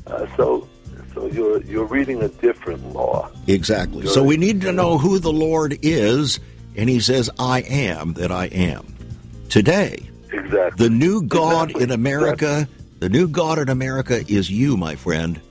uh, 0.07 0.27
so 0.35 0.67
so 1.13 1.27
you're 1.27 1.61
you're 1.63 1.85
reading 1.85 2.21
a 2.21 2.27
different 2.27 2.93
law. 2.93 3.29
Exactly. 3.47 4.03
You're, 4.03 4.13
so 4.13 4.23
we 4.23 4.37
need 4.37 4.61
to 4.61 4.73
know 4.73 4.97
who 4.97 5.19
the 5.19 5.31
Lord 5.31 5.77
is, 5.81 6.39
and 6.75 6.89
He 6.89 6.99
says, 6.99 7.29
"I 7.39 7.61
am 7.61 8.13
that 8.13 8.31
I 8.31 8.47
am." 8.47 8.98
Today, 9.49 10.07
exactly. 10.31 10.87
The 10.87 10.89
new 10.89 11.23
God 11.23 11.71
exactly. 11.71 11.83
in 11.83 11.91
America, 11.91 12.51
exactly. 12.51 12.75
the 12.99 13.09
new 13.09 13.27
God 13.27 13.57
in 13.57 13.69
America 13.69 14.23
is 14.27 14.49
you, 14.49 14.77
my 14.77 14.95
friend. 14.95 15.41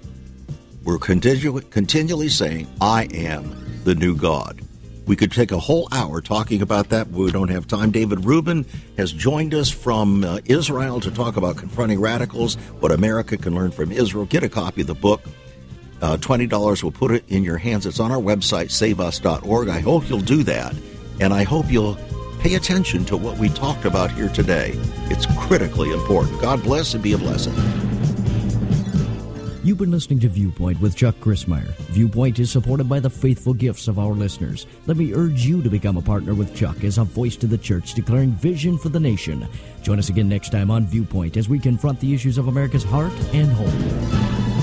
We're 0.84 0.98
continu- 0.98 1.68
continually 1.70 2.28
saying, 2.28 2.68
"I 2.80 3.08
am 3.12 3.82
the 3.84 3.96
new 3.96 4.14
God." 4.14 4.62
We 5.06 5.16
could 5.16 5.32
take 5.32 5.52
a 5.52 5.58
whole 5.58 5.88
hour 5.90 6.20
talking 6.20 6.60
about 6.60 6.90
that, 6.90 7.10
but 7.10 7.18
we 7.18 7.32
don't 7.32 7.48
have 7.48 7.66
time. 7.66 7.90
David 7.90 8.26
Rubin 8.26 8.66
has 8.98 9.10
joined 9.10 9.54
us 9.54 9.70
from 9.70 10.22
uh, 10.22 10.40
Israel 10.44 11.00
to 11.00 11.10
talk 11.10 11.38
about 11.38 11.56
confronting 11.56 11.98
radicals, 11.98 12.56
what 12.80 12.92
America 12.92 13.38
can 13.38 13.54
learn 13.54 13.70
from 13.70 13.90
Israel. 13.90 14.26
Get 14.26 14.42
a 14.42 14.50
copy 14.50 14.82
of 14.82 14.86
the 14.86 14.94
book. 14.94 15.22
Uh, 16.02 16.18
$20 16.18 16.82
will 16.82 16.92
put 16.92 17.10
it 17.10 17.24
in 17.28 17.42
your 17.42 17.56
hands. 17.56 17.86
It's 17.86 17.98
on 17.98 18.12
our 18.12 18.20
website, 18.20 18.70
saveus.org. 18.70 19.68
I 19.68 19.80
hope 19.80 20.08
you'll 20.08 20.20
do 20.20 20.42
that, 20.44 20.74
and 21.20 21.32
I 21.32 21.42
hope 21.42 21.70
you'll 21.72 21.98
pay 22.38 22.54
attention 22.54 23.04
to 23.06 23.16
what 23.16 23.38
we 23.38 23.48
talked 23.48 23.84
about 23.84 24.10
here 24.10 24.28
today. 24.28 24.72
It's 25.10 25.26
critically 25.38 25.92
important. 25.92 26.40
God 26.40 26.62
bless 26.62 26.94
and 26.94 27.02
be 27.02 27.12
a 27.12 27.18
blessing. 27.18 27.54
You've 29.64 29.76
been 29.76 29.90
listening 29.90 30.20
to 30.20 30.28
Viewpoint 30.28 30.80
with 30.80 30.96
Chuck 30.96 31.16
Crismier. 31.16 31.74
Viewpoint 31.90 32.38
is 32.38 32.50
supported 32.50 32.88
by 32.88 33.00
the 33.00 33.10
faithful 33.10 33.52
gifts 33.52 33.86
of 33.86 33.98
our 33.98 34.12
listeners. 34.12 34.66
Let 34.86 34.96
me 34.96 35.12
urge 35.12 35.44
you 35.44 35.62
to 35.62 35.68
become 35.68 35.98
a 35.98 36.02
partner 36.02 36.32
with 36.32 36.54
Chuck 36.54 36.84
as 36.84 36.96
a 36.96 37.04
voice 37.04 37.36
to 37.36 37.46
the 37.46 37.58
church 37.58 37.92
declaring 37.92 38.30
vision 38.30 38.78
for 38.78 38.88
the 38.88 39.00
nation. 39.00 39.46
Join 39.82 39.98
us 39.98 40.08
again 40.08 40.28
next 40.28 40.50
time 40.52 40.70
on 40.70 40.86
Viewpoint 40.86 41.36
as 41.36 41.50
we 41.50 41.58
confront 41.58 42.00
the 42.00 42.14
issues 42.14 42.38
of 42.38 42.48
America's 42.48 42.84
heart 42.84 43.12
and 43.34 43.52
home. 43.52 44.57